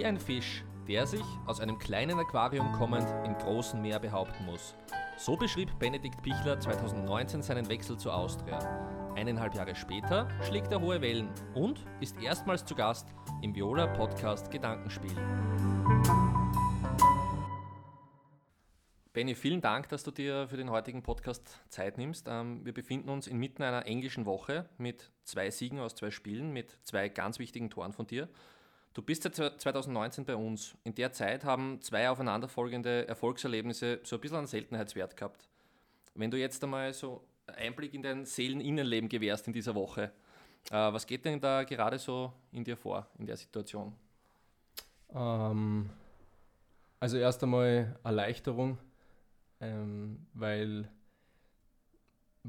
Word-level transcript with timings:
wie 0.00 0.06
ein 0.06 0.18
Fisch, 0.18 0.64
der 0.88 1.06
sich 1.06 1.24
aus 1.44 1.60
einem 1.60 1.78
kleinen 1.78 2.18
Aquarium 2.18 2.72
kommend 2.72 3.06
im 3.26 3.34
großen 3.34 3.82
Meer 3.82 3.98
behaupten 3.98 4.46
muss. 4.46 4.74
So 5.18 5.36
beschrieb 5.36 5.78
Benedikt 5.78 6.22
Pichler 6.22 6.58
2019 6.58 7.42
seinen 7.42 7.68
Wechsel 7.68 7.98
zur 7.98 8.14
Austria. 8.14 8.58
Eineinhalb 9.14 9.54
Jahre 9.54 9.74
später 9.74 10.26
schlägt 10.40 10.72
er 10.72 10.80
hohe 10.80 11.02
Wellen 11.02 11.28
und 11.52 11.84
ist 12.00 12.16
erstmals 12.22 12.64
zu 12.64 12.74
Gast 12.74 13.08
im 13.42 13.54
Viola 13.54 13.88
Podcast 13.88 14.50
Gedankenspiel. 14.50 15.14
Benny, 19.12 19.34
vielen 19.34 19.60
Dank, 19.60 19.90
dass 19.90 20.02
du 20.02 20.12
dir 20.12 20.48
für 20.48 20.56
den 20.56 20.70
heutigen 20.70 21.02
Podcast 21.02 21.60
Zeit 21.68 21.98
nimmst. 21.98 22.26
Ähm, 22.26 22.64
wir 22.64 22.72
befinden 22.72 23.10
uns 23.10 23.26
inmitten 23.26 23.62
einer 23.62 23.84
englischen 23.84 24.24
Woche 24.24 24.66
mit 24.78 25.12
zwei 25.24 25.50
Siegen 25.50 25.78
aus 25.78 25.94
zwei 25.94 26.10
Spielen, 26.10 26.54
mit 26.54 26.78
zwei 26.84 27.10
ganz 27.10 27.38
wichtigen 27.38 27.68
Toren 27.68 27.92
von 27.92 28.06
dir. 28.06 28.30
Du 28.92 29.02
bist 29.02 29.22
seit 29.22 29.34
2019 29.34 30.24
bei 30.24 30.34
uns. 30.34 30.76
In 30.84 30.94
der 30.94 31.12
Zeit 31.12 31.44
haben 31.44 31.80
zwei 31.80 32.10
aufeinanderfolgende 32.10 33.06
Erfolgserlebnisse 33.06 34.00
so 34.02 34.16
ein 34.16 34.20
bisschen 34.20 34.38
einen 34.38 34.46
Seltenheitswert 34.46 35.16
gehabt. 35.16 35.48
Wenn 36.14 36.30
du 36.30 36.38
jetzt 36.38 36.62
einmal 36.64 36.92
so 36.92 37.24
Einblick 37.46 37.94
in 37.94 38.02
dein 38.02 38.26
Seeleninnenleben 38.26 39.08
gewährst 39.08 39.46
in 39.46 39.52
dieser 39.52 39.74
Woche, 39.74 40.12
äh, 40.70 40.74
was 40.74 41.06
geht 41.06 41.24
denn 41.24 41.40
da 41.40 41.62
gerade 41.62 41.98
so 41.98 42.32
in 42.52 42.64
dir 42.64 42.76
vor, 42.76 43.06
in 43.18 43.26
der 43.26 43.36
Situation? 43.36 43.94
Ähm, 45.14 45.88
also 46.98 47.16
erst 47.16 47.42
einmal 47.42 47.96
Erleichterung 48.02 48.78
ähm, 49.60 50.26
weil 50.34 50.88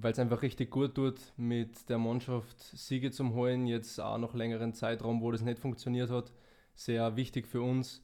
es 0.02 0.20
einfach 0.20 0.42
richtig 0.42 0.72
gut 0.72 0.96
tut, 0.96 1.20
mit 1.38 1.90
der 1.90 1.98
Mannschaft 1.98 2.60
Siege 2.60 3.12
zu 3.12 3.34
holen, 3.34 3.68
jetzt 3.68 4.00
auch 4.00 4.18
noch 4.18 4.34
längeren 4.34 4.74
Zeitraum, 4.74 5.22
wo 5.22 5.32
das 5.32 5.42
nicht 5.42 5.60
funktioniert 5.60 6.10
hat. 6.10 6.32
Sehr 6.76 7.16
wichtig 7.16 7.48
für 7.48 7.62
uns, 7.62 8.04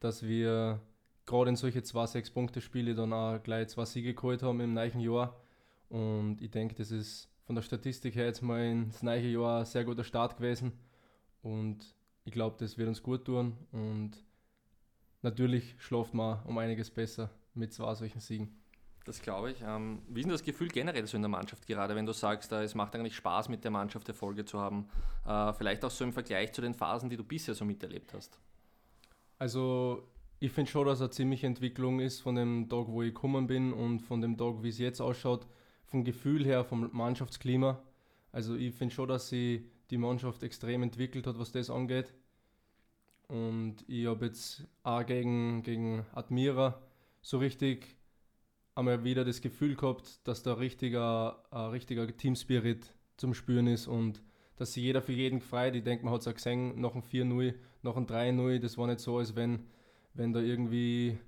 dass 0.00 0.22
wir 0.22 0.80
gerade 1.26 1.50
in 1.50 1.56
solche 1.56 1.82
zwei 1.82 2.06
Sechs-Punkte-Spiele 2.06 2.94
dann 2.94 3.12
auch 3.12 3.42
gleich 3.42 3.68
zwei 3.68 3.84
Siege 3.84 4.14
geholt 4.14 4.42
haben 4.42 4.60
im 4.60 4.74
neuen 4.74 5.00
Jahr. 5.00 5.40
Und 5.88 6.40
ich 6.40 6.50
denke, 6.50 6.74
das 6.74 6.90
ist 6.90 7.28
von 7.44 7.54
der 7.54 7.62
Statistik 7.62 8.14
her 8.14 8.26
jetzt 8.26 8.42
mal 8.42 8.64
ins 8.64 9.02
neue 9.02 9.28
Jahr 9.28 9.60
ein 9.60 9.64
sehr 9.66 9.84
guter 9.84 10.04
Start 10.04 10.36
gewesen. 10.36 10.72
Und 11.42 11.94
ich 12.24 12.32
glaube, 12.32 12.56
das 12.58 12.76
wird 12.76 12.88
uns 12.88 13.02
gut 13.02 13.24
tun. 13.24 13.56
Und 13.72 14.24
natürlich 15.22 15.76
schläft 15.78 16.14
man 16.14 16.42
um 16.44 16.58
einiges 16.58 16.90
besser 16.90 17.30
mit 17.54 17.72
zwei 17.72 17.94
solchen 17.94 18.20
Siegen. 18.20 18.54
Das 19.04 19.22
glaube 19.22 19.52
ich. 19.52 19.62
Ähm, 19.62 20.02
wie 20.08 20.20
ist 20.20 20.24
denn 20.24 20.32
das 20.32 20.42
Gefühl 20.42 20.68
generell 20.68 21.06
so 21.06 21.16
in 21.16 21.22
der 21.22 21.30
Mannschaft 21.30 21.66
gerade, 21.66 21.94
wenn 21.94 22.04
du 22.04 22.12
sagst, 22.12 22.52
äh, 22.52 22.62
es 22.62 22.74
macht 22.74 22.94
eigentlich 22.94 23.16
Spaß, 23.16 23.48
mit 23.48 23.64
der 23.64 23.70
Mannschaft 23.70 24.08
Erfolge 24.08 24.44
zu 24.44 24.60
haben? 24.60 24.88
Äh, 25.26 25.52
vielleicht 25.54 25.84
auch 25.84 25.90
so 25.90 26.04
im 26.04 26.12
Vergleich 26.12 26.52
zu 26.52 26.60
den 26.60 26.74
Phasen, 26.74 27.08
die 27.08 27.16
du 27.16 27.24
bisher 27.24 27.54
so 27.54 27.64
miterlebt 27.64 28.12
hast. 28.12 28.38
Also 29.38 30.06
ich 30.40 30.52
finde 30.52 30.70
schon, 30.70 30.86
dass 30.86 31.00
eine 31.00 31.10
ziemliche 31.10 31.46
Entwicklung 31.46 32.00
ist 32.00 32.20
von 32.20 32.34
dem 32.34 32.68
Tag, 32.68 32.86
wo 32.88 33.02
ich 33.02 33.14
gekommen 33.14 33.46
bin 33.46 33.72
und 33.72 34.00
von 34.00 34.20
dem 34.20 34.36
Tag, 34.36 34.62
wie 34.62 34.68
es 34.68 34.78
jetzt 34.78 35.00
ausschaut, 35.00 35.46
vom 35.86 36.04
Gefühl 36.04 36.44
her, 36.44 36.64
vom 36.64 36.90
Mannschaftsklima. 36.92 37.82
Also 38.30 38.54
ich 38.56 38.74
finde 38.74 38.94
schon, 38.94 39.08
dass 39.08 39.28
sie 39.28 39.70
die 39.90 39.98
Mannschaft 39.98 40.42
extrem 40.42 40.82
entwickelt 40.82 41.26
hat, 41.26 41.38
was 41.38 41.50
das 41.50 41.70
angeht. 41.70 42.12
Und 43.28 43.84
ich 43.88 44.06
habe 44.06 44.26
jetzt 44.26 44.64
auch 44.82 45.04
gegen, 45.04 45.62
gegen 45.62 46.04
Admira 46.12 46.80
so 47.20 47.38
richtig 47.38 47.97
einmal 48.78 49.02
wieder 49.02 49.24
das 49.24 49.40
Gefühl 49.40 49.74
gehabt, 49.74 50.26
dass 50.26 50.42
da 50.42 50.54
richtiger, 50.54 51.42
ein 51.50 51.70
richtiger 51.70 52.06
Teamspirit 52.16 52.94
zum 53.16 53.34
Spüren 53.34 53.66
ist 53.66 53.88
und 53.88 54.22
dass 54.56 54.72
sich 54.72 54.84
jeder 54.84 55.02
für 55.02 55.12
jeden 55.12 55.40
gefreut. 55.40 55.74
Ich 55.74 55.82
denke, 55.82 56.04
man 56.04 56.14
hat 56.14 56.20
es 56.20 56.28
auch 56.28 56.34
gesehen, 56.34 56.80
nach 56.80 56.92
einem 56.92 57.02
4-0, 57.02 57.54
nach 57.82 57.96
einem 57.96 58.06
3-0, 58.06 58.60
das 58.60 58.78
war 58.78 58.86
nicht 58.86 59.00
so, 59.00 59.18
als 59.18 59.34
wenn, 59.34 59.64
wenn 60.14 60.32
da 60.32 60.40
irgendwie 60.40 61.18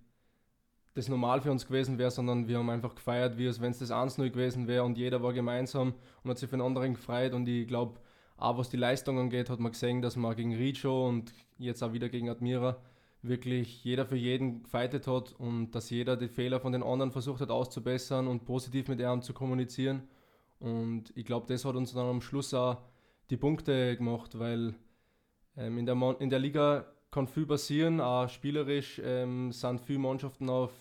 das 0.95 1.09
normal 1.09 1.41
für 1.41 1.51
uns 1.51 1.67
gewesen 1.67 1.99
wäre, 1.99 2.11
sondern 2.11 2.47
wir 2.47 2.59
haben 2.59 2.71
einfach 2.71 2.95
gefeiert, 2.95 3.37
wie 3.37 3.47
als 3.47 3.61
wenn 3.61 3.73
es 3.73 3.79
das 3.79 3.91
1-0 3.91 4.31
gewesen 4.31 4.69
wäre 4.69 4.85
und 4.85 4.97
jeder 4.97 5.23
war 5.23 5.33
gemeinsam 5.33 5.95
und 6.23 6.31
hat 6.31 6.39
sich 6.39 6.49
für 6.49 6.57
den 6.57 6.65
anderen 6.65 6.95
gefreut 6.95 7.33
und 7.33 7.49
ich 7.49 7.67
glaube, 7.67 8.01
auch 8.37 8.59
was 8.59 8.71
die 8.71 8.77
Leistung 8.77 9.19
angeht, 9.19 9.51
hat 9.51 9.61
man 9.61 9.73
gesehen, 9.73 10.03
dass 10.03 10.17
man 10.17 10.35
gegen 10.35 10.55
Richo 10.55 11.09
und 11.09 11.33
jetzt 11.59 11.83
auch 11.83 11.93
wieder 11.93 12.09
gegen 12.09 12.31
Admira 12.31 12.81
wirklich 13.23 13.85
jeder 13.85 14.07
für 14.07 14.17
jeden 14.17 14.63
gefeitet 14.63 15.07
hat 15.07 15.35
und 15.39 15.73
dass 15.73 15.91
jeder 15.91 16.17
die 16.17 16.29
Fehler 16.29 16.61
von 16.61 16.73
den 16.73 16.83
anderen 16.83 17.13
versucht 17.13 17.41
hat 17.41 17.51
auszubessern 17.51 18.27
und 18.27 18.45
positiv 18.45 18.89
mit 18.89 19.01
ihm 19.01 19.23
zu 19.23 19.35
kommunizieren. 19.35 20.09
Und 20.59 21.13
ich 21.15 21.25
glaube, 21.25 21.47
das 21.47 21.65
hat 21.65 21.75
uns 21.75 21.93
dann 21.93 22.07
am 22.07 22.21
Schluss 22.21 22.55
auch 22.55 22.79
die 23.31 23.37
Punkte 23.37 23.97
gemacht, 23.97 24.39
weil 24.39 24.75
ähm, 25.57 25.79
in, 25.79 25.87
der 25.87 26.17
in 26.21 26.31
der 26.31 26.39
Liga 26.39 26.87
kann 27.11 27.27
viel 27.27 27.47
passieren, 27.47 28.01
auch 28.01 28.29
spielerisch 28.29 29.01
ähm, 29.05 29.53
sind 29.53 29.81
viele 29.81 29.99
Mannschaften 29.99 30.49
auf, 30.49 30.73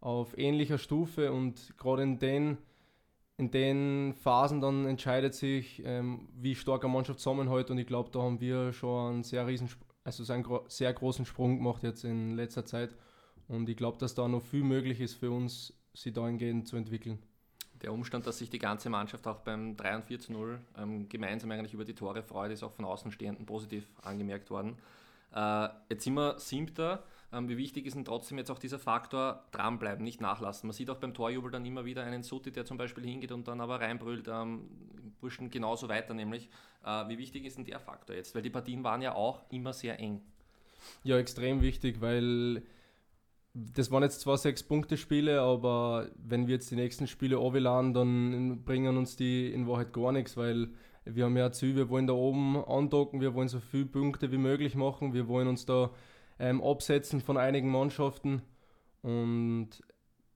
auf 0.00 0.36
ähnlicher 0.38 0.78
Stufe 0.78 1.32
und 1.32 1.74
gerade 1.78 2.02
in 2.02 2.18
den, 2.18 2.58
in 3.36 3.50
den 3.50 4.14
Phasen 4.14 4.60
dann 4.60 4.86
entscheidet 4.86 5.34
sich, 5.34 5.82
ähm, 5.84 6.28
wie 6.34 6.54
stark 6.54 6.84
eine 6.84 6.92
Mannschaft 6.92 7.18
zusammenhält 7.20 7.70
und 7.70 7.78
ich 7.78 7.86
glaube, 7.86 8.10
da 8.12 8.20
haben 8.20 8.40
wir 8.40 8.72
schon 8.72 9.14
einen 9.14 9.22
sehr 9.24 9.46
riesen 9.46 9.68
also 10.04 10.22
so 10.22 10.32
einen 10.32 10.46
sehr 10.68 10.92
großen 10.92 11.24
Sprung 11.24 11.56
gemacht 11.56 11.82
jetzt 11.82 12.04
in 12.04 12.36
letzter 12.36 12.64
Zeit. 12.64 12.94
Und 13.48 13.68
ich 13.68 13.76
glaube, 13.76 13.98
dass 13.98 14.14
da 14.14 14.28
noch 14.28 14.42
viel 14.42 14.62
möglich 14.62 15.00
ist 15.00 15.14
für 15.14 15.30
uns, 15.30 15.72
sie 15.94 16.12
dahingehend 16.12 16.68
zu 16.68 16.76
entwickeln. 16.76 17.18
Der 17.82 17.92
Umstand, 17.92 18.26
dass 18.26 18.38
sich 18.38 18.48
die 18.48 18.58
ganze 18.58 18.88
Mannschaft 18.88 19.26
auch 19.26 19.40
beim 19.40 19.76
3 19.76 19.96
und 19.96 20.04
4 20.04 20.20
zu 20.20 20.32
0 20.32 20.60
ähm, 20.78 21.08
gemeinsam 21.08 21.50
eigentlich 21.50 21.74
über 21.74 21.84
die 21.84 21.94
Tore 21.94 22.22
freut, 22.22 22.52
ist 22.52 22.62
auch 22.62 22.72
von 22.72 22.84
Außenstehenden 22.84 23.44
positiv 23.44 23.84
angemerkt 24.02 24.50
worden. 24.50 24.78
Äh, 25.34 25.68
jetzt 25.90 26.04
sind 26.04 26.14
wir 26.14 26.38
siebter. 26.38 27.02
Ähm, 27.34 27.48
wie 27.48 27.56
wichtig 27.56 27.86
ist 27.86 27.96
denn 27.96 28.04
trotzdem 28.04 28.38
jetzt 28.38 28.50
auch 28.50 28.58
dieser 28.58 28.78
Faktor 28.78 29.44
dranbleiben, 29.50 30.04
nicht 30.04 30.20
nachlassen? 30.20 30.68
Man 30.68 30.74
sieht 30.74 30.90
auch 30.90 30.98
beim 30.98 31.14
Torjubel 31.14 31.50
dann 31.50 31.64
immer 31.64 31.84
wieder 31.84 32.04
einen 32.04 32.22
Suti, 32.22 32.52
der 32.52 32.64
zum 32.64 32.76
Beispiel 32.76 33.04
hingeht 33.04 33.32
und 33.32 33.48
dann 33.48 33.60
aber 33.60 33.80
reinbrüllt, 33.80 34.28
ähm, 34.28 34.68
Burschen 35.20 35.50
genauso 35.50 35.88
weiter 35.88 36.14
nämlich. 36.14 36.48
Äh, 36.84 37.08
wie 37.08 37.18
wichtig 37.18 37.44
ist 37.44 37.56
denn 37.56 37.64
der 37.64 37.80
Faktor 37.80 38.14
jetzt? 38.14 38.34
Weil 38.34 38.42
die 38.42 38.50
Partien 38.50 38.84
waren 38.84 39.02
ja 39.02 39.14
auch 39.14 39.42
immer 39.50 39.72
sehr 39.72 39.98
eng. 39.98 40.20
Ja, 41.02 41.18
extrem 41.18 41.62
wichtig, 41.62 42.00
weil 42.00 42.62
das 43.54 43.90
waren 43.90 44.02
jetzt 44.02 44.20
zwar 44.20 44.36
sechs 44.36 44.62
Punkte 44.62 44.96
Spiele, 44.96 45.40
aber 45.40 46.08
wenn 46.16 46.46
wir 46.46 46.54
jetzt 46.54 46.70
die 46.70 46.76
nächsten 46.76 47.06
Spiele 47.06 47.36
laden, 47.36 47.94
dann 47.94 48.64
bringen 48.64 48.96
uns 48.96 49.16
die 49.16 49.52
in 49.52 49.66
Wahrheit 49.66 49.92
gar 49.92 50.12
nichts, 50.12 50.36
weil 50.36 50.68
wir 51.04 51.24
haben 51.24 51.36
ja 51.36 51.52
Ziel, 51.52 51.76
wir 51.76 51.88
wollen 51.88 52.06
da 52.06 52.14
oben 52.14 52.56
andocken, 52.56 53.20
wir 53.20 53.34
wollen 53.34 53.48
so 53.48 53.60
viele 53.60 53.86
Punkte 53.86 54.32
wie 54.32 54.38
möglich 54.38 54.74
machen, 54.74 55.14
wir 55.14 55.28
wollen 55.28 55.48
uns 55.48 55.66
da 55.66 55.90
ähm, 56.38 56.62
absetzen 56.62 57.20
von 57.20 57.36
einigen 57.36 57.70
Mannschaften 57.70 58.42
und 59.02 59.82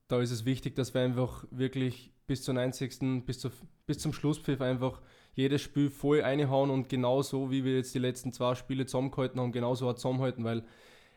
da 0.07 0.19
ist 0.21 0.31
es 0.31 0.45
wichtig, 0.45 0.75
dass 0.75 0.93
wir 0.93 1.01
einfach 1.01 1.45
wirklich 1.51 2.11
bis 2.27 2.43
zur 2.43 2.53
90. 2.53 3.25
bis, 3.25 3.39
zu, 3.39 3.49
bis 3.85 3.99
zum 3.99 4.13
Schlusspfiff 4.13 4.61
einfach 4.61 5.01
jedes 5.33 5.61
Spiel 5.61 5.89
voll 5.89 6.21
reinhauen 6.21 6.69
und 6.69 6.89
genauso 6.89 7.51
wie 7.51 7.63
wir 7.63 7.77
jetzt 7.77 7.95
die 7.95 7.99
letzten 7.99 8.33
zwei 8.33 8.55
Spiele 8.55 8.85
zusammengehalten 8.85 9.39
haben, 9.39 9.51
genauso 9.51 9.89
auch 9.89 9.93
zusammenhalten, 9.93 10.43
weil 10.43 10.63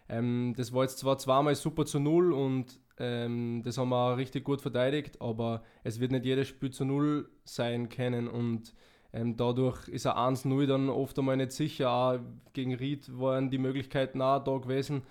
ähm, 0.09 0.55
das 0.57 0.73
war 0.73 0.83
jetzt 0.83 0.99
zwar 0.99 1.19
zweimal 1.19 1.55
super 1.55 1.85
zu 1.85 1.99
null 1.99 2.33
und 2.33 2.79
ähm, 2.99 3.63
das 3.65 3.79
haben 3.79 3.89
wir 3.89 4.13
auch 4.13 4.17
richtig 4.17 4.45
gut 4.45 4.61
verteidigt, 4.61 5.21
aber 5.21 5.63
es 5.85 6.01
wird 6.01 6.13
nicht 6.13 6.25
jedes 6.25 6.49
Spiel 6.49 6.71
zu 6.71 6.85
null 6.85 7.31
sein 7.45 7.89
können 7.89 8.29
und 8.29 8.75
ähm, 9.13 9.37
dadurch 9.37 9.89
ist 9.89 10.07
ein 10.07 10.35
1-0 10.35 10.67
dann 10.67 10.89
oft 10.89 11.19
einmal 11.19 11.37
nicht 11.37 11.53
sicher. 11.53 11.91
Auch 11.91 12.19
gegen 12.53 12.75
Ried 12.75 13.19
waren 13.19 13.51
die 13.51 13.59
Möglichkeiten 13.59 14.23
auch 14.23 14.43
da 14.43 14.57
gewesen, 14.57 15.03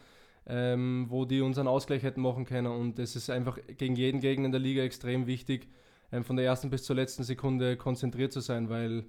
ähm, 0.47 1.05
wo 1.09 1.25
die 1.25 1.41
unseren 1.41 1.67
Ausgleich 1.67 2.03
hätten 2.03 2.21
machen 2.21 2.45
können. 2.45 2.71
Und 2.71 2.97
das 2.97 3.15
ist 3.15 3.29
einfach 3.29 3.59
gegen 3.77 3.95
jeden 3.95 4.19
Gegner 4.19 4.45
in 4.45 4.51
der 4.51 4.61
Liga 4.61 4.81
extrem 4.81 5.27
wichtig, 5.27 5.67
ähm, 6.11 6.23
von 6.23 6.35
der 6.35 6.45
ersten 6.45 6.69
bis 6.69 6.83
zur 6.83 6.95
letzten 6.95 7.23
Sekunde 7.23 7.77
konzentriert 7.77 8.33
zu 8.33 8.39
sein, 8.39 8.69
weil 8.69 9.05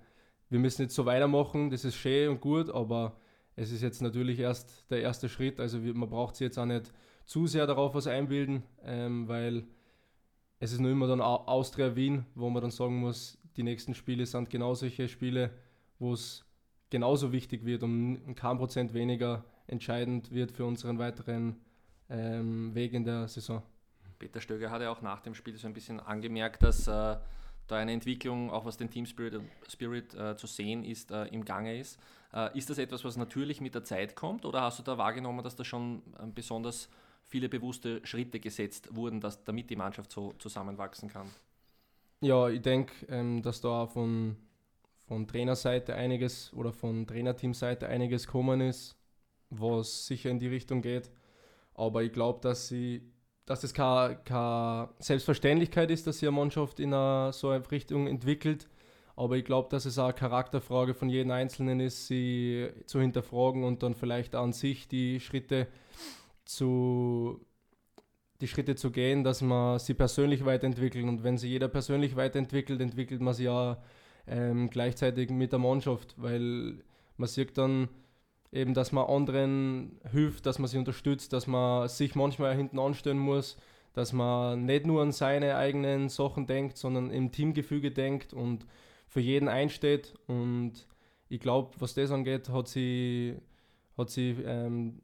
wir 0.51 0.59
müssen 0.59 0.83
jetzt 0.83 0.95
so 0.95 1.07
weitermachen. 1.07 1.71
Das 1.71 1.85
ist 1.85 1.97
schön 1.97 2.29
und 2.29 2.41
gut, 2.43 2.69
aber 2.69 3.17
es 3.57 3.73
ist 3.73 3.83
jetzt 3.83 4.03
natürlich 4.03 4.39
erst 4.39 4.91
der 4.91 5.01
erste 5.01 5.29
Schritt. 5.31 5.59
Also 5.59 5.79
man 5.79 6.11
braucht 6.11 6.37
sich 6.37 6.45
jetzt 6.47 6.59
auch 6.59 6.67
nicht 6.67 6.93
zu 7.25 7.47
sehr 7.47 7.67
darauf 7.67 7.95
was 7.95 8.07
einbilden, 8.07 8.63
ähm, 8.85 9.27
weil 9.29 9.65
es 10.59 10.73
ist 10.73 10.81
nur 10.81 10.91
immer 10.91 11.07
dann 11.07 11.21
Austria 11.21 11.97
Wien, 11.97 12.27
wo 12.35 12.51
man 12.51 12.63
dann 12.63 12.71
sagen 12.71 13.01
muss, 13.01 13.39
die 13.57 13.63
nächsten 13.63 13.95
Spiele 13.95 14.27
sind 14.27 14.51
genau 14.51 14.75
solche 14.75 15.09
Spiele, 15.09 15.51
wo 15.99 16.13
es 16.13 16.45
genauso 16.91 17.33
wichtig 17.33 17.65
wird 17.65 17.83
und 17.83 18.35
kein 18.35 18.59
Prozent 18.59 18.93
weniger 18.95 19.45
entscheidend 19.67 20.31
wird 20.31 20.53
für 20.53 20.65
unseren 20.65 20.99
weiteren 20.99 21.57
ähm, 22.11 22.75
Weg 22.75 22.93
in 22.93 23.05
der 23.05 23.29
Saison. 23.29 23.63
Peter 24.19 24.41
Stöger 24.41 24.71
hat 24.71 24.83
ja 24.83 24.91
auch 24.91 25.03
nach 25.03 25.21
dem 25.21 25.35
Spiel 25.35 25.57
so 25.57 25.67
ein 25.67 25.73
bisschen 25.73 25.99
angemerkt, 25.99 26.63
dass 26.63 26.87
äh, 26.87 27.17
da 27.67 27.77
eine 27.77 27.93
Entwicklung, 27.93 28.51
auch 28.51 28.65
was 28.65 28.77
den 28.77 28.91
Team 28.91 29.07
Spirit, 29.07 29.41
Spirit 29.69 30.15
äh, 30.15 30.37
zu 30.37 30.47
sehen 30.47 30.85
ist, 30.85 31.11
äh, 31.11 31.25
im 31.27 31.45
Gange 31.45 31.79
ist. 31.79 31.99
Äh, 32.33 32.57
ist 32.57 32.71
das 32.71 32.79
etwas, 32.79 33.05
was 33.05 33.17
natürlich 33.17 33.61
mit 33.61 33.75
der 33.75 33.85
Zeit 33.85 34.15
kommt 34.15 34.45
oder 34.45 34.63
hast 34.63 34.79
du 34.79 34.83
da 34.83 34.99
wahrgenommen, 34.99 35.43
dass 35.43 35.57
da 35.57 35.65
schon 35.65 36.03
ähm, 36.21 36.35
besonders 36.35 36.89
viele 37.25 37.49
bewusste 37.49 38.01
Schritte 38.05 38.41
gesetzt 38.41 38.95
wurden, 38.95 39.21
dass, 39.21 39.43
damit 39.45 39.71
die 39.71 39.77
Mannschaft 39.77 40.13
so 40.13 40.33
zusammenwachsen 40.39 41.09
kann? 41.09 41.29
Ja, 42.23 42.49
ich 42.49 42.63
denke, 42.63 42.95
ähm, 43.09 43.43
dass 43.43 43.61
da 43.61 43.87
von, 43.87 44.37
von 45.07 45.27
Trainerseite 45.27 45.95
einiges 45.95 46.53
oder 46.55 46.73
von 46.73 47.07
Trainerteamseite 47.07 47.89
einiges 47.89 48.27
gekommen 48.27 48.61
ist, 48.61 48.97
was 49.51 50.07
sicher 50.07 50.31
in 50.31 50.39
die 50.39 50.49
Richtung 50.49 50.83
geht. 50.83 51.11
Aber 51.75 52.03
ich 52.03 52.13
glaube, 52.13 52.41
dass 52.41 52.69
sie 52.69 53.13
dass 53.47 53.65
es 53.65 53.75
keine, 53.75 54.17
keine 54.25 54.91
Selbstverständlichkeit 54.99 55.91
ist, 55.91 56.07
dass 56.07 56.19
sich 56.19 56.29
eine 56.29 56.37
Mannschaft 56.37 56.81
in 56.81 56.95
eine, 56.95 57.33
so 57.33 57.49
eine 57.49 57.69
Richtung 57.71 58.07
entwickelt. 58.07 58.69
Aber 59.17 59.37
ich 59.37 59.45
glaube, 59.45 59.69
dass 59.69 59.85
es 59.85 59.99
auch 59.99 60.05
eine 60.05 60.15
Charakterfrage 60.15 60.95
von 60.95 61.09
jedem 61.09 61.33
Einzelnen 61.33 61.81
ist, 61.81 62.07
sie 62.07 62.71
zu 62.87 63.01
hinterfragen 63.01 63.65
und 63.65 63.83
dann 63.83 63.95
vielleicht 63.95 64.35
an 64.35 64.53
sich 64.53 64.89
die 64.89 65.21
Schritte 65.21 65.67
zu, 66.45 67.45
die 68.43 68.49
Schritte 68.49 68.75
zu 68.75 68.91
gehen, 68.91 69.23
dass 69.25 69.41
man 69.41 69.79
sie 69.79 69.95
persönlich 69.95 70.45
weiterentwickelt. 70.45 71.05
Und 71.05 71.23
wenn 71.23 71.39
sie 71.39 71.49
jeder 71.49 71.69
persönlich 71.69 72.17
weiterentwickelt, 72.17 72.81
entwickelt 72.81 73.21
man 73.21 73.35
sie 73.35 73.45
ja 73.45 73.81
ähm, 74.27 74.69
gleichzeitig 74.69 75.31
mit 75.31 75.53
der 75.53 75.61
Mannschaft, 75.61 76.15
weil 76.17 76.83
man 77.17 77.29
sieht 77.29 77.57
dann 77.57 77.89
eben, 78.51 78.75
dass 78.75 78.91
man 78.91 79.07
anderen 79.07 80.01
hilft, 80.11 80.45
dass 80.45 80.59
man 80.59 80.69
sie 80.69 80.79
unterstützt, 80.79 81.33
dass 81.33 81.47
man 81.47 81.89
sich 81.89 82.17
manchmal 82.17 82.57
hinten 82.57 82.81
anstellen 82.81 83.19
muss, 83.19 83.57
dass 83.95 84.13
man 84.13 84.65
nicht 84.65 84.87
nur 84.87 85.03
an 85.03 85.13
seine 85.13 85.57
eigenen 85.57 86.09
Sachen 86.09 86.47
denkt, 86.49 86.77
sondern 86.77 87.11
im 87.11 87.31
Teamgefüge 87.31 87.93
denkt 87.93 88.33
und 88.33 88.67
für 89.07 89.21
jeden 89.21 89.49
einsteht. 89.49 90.15
Und 90.27 90.89
ich 91.29 91.41
glaube, 91.41 91.71
was 91.79 91.95
das 91.95 92.11
angeht, 92.11 92.49
hat 92.49 92.67
sie, 92.67 93.37
hat 93.97 94.11
sie 94.11 94.37
ähm, 94.45 95.01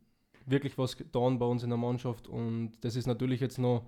wirklich 0.51 0.79
was 0.79 0.97
getan 0.97 1.39
bei 1.39 1.47
uns 1.47 1.63
in 1.63 1.71
der 1.71 1.79
Mannschaft. 1.79 2.29
Und 2.29 2.73
das 2.83 2.97
ist 2.97 3.07
natürlich 3.07 3.41
jetzt 3.41 3.59
noch, 3.59 3.85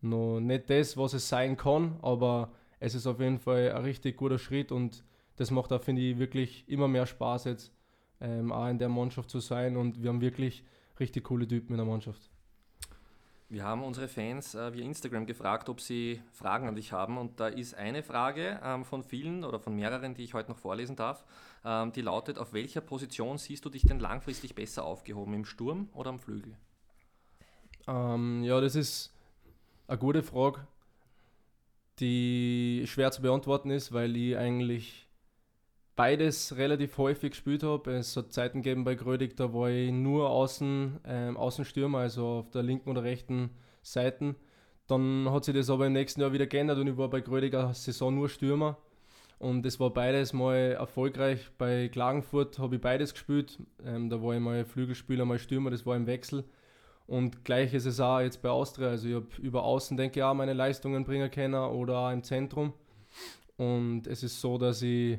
noch 0.00 0.40
nicht 0.40 0.70
das, 0.70 0.96
was 0.96 1.14
es 1.14 1.28
sein 1.28 1.56
kann, 1.56 1.98
aber 2.02 2.52
es 2.80 2.94
ist 2.94 3.06
auf 3.06 3.20
jeden 3.20 3.38
Fall 3.38 3.72
ein 3.72 3.82
richtig 3.82 4.16
guter 4.16 4.38
Schritt 4.38 4.72
und 4.72 5.04
das 5.36 5.50
macht 5.50 5.72
auch, 5.72 5.82
finde 5.82 6.02
ich, 6.02 6.18
wirklich 6.18 6.68
immer 6.68 6.88
mehr 6.88 7.06
Spaß 7.06 7.44
jetzt, 7.44 7.72
ähm, 8.20 8.52
auch 8.52 8.68
in 8.68 8.78
der 8.78 8.88
Mannschaft 8.88 9.30
zu 9.30 9.40
sein. 9.40 9.76
Und 9.76 10.02
wir 10.02 10.10
haben 10.10 10.20
wirklich 10.20 10.64
richtig 11.00 11.24
coole 11.24 11.46
Typen 11.46 11.72
in 11.72 11.78
der 11.78 11.86
Mannschaft. 11.86 12.30
Wir 13.48 13.64
haben 13.64 13.84
unsere 13.84 14.08
Fans 14.08 14.54
äh, 14.54 14.72
via 14.72 14.84
Instagram 14.84 15.26
gefragt, 15.26 15.68
ob 15.68 15.80
sie 15.80 16.20
Fragen 16.32 16.66
an 16.66 16.76
dich 16.76 16.92
haben. 16.92 17.18
Und 17.18 17.40
da 17.40 17.48
ist 17.48 17.74
eine 17.74 18.02
Frage 18.02 18.60
ähm, 18.64 18.84
von 18.84 19.02
vielen 19.02 19.44
oder 19.44 19.60
von 19.60 19.76
mehreren, 19.76 20.14
die 20.14 20.24
ich 20.24 20.34
heute 20.34 20.50
noch 20.50 20.58
vorlesen 20.58 20.96
darf. 20.96 21.24
Ähm, 21.64 21.92
die 21.92 22.02
lautet: 22.02 22.38
Auf 22.38 22.52
welcher 22.52 22.80
Position 22.80 23.38
siehst 23.38 23.64
du 23.64 23.70
dich 23.70 23.82
denn 23.82 23.98
langfristig 23.98 24.54
besser 24.54 24.84
aufgehoben? 24.84 25.34
Im 25.34 25.44
Sturm 25.44 25.88
oder 25.94 26.10
am 26.10 26.18
Flügel? 26.18 26.56
Ähm, 27.86 28.42
ja, 28.44 28.60
das 28.60 28.74
ist 28.74 29.12
eine 29.86 29.98
gute 29.98 30.22
Frage, 30.22 30.66
die 32.00 32.84
schwer 32.86 33.10
zu 33.10 33.22
beantworten 33.22 33.70
ist, 33.70 33.92
weil 33.92 34.16
ich 34.16 34.36
eigentlich 34.36 35.08
beides 35.96 36.56
relativ 36.56 36.98
häufig 36.98 37.30
gespielt 37.32 37.62
habe. 37.62 37.92
Es 37.92 38.16
hat 38.16 38.32
Zeiten 38.32 38.62
gegeben 38.62 38.84
bei 38.84 38.94
Grödig, 38.94 39.36
da 39.36 39.52
war 39.52 39.70
ich 39.70 39.92
nur 39.92 40.30
Außen, 40.30 41.00
ähm, 41.04 41.36
Außenstürmer, 41.36 41.98
also 41.98 42.26
auf 42.26 42.50
der 42.50 42.62
linken 42.62 42.90
oder 42.90 43.04
rechten 43.04 43.50
Seite. 43.82 44.34
Dann 44.86 45.30
hat 45.30 45.44
sich 45.44 45.54
das 45.54 45.70
aber 45.70 45.86
im 45.86 45.92
nächsten 45.92 46.20
Jahr 46.20 46.32
wieder 46.32 46.46
geändert 46.46 46.78
und 46.78 46.88
ich 46.88 46.96
war 46.96 47.08
bei 47.08 47.20
Grödiger 47.20 47.72
Saison 47.74 48.14
nur 48.14 48.28
Stürmer. 48.28 48.76
Und 49.44 49.66
es 49.66 49.78
war 49.78 49.90
beides 49.90 50.32
mal 50.32 50.56
erfolgreich. 50.56 51.50
Bei 51.58 51.88
Klagenfurt 51.88 52.58
habe 52.58 52.76
ich 52.76 52.80
beides 52.80 53.12
gespielt. 53.12 53.58
Ähm, 53.84 54.08
da 54.08 54.22
war 54.22 54.32
ich 54.34 54.40
mal 54.40 54.64
Flügelspieler, 54.64 55.26
mal 55.26 55.38
Stürmer, 55.38 55.70
das 55.70 55.84
war 55.84 55.96
im 55.96 56.06
Wechsel. 56.06 56.44
Und 57.06 57.44
gleich 57.44 57.74
ist 57.74 57.84
es 57.84 58.00
auch 58.00 58.20
jetzt 58.20 58.40
bei 58.40 58.48
Austria. 58.48 58.88
Also 58.88 59.06
ich 59.06 59.14
habe 59.16 59.26
über 59.42 59.64
Außen, 59.64 59.98
denke 59.98 60.20
ich, 60.20 60.24
auch 60.24 60.32
meine 60.32 60.54
Leistungen 60.54 61.04
bringen 61.04 61.30
können 61.30 61.56
oder 61.56 61.98
auch 61.98 62.10
im 62.10 62.22
Zentrum. 62.22 62.72
Und 63.58 64.06
es 64.06 64.22
ist 64.22 64.40
so, 64.40 64.56
dass 64.56 64.80
ich 64.80 65.18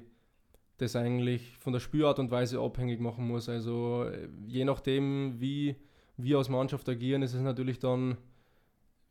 das 0.78 0.96
eigentlich 0.96 1.56
von 1.60 1.74
der 1.74 1.80
Spielart 1.80 2.18
und 2.18 2.32
Weise 2.32 2.60
abhängig 2.60 3.00
machen 3.00 3.28
muss. 3.28 3.48
Also 3.48 4.10
je 4.48 4.66
nachdem, 4.66 5.40
wie 5.40 5.76
wir 6.18 6.40
als 6.40 6.50
Mannschaft 6.50 6.90
agieren, 6.90 7.22
ist 7.22 7.36
es 7.36 7.42
natürlich 7.42 7.78
dann 7.78 8.18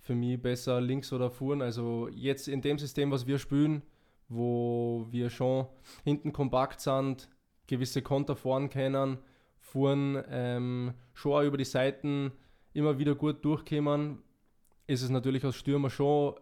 für 0.00 0.16
mich 0.16 0.42
besser 0.42 0.80
links 0.80 1.12
oder 1.12 1.30
vorn. 1.30 1.62
Also 1.62 2.08
jetzt 2.08 2.48
in 2.48 2.62
dem 2.62 2.80
System, 2.80 3.12
was 3.12 3.28
wir 3.28 3.38
spielen, 3.38 3.82
wo 4.28 5.06
wir 5.10 5.30
schon 5.30 5.66
hinten 6.04 6.32
kompakt 6.32 6.80
sind, 6.80 7.28
gewisse 7.66 8.02
Konter 8.02 8.36
fahren 8.36 8.70
können, 8.70 9.18
vorn 9.60 10.22
ähm, 10.28 10.94
schon 11.14 11.32
auch 11.32 11.42
über 11.42 11.56
die 11.56 11.64
Seiten 11.64 12.32
immer 12.72 12.98
wieder 12.98 13.14
gut 13.14 13.44
durchkommen, 13.44 14.22
ist 14.86 15.02
es 15.02 15.10
natürlich 15.10 15.44
als 15.44 15.56
Stürmer 15.56 15.90
schon 15.90 16.34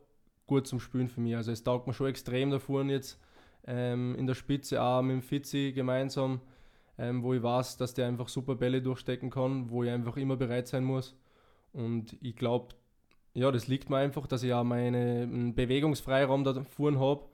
gut 0.47 0.67
zum 0.67 0.81
Spielen 0.81 1.09
für 1.09 1.21
mich. 1.21 1.37
Also 1.37 1.53
es 1.53 1.63
taugt 1.63 1.87
mir 1.87 1.93
schon 1.93 2.09
extrem 2.09 2.51
da 2.51 2.59
vorne 2.59 2.93
jetzt 2.93 3.21
ähm, 3.67 4.15
in 4.17 4.27
der 4.27 4.35
Spitze 4.35 4.83
auch 4.83 5.03
mit 5.03 5.13
dem 5.13 5.23
Fitzi 5.23 5.73
gemeinsam, 5.75 6.41
ähm, 6.99 7.23
wo 7.23 7.35
ich 7.35 7.43
weiß, 7.43 7.77
dass 7.77 7.95
der 7.95 8.09
einfach 8.09 8.29
super 8.29 8.57
Bälle 8.57 8.83
durchstecken 8.83 9.31
kann, 9.31 9.71
wo 9.71 9.85
ich 9.85 9.91
einfach 9.91 10.17
immer 10.17 10.37
bereit 10.37 10.69
sein 10.69 10.85
muss. 10.85 11.17
Und 11.73 12.17
ich 12.21 12.37
glaube, 12.37 12.75
ja, 13.35 13.51
das 13.51 13.67
liegt 13.67 13.89
mir 13.89 13.97
einfach, 13.97 14.27
dass 14.27 14.43
ich 14.43 14.53
auch 14.53 14.65
meinen 14.65 15.55
Bewegungsfreiraum 15.55 16.45
da 16.45 16.65
vorn 16.65 16.99
habe. 16.99 17.25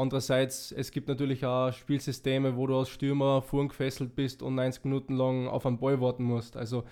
Andererseits, 0.00 0.72
es 0.72 0.90
gibt 0.90 1.08
natürlich 1.08 1.44
auch 1.44 1.72
Spielsysteme, 1.72 2.56
wo 2.56 2.66
du 2.66 2.78
als 2.78 2.88
Stürmer 2.88 3.42
vorn 3.42 3.68
gefesselt 3.68 4.16
bist 4.16 4.42
und 4.42 4.54
90 4.54 4.84
Minuten 4.84 5.14
lang 5.14 5.46
auf 5.46 5.66
einen 5.66 5.78
Ball 5.78 6.00
warten 6.00 6.24
musst. 6.24 6.56
Also 6.56 6.84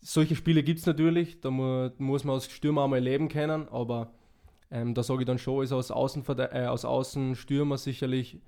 solche 0.00 0.34
Spiele 0.34 0.62
gibt 0.62 0.80
es 0.80 0.86
natürlich, 0.86 1.40
da 1.40 1.50
muss 1.50 2.24
man 2.24 2.34
als 2.34 2.50
Stürmer 2.50 2.84
einmal 2.84 3.00
leben 3.00 3.28
können, 3.28 3.68
aber 3.68 4.12
ähm, 4.70 4.94
da 4.94 5.02
sage 5.02 5.22
ich 5.22 5.26
dann 5.26 5.38
schon, 5.38 5.62
ist 5.62 5.72
aus, 5.72 5.90
Außenverde 5.90 6.50
äh, 6.52 6.66
aus 6.66 6.84
Außenstürmer 6.84 7.76
sicherlich 7.76 8.38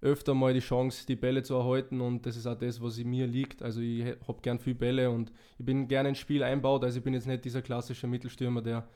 öfter 0.00 0.34
mal 0.34 0.54
die 0.54 0.60
Chance, 0.60 1.06
die 1.06 1.16
Bälle 1.16 1.42
zu 1.42 1.54
erhalten 1.54 2.00
und 2.00 2.26
das 2.26 2.36
ist 2.36 2.46
auch 2.46 2.56
das, 2.56 2.80
was 2.80 2.98
mir 2.98 3.26
liegt. 3.26 3.62
Also 3.62 3.80
ich 3.80 4.04
habe 4.04 4.40
gern 4.40 4.60
viel 4.60 4.74
Bälle 4.74 5.10
und 5.10 5.32
ich 5.58 5.64
bin 5.64 5.88
gerne 5.88 6.10
ins 6.10 6.18
Spiel 6.18 6.44
einbaut. 6.44 6.84
Also 6.84 6.98
ich 6.98 7.04
bin 7.04 7.14
jetzt 7.14 7.26
nicht 7.26 7.44
dieser 7.44 7.62
klassische 7.62 8.06
Mittelstürmer, 8.06 8.62
der 8.62 8.86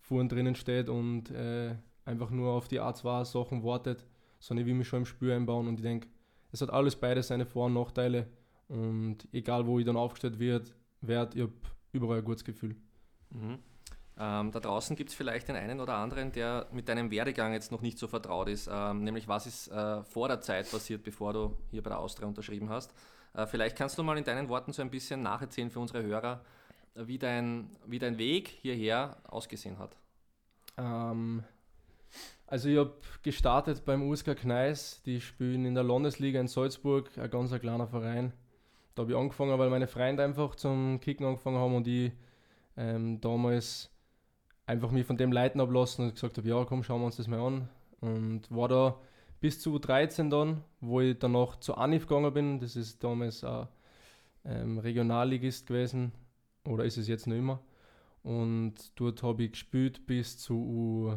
vorn 0.00 0.28
drinnen 0.28 0.56
steht 0.56 0.88
und 0.88 1.30
äh, 1.30 1.76
einfach 2.10 2.30
nur 2.30 2.52
auf 2.52 2.68
die 2.68 2.80
A2 2.80 3.24
Sachen 3.24 3.62
wartet, 3.64 4.04
sondern 4.38 4.64
ich 4.64 4.68
will 4.68 4.74
mich 4.76 4.88
schon 4.88 5.00
im 5.00 5.06
Spiel 5.06 5.32
einbauen 5.32 5.68
und 5.68 5.76
ich 5.76 5.82
denke, 5.82 6.08
es 6.52 6.60
hat 6.60 6.70
alles 6.70 6.96
beide 6.96 7.22
seine 7.22 7.46
Vor- 7.46 7.66
und 7.66 7.74
Nachteile 7.74 8.28
und 8.68 9.28
egal 9.32 9.66
wo 9.66 9.78
ich 9.78 9.86
dann 9.86 9.96
aufgestellt 9.96 10.38
wird, 10.38 10.74
werd, 11.00 11.34
ich 11.34 11.42
habe 11.42 11.52
überall 11.92 12.18
ein 12.18 12.24
gutes 12.24 12.44
Gefühl. 12.44 12.76
Mhm. 13.30 13.58
Ähm, 14.18 14.50
da 14.50 14.60
draußen 14.60 14.96
gibt 14.96 15.10
es 15.10 15.16
vielleicht 15.16 15.48
den 15.48 15.56
einen 15.56 15.80
oder 15.80 15.94
anderen, 15.94 16.30
der 16.32 16.66
mit 16.72 16.88
deinem 16.88 17.10
Werdegang 17.10 17.52
jetzt 17.52 17.72
noch 17.72 17.80
nicht 17.80 17.98
so 17.98 18.06
vertraut 18.06 18.48
ist, 18.48 18.68
ähm, 18.70 19.02
nämlich 19.02 19.28
was 19.28 19.46
ist 19.46 19.68
äh, 19.68 20.02
vor 20.04 20.28
der 20.28 20.40
Zeit 20.40 20.70
passiert, 20.70 21.02
bevor 21.02 21.32
du 21.32 21.56
hier 21.70 21.82
bei 21.82 21.90
der 21.90 21.98
Austria 22.00 22.28
unterschrieben 22.28 22.68
hast. 22.68 22.92
Äh, 23.34 23.46
vielleicht 23.46 23.76
kannst 23.76 23.96
du 23.96 24.02
mal 24.02 24.18
in 24.18 24.24
deinen 24.24 24.48
Worten 24.48 24.72
so 24.72 24.82
ein 24.82 24.90
bisschen 24.90 25.22
nacherzählen 25.22 25.70
für 25.70 25.80
unsere 25.80 26.02
Hörer, 26.02 26.44
wie, 26.94 27.18
dein, 27.18 27.70
wie 27.86 27.98
dein 27.98 28.18
Weg 28.18 28.48
hierher 28.48 29.16
ausgesehen 29.28 29.78
hat. 29.78 29.96
Ähm, 30.76 31.44
also 32.50 32.68
ich 32.68 32.78
habe 32.78 32.94
gestartet 33.22 33.84
beim 33.84 34.02
USK 34.02 34.34
Kneis, 34.36 35.02
die 35.06 35.20
spielen 35.20 35.64
in 35.64 35.74
der 35.76 35.84
Landesliga 35.84 36.40
in 36.40 36.48
Salzburg, 36.48 37.08
ein 37.16 37.30
ganz 37.30 37.56
kleiner 37.58 37.86
Verein. 37.86 38.32
Da 38.94 39.02
habe 39.02 39.12
ich 39.12 39.16
angefangen, 39.16 39.56
weil 39.56 39.70
meine 39.70 39.86
Freunde 39.86 40.24
einfach 40.24 40.56
zum 40.56 40.98
Kicken 40.98 41.24
angefangen 41.24 41.58
haben 41.58 41.76
und 41.76 41.86
ich 41.86 42.10
ähm, 42.76 43.20
damals 43.20 43.88
einfach 44.66 44.90
mich 44.90 45.06
von 45.06 45.16
dem 45.16 45.30
leiten 45.30 45.60
ablassen 45.60 46.06
und 46.06 46.14
gesagt 46.14 46.38
habe, 46.38 46.48
ja 46.48 46.64
komm, 46.64 46.82
schauen 46.82 47.00
wir 47.00 47.06
uns 47.06 47.18
das 47.18 47.28
mal 47.28 47.40
an. 47.40 47.68
Und 48.00 48.50
war 48.50 48.66
da 48.66 48.98
bis 49.38 49.60
zu 49.60 49.78
13 49.78 50.28
dann, 50.28 50.64
wo 50.80 51.00
ich 51.00 51.20
danach 51.20 51.54
zu 51.60 51.76
Anif 51.76 52.08
gegangen 52.08 52.34
bin. 52.34 52.58
Das 52.58 52.74
ist 52.74 53.04
damals 53.04 53.44
ein 53.44 53.68
ähm, 54.44 54.78
Regionalligist 54.78 55.68
gewesen 55.68 56.10
oder 56.64 56.84
ist 56.84 56.98
es 56.98 57.06
jetzt 57.06 57.28
noch 57.28 57.36
immer. 57.36 57.60
Und 58.24 58.74
dort 58.96 59.22
habe 59.22 59.44
ich 59.44 59.52
gespielt 59.52 60.04
bis 60.04 60.36
zu. 60.36 61.16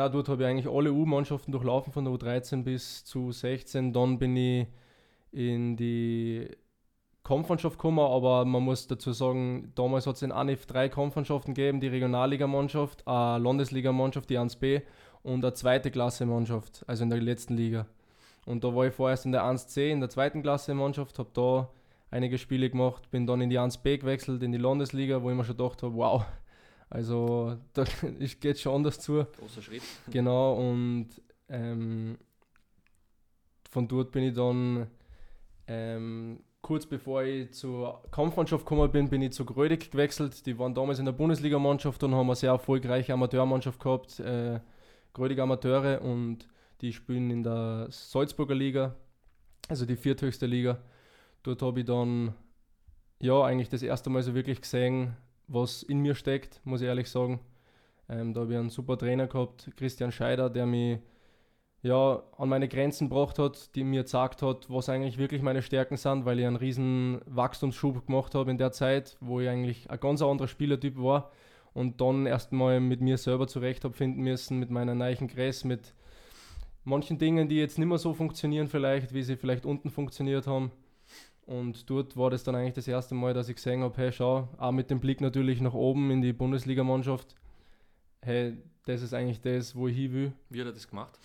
Na, 0.00 0.08
dort 0.08 0.30
habe 0.30 0.44
ich 0.44 0.48
eigentlich 0.48 0.74
alle 0.74 0.94
U-Mannschaften 0.94 1.52
durchlaufen, 1.52 1.92
von 1.92 2.06
der 2.06 2.14
U13 2.14 2.64
bis 2.64 3.04
zu 3.04 3.32
16. 3.32 3.92
Dann 3.92 4.18
bin 4.18 4.34
ich 4.34 4.66
in 5.30 5.76
die 5.76 6.48
Kampfmannschaft 7.22 7.76
gekommen, 7.76 7.98
aber 7.98 8.46
man 8.46 8.62
muss 8.62 8.86
dazu 8.86 9.12
sagen, 9.12 9.72
damals 9.74 10.06
hat 10.06 10.16
es 10.16 10.22
in 10.22 10.32
ANIF 10.32 10.64
drei 10.64 10.88
Kampfmannschaften 10.88 11.52
gegeben, 11.52 11.80
die 11.80 11.88
Regionalligamannschaft, 11.88 13.06
eine 13.06 13.44
Landesligamannschaft, 13.44 14.30
die 14.30 14.38
1B 14.38 14.80
und 15.22 15.44
eine 15.44 15.52
zweite 15.52 15.90
Klasse-Mannschaft, 15.90 16.82
also 16.86 17.02
in 17.02 17.10
der 17.10 17.20
letzten 17.20 17.58
Liga. 17.58 17.84
Und 18.46 18.64
da 18.64 18.74
war 18.74 18.86
ich 18.86 18.94
vorerst 18.94 19.26
in 19.26 19.32
der 19.32 19.44
1C, 19.44 19.90
in 19.90 20.00
der 20.00 20.08
zweiten 20.08 20.40
Klasse-Mannschaft, 20.40 21.18
habe 21.18 21.28
da 21.34 21.68
einige 22.10 22.38
Spiele 22.38 22.70
gemacht, 22.70 23.10
bin 23.10 23.26
dann 23.26 23.42
in 23.42 23.50
die 23.50 23.60
1B 23.60 23.98
gewechselt, 23.98 24.42
in 24.42 24.52
die 24.52 24.56
Landesliga, 24.56 25.22
wo 25.22 25.28
ich 25.28 25.36
mir 25.36 25.44
schon 25.44 25.58
gedacht 25.58 25.82
habe, 25.82 25.94
wow, 25.94 26.24
also 26.90 27.56
da 27.72 27.84
geht 28.40 28.58
schon 28.58 28.74
anders 28.74 28.98
zu. 29.00 29.24
Großer 29.38 29.62
Schritt. 29.62 29.82
Genau, 30.10 30.54
und 30.54 31.08
ähm, 31.48 32.18
von 33.70 33.88
dort 33.88 34.10
bin 34.10 34.24
ich 34.24 34.34
dann 34.34 34.88
ähm, 35.68 36.40
kurz 36.62 36.86
bevor 36.86 37.22
ich 37.22 37.52
zur 37.52 38.02
Kampfmannschaft 38.10 38.64
gekommen 38.64 38.90
bin, 38.90 39.08
bin 39.08 39.22
ich 39.22 39.32
zu 39.32 39.44
Grödig 39.44 39.90
gewechselt. 39.90 40.44
Die 40.46 40.58
waren 40.58 40.74
damals 40.74 40.98
in 40.98 41.04
der 41.04 41.12
Bundesligamannschaft 41.12 42.02
und 42.02 42.14
haben 42.14 42.28
eine 42.28 42.36
sehr 42.36 42.50
erfolgreiche 42.50 43.12
Amateurmannschaft 43.14 43.80
gehabt, 43.80 44.20
äh, 44.20 44.60
Grödig 45.12 45.40
Amateure, 45.40 46.02
und 46.02 46.46
die 46.80 46.92
spielen 46.92 47.30
in 47.30 47.42
der 47.42 47.88
Salzburger 47.90 48.54
Liga, 48.54 48.94
also 49.68 49.86
die 49.86 49.96
vierthöchste 49.96 50.46
Liga. 50.46 50.80
Dort 51.42 51.62
habe 51.62 51.80
ich 51.80 51.86
dann 51.86 52.34
ja 53.20 53.42
eigentlich 53.42 53.68
das 53.68 53.82
erste 53.82 54.10
Mal 54.10 54.22
so 54.22 54.34
wirklich 54.34 54.60
gesehen, 54.60 55.16
was 55.50 55.82
in 55.82 55.98
mir 55.98 56.14
steckt, 56.14 56.60
muss 56.64 56.80
ich 56.80 56.86
ehrlich 56.86 57.10
sagen. 57.10 57.40
Ähm, 58.08 58.32
da 58.32 58.40
habe 58.42 58.52
ich 58.52 58.58
einen 58.58 58.70
super 58.70 58.96
Trainer 58.96 59.26
gehabt, 59.26 59.70
Christian 59.76 60.12
Scheider, 60.12 60.48
der 60.48 60.66
mich 60.66 60.98
ja, 61.82 62.22
an 62.36 62.48
meine 62.48 62.68
Grenzen 62.68 63.08
gebracht 63.08 63.38
hat, 63.38 63.74
die 63.74 63.84
mir 63.84 64.02
gesagt 64.02 64.42
hat, 64.42 64.68
was 64.68 64.88
eigentlich 64.88 65.18
wirklich 65.18 65.42
meine 65.42 65.62
Stärken 65.62 65.96
sind, 65.96 66.24
weil 66.24 66.38
ich 66.38 66.46
einen 66.46 66.56
riesen 66.56 67.20
Wachstumsschub 67.26 68.06
gemacht 68.06 68.34
habe 68.34 68.50
in 68.50 68.58
der 68.58 68.72
Zeit, 68.72 69.16
wo 69.20 69.40
ich 69.40 69.48
eigentlich 69.48 69.90
ein 69.90 70.00
ganz 70.00 70.20
anderer 70.20 70.48
Spielertyp 70.48 70.98
war 70.98 71.30
und 71.72 72.00
dann 72.00 72.26
erstmal 72.26 72.80
mit 72.80 73.00
mir 73.00 73.16
selber 73.16 73.46
zurecht 73.46 73.84
habe 73.84 73.94
finden 73.94 74.22
müssen, 74.22 74.58
mit 74.58 74.70
meiner 74.70 74.94
neuen 74.94 75.26
Gräs, 75.26 75.64
mit 75.64 75.94
manchen 76.84 77.18
Dingen, 77.18 77.48
die 77.48 77.56
jetzt 77.56 77.78
nicht 77.78 77.88
mehr 77.88 77.98
so 77.98 78.12
funktionieren 78.12 78.68
vielleicht, 78.68 79.14
wie 79.14 79.22
sie 79.22 79.36
vielleicht 79.36 79.64
unten 79.64 79.90
funktioniert 79.90 80.46
haben. 80.46 80.72
Und 81.50 81.90
dort 81.90 82.16
war 82.16 82.30
das 82.30 82.44
dann 82.44 82.54
eigentlich 82.54 82.74
das 82.74 82.86
erste 82.86 83.12
Mal, 83.16 83.34
dass 83.34 83.48
ich 83.48 83.56
gesehen 83.56 83.82
habe, 83.82 83.96
hey, 83.96 84.12
schau, 84.12 84.48
auch 84.56 84.70
mit 84.70 84.88
dem 84.88 85.00
Blick 85.00 85.20
natürlich 85.20 85.60
nach 85.60 85.74
oben 85.74 86.08
in 86.12 86.22
die 86.22 86.32
Bundesligamannschaft, 86.32 87.34
hey, 88.22 88.56
das 88.86 89.02
ist 89.02 89.12
eigentlich 89.12 89.40
das, 89.40 89.74
wo 89.74 89.88
ich 89.88 89.96
hin 89.96 90.12
will. 90.12 90.32
Wie 90.48 90.60
hat 90.60 90.68
er 90.68 90.72
das 90.72 90.86
gemacht? 90.86 91.18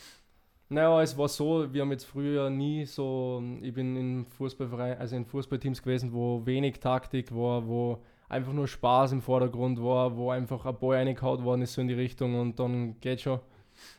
Naja, 0.68 1.00
es 1.04 1.16
war 1.16 1.28
so, 1.28 1.72
wir 1.72 1.84
haben 1.84 1.92
jetzt 1.92 2.06
früher 2.06 2.50
nie 2.50 2.86
so, 2.86 3.44
ich 3.62 3.72
bin 3.72 3.96
in 3.96 4.26
Fußballverein, 4.26 4.98
also 4.98 5.16
in 5.16 5.26
Fußballteams 5.26 5.84
gewesen, 5.84 6.12
wo 6.12 6.44
wenig 6.44 6.80
Taktik 6.80 7.32
war, 7.32 7.68
wo 7.68 8.02
einfach 8.28 8.52
nur 8.52 8.68
Spaß 8.68 9.12
im 9.12 9.22
Vordergrund 9.22 9.80
war, 9.80 10.18
wo 10.18 10.32
einfach 10.32 10.66
ein 10.66 10.76
Ball 10.80 10.98
reingehauen 10.98 11.44
worden 11.44 11.62
ist 11.62 11.74
so 11.74 11.82
in 11.82 11.88
die 11.88 11.94
Richtung 11.94 12.40
und 12.40 12.60
dann 12.60 13.00
geht 13.00 13.22
schon 13.22 13.42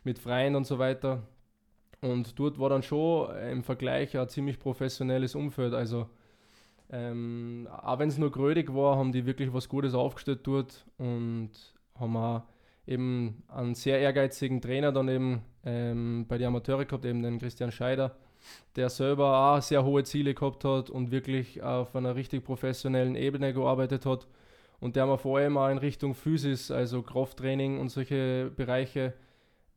mit 0.03 0.19
Freien 0.19 0.57
und 0.57 0.67
so 0.67 0.81
weiter. 0.81 1.23
Und 2.07 2.39
dort 2.39 2.59
war 2.59 2.69
dann 2.69 2.83
schon 2.83 3.35
im 3.37 3.63
Vergleich 3.63 4.17
ein 4.17 4.29
ziemlich 4.29 4.59
professionelles 4.59 5.35
Umfeld. 5.35 5.75
Also 5.75 6.09
ähm, 6.91 7.69
auch 7.83 7.99
wenn 7.99 8.09
es 8.09 8.19
nur 8.19 8.31
grödig 8.31 8.73
war, 8.73 8.97
haben 8.97 9.13
die 9.13 9.27
wirklich 9.27 9.53
was 9.53 9.69
Gutes 9.69 9.95
aufgestellt 9.95 10.41
dort 10.45 10.87
und 10.99 11.51
haben 11.99 12.17
auch 12.17 12.43
eben 12.87 13.43
einen 13.49 13.75
sehr 13.75 13.99
ehrgeizigen 13.99 14.61
Trainer 14.61 14.93
dann 14.93 15.09
eben 15.09 15.43
ähm, 15.65 16.27
bei 16.29 16.39
den 16.39 16.47
Amateure 16.47 16.85
gehabt, 16.85 17.05
eben 17.05 17.23
den 17.23 17.41
Christian 17.41 17.73
Scheider, 17.73 18.17
der 18.77 18.89
selber 18.89 19.37
auch 19.37 19.63
sehr 19.63 19.85
hohe 19.85 20.05
Ziele 20.05 20.35
gehabt 20.35 20.65
hat 20.65 20.89
und 20.91 21.11
wirklich 21.11 21.61
auf 21.63 21.97
einer 21.97 22.15
richtig 22.15 22.45
professionellen 22.45 23.17
Ebene 23.17 23.53
gearbeitet 23.53 24.07
hat 24.07 24.29
und 24.79 24.95
der 24.95 25.07
mir 25.07 25.19
vor 25.19 25.39
allem 25.39 25.57
auch 25.57 25.69
in 25.69 25.79
Richtung 25.79 26.15
Physis, 26.15 26.71
also 26.71 27.03
Krafttraining 27.03 27.81
und 27.81 27.89
solche 27.89 28.53
Bereiche 28.55 29.15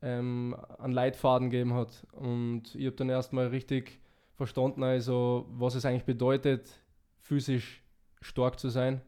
ähm, 0.02 0.56
einen 0.78 0.92
Leitfaden 0.92 1.50
gegeben 1.50 1.74
hat. 1.74 2.06
Und 2.12 2.74
ich 2.74 2.86
habe 2.86 2.96
dann 2.96 3.08
erstmal 3.08 3.48
richtig 3.48 4.00
verstanden, 4.34 4.82
also 4.82 5.46
was 5.50 5.74
es 5.74 5.84
eigentlich 5.84 6.04
bedeutet, 6.04 6.70
physisch 7.18 7.82
stark 8.20 8.58
zu 8.58 8.68
sein, 8.68 9.00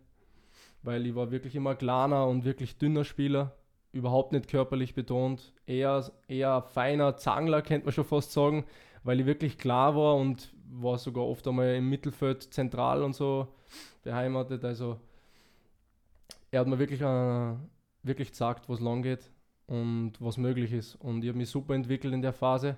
weil 0.83 1.07
ich 1.07 1.15
war 1.15 1.31
wirklich 1.31 1.55
immer 1.55 1.75
kleiner 1.75 2.27
und 2.27 2.45
wirklich 2.45 2.79
dünner 2.79 3.05
Spieler. 3.05 3.57
Überhaupt 3.93 4.33
nicht 4.33 4.49
körperlich 4.49 4.95
betont, 4.95 5.53
eher, 5.67 6.11
eher 6.27 6.63
feiner 6.63 7.17
Zangler, 7.17 7.61
könnte 7.63 7.87
man 7.87 7.93
schon 7.93 8.05
fast 8.05 8.33
sagen, 8.33 8.65
weil 9.05 9.21
ich 9.21 9.27
wirklich 9.27 9.59
klar 9.59 9.95
war 9.97 10.17
und 10.17 10.55
war 10.71 10.97
sogar 10.99 11.25
oft 11.25 11.47
einmal 11.47 11.75
im 11.75 11.91
Mittelfeld 11.91 12.55
zentral 12.55 13.03
und 13.03 13.15
so 13.15 13.49
beheimatet. 14.03 14.65
Also 14.65 14.99
er 16.51 16.61
hat 16.61 16.67
mir 16.69 16.79
wirklich, 16.79 17.03
äh, 17.03 17.55
wirklich 18.03 18.31
gesagt, 18.31 18.69
was 18.69 18.81
lang 18.81 19.03
geht 19.03 19.32
und 19.73 20.13
was 20.21 20.37
möglich 20.37 20.73
ist. 20.73 20.95
Und 20.97 21.23
ich 21.23 21.29
habe 21.29 21.39
mich 21.39 21.51
super 21.51 21.75
entwickelt 21.75 22.13
in 22.15 22.23
der 22.23 22.33
Phase. 22.33 22.77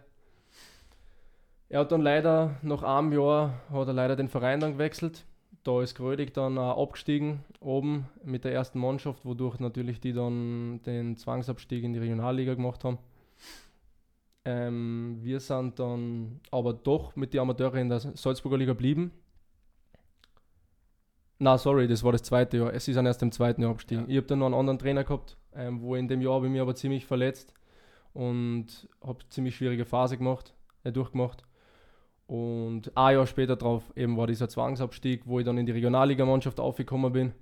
Er 1.68 1.80
hat 1.80 1.92
dann 1.92 2.02
leider 2.02 2.56
nach 2.62 2.82
einem 2.82 3.12
Jahr 3.12 3.60
hat 3.70 3.88
er 3.88 3.94
leider 3.94 4.16
den 4.16 4.28
Verein 4.28 4.60
dann 4.60 4.74
gewechselt 4.74 5.24
da 5.64 5.82
ist 5.82 5.94
Grödig 5.94 6.32
dann 6.34 6.58
auch 6.58 6.80
abgestiegen 6.80 7.40
oben 7.58 8.06
mit 8.22 8.44
der 8.44 8.52
ersten 8.52 8.78
Mannschaft, 8.78 9.24
wodurch 9.24 9.58
natürlich 9.58 9.98
die 9.98 10.12
dann 10.12 10.82
den 10.82 11.16
Zwangsabstieg 11.16 11.82
in 11.82 11.94
die 11.94 11.98
Regionalliga 11.98 12.54
gemacht 12.54 12.84
haben. 12.84 12.98
Ähm, 14.44 15.18
wir 15.22 15.40
sind 15.40 15.78
dann 15.78 16.40
aber 16.50 16.74
doch 16.74 17.16
mit 17.16 17.32
den 17.32 17.40
Amateuren 17.40 17.80
in 17.80 17.88
der 17.88 18.00
Salzburger 18.00 18.58
Liga 18.58 18.72
geblieben. 18.72 19.10
Na, 21.38 21.58
sorry, 21.58 21.88
das 21.88 22.04
war 22.04 22.12
das 22.12 22.22
zweite 22.22 22.58
Jahr. 22.58 22.72
Es 22.72 22.86
ist 22.86 22.96
dann 22.96 23.06
erst 23.06 23.22
im 23.22 23.32
zweiten 23.32 23.62
Jahr 23.62 23.72
abgestiegen. 23.72 24.04
Ja. 24.04 24.10
Ich 24.10 24.16
habe 24.16 24.26
dann 24.26 24.38
noch 24.38 24.46
einen 24.46 24.54
anderen 24.54 24.78
Trainer 24.78 25.04
gehabt, 25.04 25.36
ähm, 25.54 25.80
wo 25.80 25.96
in 25.96 26.08
dem 26.08 26.20
Jahr 26.20 26.34
habe 26.34 26.46
ich 26.46 26.52
mich 26.52 26.60
aber 26.60 26.74
ziemlich 26.74 27.06
verletzt 27.06 27.52
und 28.12 28.88
habe 29.04 29.18
ziemlich 29.30 29.56
schwierige 29.56 29.84
Phase 29.84 30.16
gemacht, 30.16 30.54
äh, 30.84 30.92
durchgemacht. 30.92 31.42
Und 32.26 32.96
ein 32.96 33.14
Jahr 33.16 33.26
später 33.26 33.56
drauf 33.56 33.82
eben 33.96 34.16
war 34.16 34.26
dieser 34.26 34.48
Zwangsabstieg, 34.48 35.22
wo 35.26 35.40
ich 35.40 35.44
dann 35.44 35.58
in 35.58 35.66
die 35.66 35.72
Regionalligamannschaft 35.72 36.58
aufgekommen 36.60 37.12
bin. 37.12 37.32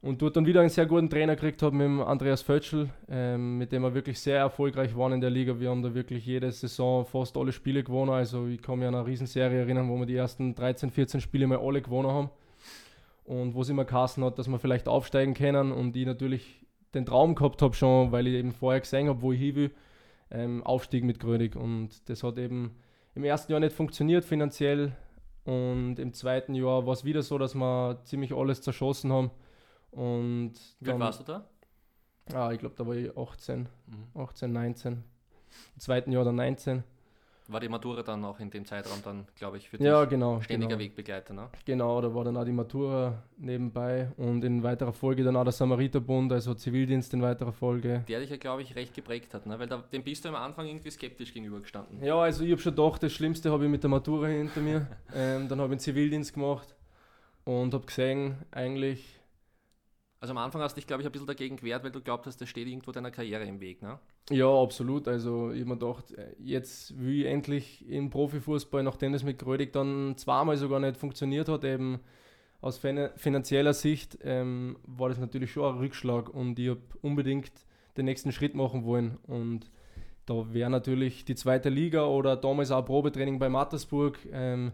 Und 0.00 0.20
dort 0.20 0.34
dann 0.34 0.46
wieder 0.46 0.60
einen 0.60 0.68
sehr 0.68 0.86
guten 0.86 1.08
Trainer 1.08 1.36
gekriegt 1.36 1.62
habe 1.62 1.76
mit 1.76 1.84
dem 1.84 2.00
Andreas 2.00 2.42
Fötschel, 2.42 2.90
ähm, 3.08 3.58
mit 3.58 3.70
dem 3.70 3.82
wir 3.82 3.94
wirklich 3.94 4.18
sehr 4.18 4.38
erfolgreich 4.38 4.96
waren 4.96 5.12
in 5.12 5.20
der 5.20 5.30
Liga. 5.30 5.60
Wir 5.60 5.70
haben 5.70 5.82
da 5.82 5.94
wirklich 5.94 6.26
jede 6.26 6.50
Saison 6.50 7.06
fast 7.06 7.36
alle 7.36 7.52
Spiele 7.52 7.84
gewonnen. 7.84 8.10
Also 8.10 8.48
ich 8.48 8.60
kann 8.60 8.80
mich 8.80 8.88
an 8.88 8.96
eine 8.96 9.06
Riesenserie 9.06 9.60
erinnern, 9.60 9.88
wo 9.88 9.96
wir 9.96 10.06
die 10.06 10.16
ersten 10.16 10.56
13, 10.56 10.90
14 10.90 11.20
Spiele 11.20 11.46
mal 11.46 11.58
alle 11.58 11.80
gewonnen 11.80 12.10
haben. 12.10 12.30
Und 13.32 13.54
wo 13.54 13.62
es 13.62 13.68
immer 13.70 13.86
geheißen 13.86 14.22
hat, 14.24 14.38
dass 14.38 14.48
wir 14.48 14.58
vielleicht 14.58 14.88
aufsteigen 14.88 15.32
können. 15.32 15.72
Und 15.72 15.96
ich 15.96 16.04
natürlich 16.04 16.66
den 16.92 17.06
Traum 17.06 17.34
gehabt 17.34 17.62
habe 17.62 17.74
schon, 17.74 18.12
weil 18.12 18.26
ich 18.26 18.34
eben 18.34 18.52
vorher 18.52 18.80
gesehen 18.80 19.08
habe, 19.08 19.22
wo 19.22 19.32
ich 19.32 19.40
hin 19.40 19.54
will, 19.54 19.70
ähm, 20.30 20.62
Aufstieg 20.64 21.04
mit 21.04 21.18
Grönig. 21.18 21.56
Und 21.56 22.08
das 22.10 22.22
hat 22.22 22.36
eben 22.36 22.76
im 23.14 23.24
ersten 23.24 23.52
Jahr 23.52 23.60
nicht 23.60 23.74
funktioniert 23.74 24.24
finanziell 24.24 24.92
und 25.44 25.98
im 25.98 26.12
zweiten 26.12 26.54
Jahr 26.54 26.86
war 26.86 26.92
es 26.92 27.04
wieder 27.04 27.22
so, 27.22 27.38
dass 27.38 27.54
wir 27.54 28.00
ziemlich 28.04 28.32
alles 28.32 28.62
zerschossen 28.62 29.12
haben. 29.12 29.30
Und 29.90 30.54
Wie 30.80 30.90
alt 30.90 31.00
warst 31.00 31.20
du 31.20 31.24
da? 31.24 31.48
Ah, 32.32 32.52
ich 32.52 32.60
glaube, 32.60 32.74
da 32.76 32.86
war 32.86 32.94
ich 32.94 33.16
18, 33.16 33.68
mhm. 33.86 34.20
18, 34.20 34.52
19. 34.52 34.92
Im 34.92 35.80
zweiten 35.80 36.12
Jahr 36.12 36.24
dann 36.24 36.36
19 36.36 36.84
war 37.48 37.60
die 37.60 37.68
Matura 37.68 38.02
dann 38.02 38.24
auch 38.24 38.38
in 38.40 38.50
dem 38.50 38.64
Zeitraum 38.64 39.00
dann, 39.04 39.26
glaube 39.36 39.56
ich, 39.56 39.68
für 39.68 39.78
dich 39.78 39.86
ja, 39.86 40.04
genau, 40.04 40.40
ständiger 40.40 40.76
genau. 40.76 40.80
Wegbegleiter, 40.80 41.34
ne? 41.34 41.48
Genau, 41.64 42.00
da 42.00 42.14
war 42.14 42.24
dann 42.24 42.36
auch 42.36 42.44
die 42.44 42.52
Matura 42.52 43.22
nebenbei 43.36 44.12
und 44.16 44.44
in 44.44 44.62
weiterer 44.62 44.92
Folge 44.92 45.24
dann 45.24 45.36
auch 45.36 45.44
der 45.44 45.52
Samariterbund, 45.52 46.32
also 46.32 46.54
Zivildienst 46.54 47.12
in 47.14 47.22
weiterer 47.22 47.52
Folge. 47.52 48.04
Der 48.08 48.20
dich 48.20 48.30
ja, 48.30 48.36
glaube 48.36 48.62
ich, 48.62 48.74
recht 48.76 48.94
geprägt 48.94 49.34
hat, 49.34 49.46
ne? 49.46 49.58
Weil 49.58 49.66
da, 49.66 49.78
dem 49.78 50.02
bist 50.02 50.24
du 50.24 50.28
am 50.28 50.36
Anfang 50.36 50.66
irgendwie 50.66 50.90
skeptisch 50.90 51.32
gegenübergestanden. 51.32 52.02
Ja, 52.02 52.16
also 52.16 52.44
ich 52.44 52.52
habe 52.52 52.60
schon 52.60 52.74
gedacht, 52.74 53.02
das 53.02 53.12
Schlimmste 53.12 53.50
habe 53.50 53.64
ich 53.64 53.70
mit 53.70 53.82
der 53.82 53.90
Matura 53.90 54.28
hinter 54.28 54.60
mir. 54.60 54.86
ähm, 55.14 55.48
dann 55.48 55.58
habe 55.58 55.68
ich 55.68 55.72
einen 55.72 55.80
Zivildienst 55.80 56.34
gemacht 56.34 56.74
und 57.44 57.74
habe 57.74 57.86
gesehen, 57.86 58.36
eigentlich 58.50 59.22
also 60.22 60.30
am 60.30 60.38
Anfang 60.38 60.62
hast 60.62 60.74
du 60.74 60.76
dich, 60.76 60.86
glaube 60.86 61.02
ich, 61.02 61.06
ein 61.06 61.10
bisschen 61.10 61.26
dagegen 61.26 61.56
gewehrt, 61.56 61.82
weil 61.82 61.90
du 61.90 62.00
glaubt 62.00 62.26
hast, 62.26 62.40
das 62.40 62.48
steht 62.48 62.68
irgendwo 62.68 62.92
deiner 62.92 63.10
Karriere 63.10 63.42
im 63.42 63.58
Weg, 63.58 63.82
ne? 63.82 63.98
Ja, 64.30 64.48
absolut. 64.48 65.08
Also 65.08 65.50
ich 65.50 65.60
habe 65.60 65.70
mir 65.70 65.78
gedacht, 65.78 66.12
äh, 66.12 66.34
jetzt 66.38 66.98
will 66.98 67.22
ich 67.22 67.26
endlich 67.26 67.88
im 67.88 68.10
Profifußball, 68.10 68.82
nachdem 68.82 69.12
das 69.12 69.24
mit 69.24 69.38
Grödig 69.38 69.72
dann 69.72 70.16
zweimal 70.16 70.56
sogar 70.56 70.80
nicht 70.80 70.96
funktioniert 70.96 71.48
hat, 71.48 71.64
eben 71.64 72.00
aus 72.60 72.78
finanzieller 72.78 73.74
Sicht 73.74 74.18
ähm, 74.22 74.76
war 74.84 75.08
das 75.08 75.18
natürlich 75.18 75.50
schon 75.50 75.74
ein 75.74 75.80
Rückschlag 75.80 76.28
und 76.28 76.60
ich 76.60 76.68
habe 76.68 76.80
unbedingt 77.02 77.50
den 77.96 78.04
nächsten 78.04 78.30
Schritt 78.30 78.54
machen 78.54 78.84
wollen. 78.84 79.18
Und 79.26 79.70
da 80.26 80.54
wäre 80.54 80.70
natürlich 80.70 81.24
die 81.24 81.34
zweite 81.34 81.68
Liga 81.68 82.04
oder 82.06 82.36
damals 82.36 82.70
auch 82.70 82.84
Probetraining 82.84 83.40
bei 83.40 83.48
Mattersburg 83.48 84.16
ähm, 84.32 84.70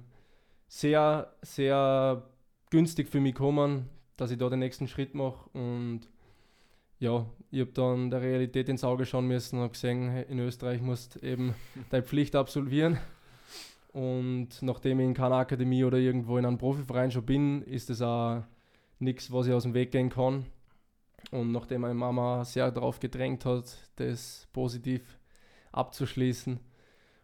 sehr, 0.67 1.33
sehr 1.40 2.28
günstig 2.71 3.09
für 3.09 3.21
mich 3.21 3.35
gekommen 3.35 3.88
dass 4.19 4.33
ich 4.33 4.38
da 4.38 4.50
den 4.50 4.59
nächsten 4.59 4.88
Schritt 4.88 5.14
mache. 5.14 5.49
Und 5.55 6.00
ja, 6.99 7.26
ich 7.50 7.61
habe 7.61 7.73
dann 7.73 8.11
der 8.11 8.21
Realität 8.21 8.69
ins 8.69 8.85
Auge 8.85 9.07
schauen 9.07 9.26
müssen 9.26 9.57
und 9.57 9.62
habe 9.62 9.73
gesehen, 9.73 10.25
in 10.28 10.38
Österreich 10.38 10.83
musst 10.83 11.17
du 11.17 11.26
eben 11.26 11.55
deine 11.90 12.02
Pflicht 12.02 12.35
absolvieren. 12.35 12.99
Und 13.93 14.49
nachdem 14.61 15.00
ich 15.00 15.07
in 15.07 15.14
keiner 15.14 15.37
Akademie 15.37 15.85
oder 15.85 15.99
irgendwo 15.99 16.38
in 16.38 16.45
einem 16.45 16.59
Profiverein 16.59 17.11
schon 17.11 17.25
bin, 17.25 17.62
ist 17.62 17.88
das 17.88 18.02
auch 18.02 18.43
nichts, 18.99 19.33
was 19.33 19.47
ich 19.47 19.52
aus 19.52 19.62
dem 19.62 19.75
Weg 19.75 19.93
gehen 19.93 20.11
kann. 20.11 20.45
Und 21.31 21.52
nachdem 21.52 21.83
meine 21.83 21.95
Mama 21.95 22.45
sehr 22.45 22.71
darauf 22.71 23.00
gedrängt 23.00 23.45
hat, 23.45 23.64
das 23.97 24.47
positiv 24.52 25.19
abzuschließen, 25.73 26.61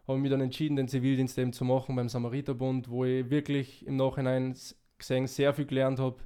habe 0.07 0.19
ich 0.19 0.23
mich 0.23 0.31
dann 0.31 0.40
entschieden, 0.40 0.76
den 0.76 0.88
Zivildienst 0.88 1.38
eben 1.38 1.52
zu 1.52 1.64
machen 1.64 1.97
beim 1.97 2.09
Samariterbund, 2.09 2.88
wo 2.88 3.04
ich 3.04 3.31
wirklich 3.31 3.87
im 3.87 3.97
Nachhinein 3.97 4.57
gesehen 4.99 5.26
sehr 5.26 5.54
viel 5.54 5.66
gelernt 5.66 5.99
habe 5.99 6.16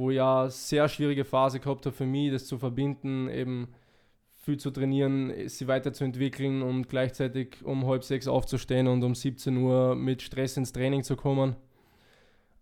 wo 0.00 0.10
ich 0.10 0.16
ja 0.16 0.48
sehr 0.48 0.88
schwierige 0.88 1.26
Phase 1.26 1.60
gehabt 1.60 1.84
habe 1.84 1.94
für 1.94 2.06
mich, 2.06 2.32
das 2.32 2.46
zu 2.46 2.58
verbinden, 2.58 3.28
eben 3.28 3.68
viel 4.32 4.56
zu 4.56 4.70
trainieren, 4.70 5.48
sie 5.48 5.68
weiterzuentwickeln 5.68 6.62
und 6.62 6.88
gleichzeitig 6.88 7.62
um 7.62 7.86
halb 7.86 8.02
sechs 8.02 8.26
aufzustehen 8.26 8.88
und 8.88 9.04
um 9.04 9.14
17 9.14 9.58
Uhr 9.58 9.94
mit 9.94 10.22
Stress 10.22 10.56
ins 10.56 10.72
Training 10.72 11.02
zu 11.02 11.16
kommen. 11.16 11.54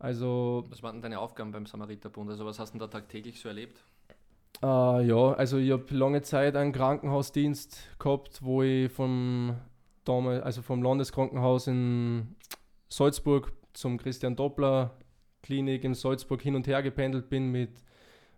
Also. 0.00 0.64
Was 0.68 0.82
waren 0.82 0.96
denn 0.96 1.02
deine 1.02 1.20
Aufgaben 1.20 1.52
beim 1.52 1.66
Samariterbund? 1.66 2.28
Also 2.28 2.44
was 2.44 2.58
hast 2.58 2.74
du 2.74 2.78
da 2.78 2.88
tagtäglich 2.88 3.38
so 3.38 3.48
erlebt? 3.48 3.84
Uh, 4.60 4.98
ja, 5.00 5.34
also 5.34 5.58
ich 5.58 5.70
habe 5.70 5.94
lange 5.94 6.22
Zeit 6.22 6.56
einen 6.56 6.72
Krankenhausdienst 6.72 7.98
gehabt, 8.00 8.42
wo 8.42 8.64
ich 8.64 8.90
vom, 8.90 9.54
also 10.04 10.62
vom 10.62 10.82
Landeskrankenhaus 10.82 11.68
in 11.68 12.34
Salzburg 12.88 13.52
zum 13.74 13.98
Christian 13.98 14.34
Doppler 14.34 14.98
Klinik 15.42 15.84
in 15.84 15.94
Salzburg 15.94 16.42
hin 16.42 16.54
und 16.54 16.66
her 16.66 16.82
gependelt 16.82 17.28
bin 17.28 17.50
mit, 17.50 17.82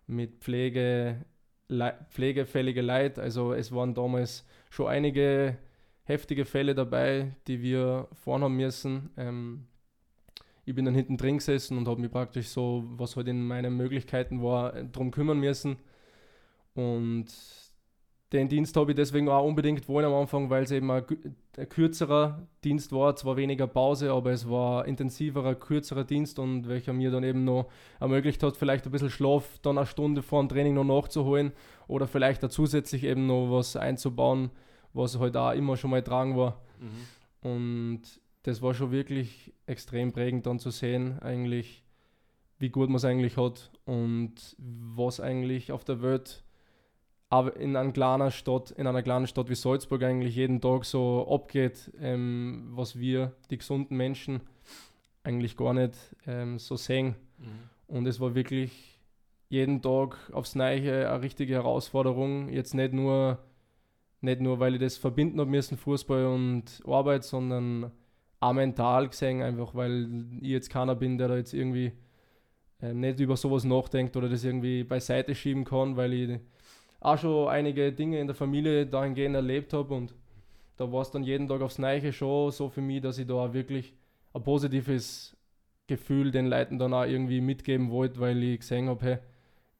mit 0.07 0.39
Pflege, 0.39 1.25
Le 1.67 1.93
pflegefällige 2.09 2.81
Leid. 2.81 3.17
Also 3.17 3.53
es 3.53 3.71
waren 3.71 3.93
damals 3.93 4.45
schon 4.69 4.87
einige 4.87 5.57
heftige 6.03 6.45
Fälle 6.45 6.75
dabei, 6.75 7.35
die 7.47 7.61
wir 7.61 8.07
vorhaben 8.13 8.55
müssen. 8.55 9.09
Ähm, 9.17 9.67
ich 10.65 10.75
bin 10.75 10.85
dann 10.85 10.95
hinten 10.95 11.17
drin 11.17 11.37
gesessen 11.37 11.77
und 11.77 11.87
habe 11.87 12.01
mich 12.01 12.11
praktisch 12.11 12.47
so, 12.47 12.83
was 12.97 13.15
halt 13.15 13.27
in 13.27 13.45
meinen 13.47 13.75
Möglichkeiten 13.75 14.43
war, 14.43 14.73
darum 14.83 15.11
kümmern 15.11 15.39
müssen. 15.39 15.77
Und 16.73 17.27
den 18.31 18.47
Dienst 18.47 18.77
habe 18.77 18.91
ich 18.91 18.95
deswegen 18.95 19.27
auch 19.27 19.45
unbedingt 19.45 19.87
wollen 19.89 20.05
am 20.05 20.13
Anfang, 20.13 20.49
weil 20.49 20.63
es 20.63 20.71
eben 20.71 20.89
ein, 20.89 21.03
ein, 21.57 21.69
kürzerer 21.69 22.47
Dienst 22.63 22.93
war, 22.93 23.15
zwar 23.15 23.35
weniger 23.35 23.67
Pause, 23.67 24.11
aber 24.11 24.31
es 24.31 24.49
war 24.49 24.87
intensiverer, 24.87 25.55
kürzerer 25.55 26.05
Dienst 26.05 26.39
und 26.39 26.69
welcher 26.69 26.93
mir 26.93 27.11
dann 27.11 27.23
eben 27.23 27.43
noch 27.43 27.67
ermöglicht 27.99 28.41
hat, 28.41 28.55
vielleicht 28.55 28.85
ein 28.85 28.91
bisschen 28.91 29.09
Schlaf 29.09 29.59
dann 29.61 29.77
eine 29.77 29.85
Stunde 29.85 30.21
vor 30.21 30.41
dem 30.41 30.47
Training 30.47 30.75
noch 30.75 30.85
nachzuholen 30.85 31.51
oder 31.87 32.07
vielleicht 32.07 32.41
da 32.41 32.49
zusätzlich 32.49 33.03
eben 33.03 33.27
noch 33.27 33.51
was 33.51 33.75
einzubauen, 33.75 34.49
was 34.93 35.19
halt 35.19 35.35
auch 35.35 35.51
immer 35.51 35.75
schon 35.75 35.91
mal 35.91 36.01
tragen 36.01 36.37
war. 36.37 36.61
Mhm. 36.79 37.49
Und 37.49 38.01
das 38.43 38.61
war 38.61 38.73
schon 38.73 38.91
wirklich 38.91 39.53
extrem 39.65 40.13
prägend 40.13 40.45
dann 40.45 40.59
zu 40.59 40.71
sehen, 40.71 41.19
eigentlich, 41.19 41.83
wie 42.59 42.69
gut 42.69 42.87
man 42.87 42.95
es 42.95 43.05
eigentlich 43.05 43.35
hat 43.35 43.71
und 43.83 44.55
was 44.57 45.19
eigentlich 45.19 45.73
auf 45.73 45.83
der 45.83 46.01
Welt 46.01 46.45
aber 47.31 47.55
in 47.55 47.77
einer 47.77 47.93
kleinen 47.93 48.29
Stadt, 48.29 48.71
in 48.71 48.87
einer 48.87 49.01
kleinen 49.01 49.25
Stadt 49.25 49.49
wie 49.49 49.55
Salzburg 49.55 50.03
eigentlich 50.03 50.35
jeden 50.35 50.59
Tag 50.59 50.83
so 50.83 51.25
abgeht, 51.29 51.89
ähm, 51.99 52.71
was 52.73 52.99
wir, 52.99 53.31
die 53.49 53.57
gesunden 53.57 53.95
Menschen, 53.95 54.41
eigentlich 55.23 55.55
gar 55.55 55.73
nicht 55.73 55.95
ähm, 56.27 56.59
so 56.59 56.75
sehen. 56.75 57.15
Mhm. 57.37 57.95
Und 57.95 58.05
es 58.05 58.19
war 58.19 58.35
wirklich 58.35 58.99
jeden 59.47 59.81
Tag 59.81 60.17
aufs 60.33 60.55
Neue 60.55 61.09
eine 61.09 61.21
richtige 61.21 61.53
Herausforderung. 61.53 62.49
Jetzt 62.49 62.73
nicht 62.73 62.91
nur, 62.91 63.39
nicht 64.19 64.41
nur 64.41 64.59
weil 64.59 64.73
ich 64.75 64.81
das 64.81 64.97
verbinden 64.97 65.39
habe 65.39 65.49
müssen, 65.49 65.77
Fußball 65.77 66.25
und 66.25 66.81
Arbeit, 66.85 67.23
sondern 67.23 67.91
auch 68.41 68.53
mental 68.53 69.07
gesehen, 69.07 69.41
einfach 69.41 69.73
weil 69.73 70.25
ich 70.41 70.49
jetzt 70.49 70.69
keiner 70.69 70.95
bin, 70.95 71.17
der 71.17 71.29
da 71.29 71.37
jetzt 71.37 71.53
irgendwie 71.53 71.93
äh, 72.81 72.93
nicht 72.93 73.21
über 73.21 73.37
sowas 73.37 73.63
nachdenkt 73.63 74.17
oder 74.17 74.27
das 74.27 74.43
irgendwie 74.43 74.83
beiseite 74.83 75.33
schieben 75.33 75.63
kann, 75.63 75.95
weil 75.95 76.11
ich 76.11 76.39
auch 77.01 77.17
schon 77.17 77.49
einige 77.49 77.91
Dinge 77.91 78.19
in 78.19 78.27
der 78.27 78.35
Familie 78.35 78.85
dahingehend 78.85 79.35
erlebt 79.35 79.73
habe 79.73 79.93
und 79.93 80.15
da 80.77 80.91
war 80.91 81.01
es 81.01 81.11
dann 81.11 81.23
jeden 81.23 81.47
Tag 81.47 81.61
aufs 81.61 81.77
Neiche 81.77 82.13
schon 82.13 82.51
so 82.51 82.69
für 82.69 82.81
mich, 82.81 83.01
dass 83.01 83.17
ich 83.17 83.27
da 83.27 83.33
auch 83.33 83.53
wirklich 83.53 83.93
ein 84.33 84.43
positives 84.43 85.35
Gefühl 85.87 86.31
den 86.31 86.47
Leuten 86.47 86.79
dann 86.79 86.93
auch 86.93 87.03
irgendwie 87.03 87.41
mitgeben 87.41 87.91
wollte, 87.91 88.19
weil 88.19 88.41
ich 88.41 88.59
gesehen 88.61 88.87
habe, 88.87 89.05
hey, 89.05 89.17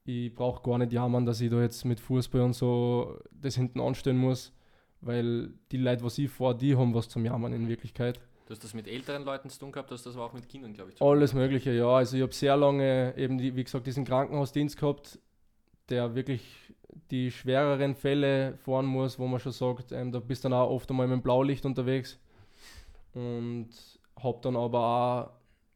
ich 0.04 0.34
brauche 0.34 0.62
gar 0.63 0.78
nicht 0.80 0.92
jammern, 0.92 1.25
dass 1.25 1.40
ich 1.42 1.50
da 1.50 1.62
jetzt 1.62 1.86
mit 1.86 2.00
Fußball 2.00 2.42
und 2.42 2.54
so 2.54 3.20
das 3.32 3.56
hinten 3.56 3.80
anstellen 3.80 4.18
muss, 4.18 4.51
weil 5.00 5.54
die 5.72 5.78
Leute, 5.78 6.04
was 6.04 6.18
ich 6.18 6.30
vor, 6.30 6.56
die 6.56 6.75
haben 6.75 6.94
was 6.94 7.08
zum 7.08 7.24
Jammern 7.24 7.54
in 7.54 7.70
Wirklichkeit. 7.70 8.20
Du 8.48 8.51
hast 8.51 8.63
das 8.63 8.74
mit 8.74 8.88
älteren 8.88 9.24
Leuten 9.24 9.50
zu 9.50 9.60
tun 9.60 9.72
gehabt, 9.72 9.92
du 9.92 9.94
hast 9.94 10.06
das 10.06 10.16
aber 10.16 10.25
auch 10.25 10.34
mit 10.34 10.50
Kindern, 10.50 10.74
glaube 10.74 10.92
ich. 10.92 11.01
Alles 11.01 11.34
Mögliche, 11.34 11.72
ja. 11.72 11.88
Also 11.88 12.18
ich 12.18 12.24
habe 12.24 12.34
sehr 12.34 12.58
lange 12.58 13.13
eben, 13.16 13.40
wie 13.40 13.63
gesagt, 13.63 13.88
diesen 13.88 14.06
Krankenhausdienst 14.06 14.78
gehabt, 14.78 15.20
der 15.91 16.15
wirklich 16.15 16.41
die 17.12 17.31
schwereren 17.31 17.95
Fälle 17.95 18.57
fahren 18.57 18.86
muss, 18.86 19.19
wo 19.19 19.27
man 19.27 19.39
schon 19.39 19.51
sagt, 19.51 19.91
ähm, 19.91 20.12
da 20.12 20.19
bist 20.19 20.43
du 20.43 20.50
dann 20.50 20.57
auch 20.57 20.69
oft 20.69 20.89
einmal 20.89 21.07
mit 21.07 21.17
dem 21.17 21.21
Blaulicht 21.21 21.65
unterwegs. 21.65 22.19
Und 23.13 23.69
habe 24.17 24.39
dann 24.41 24.55
aber 24.55 24.79
auch 24.79 25.29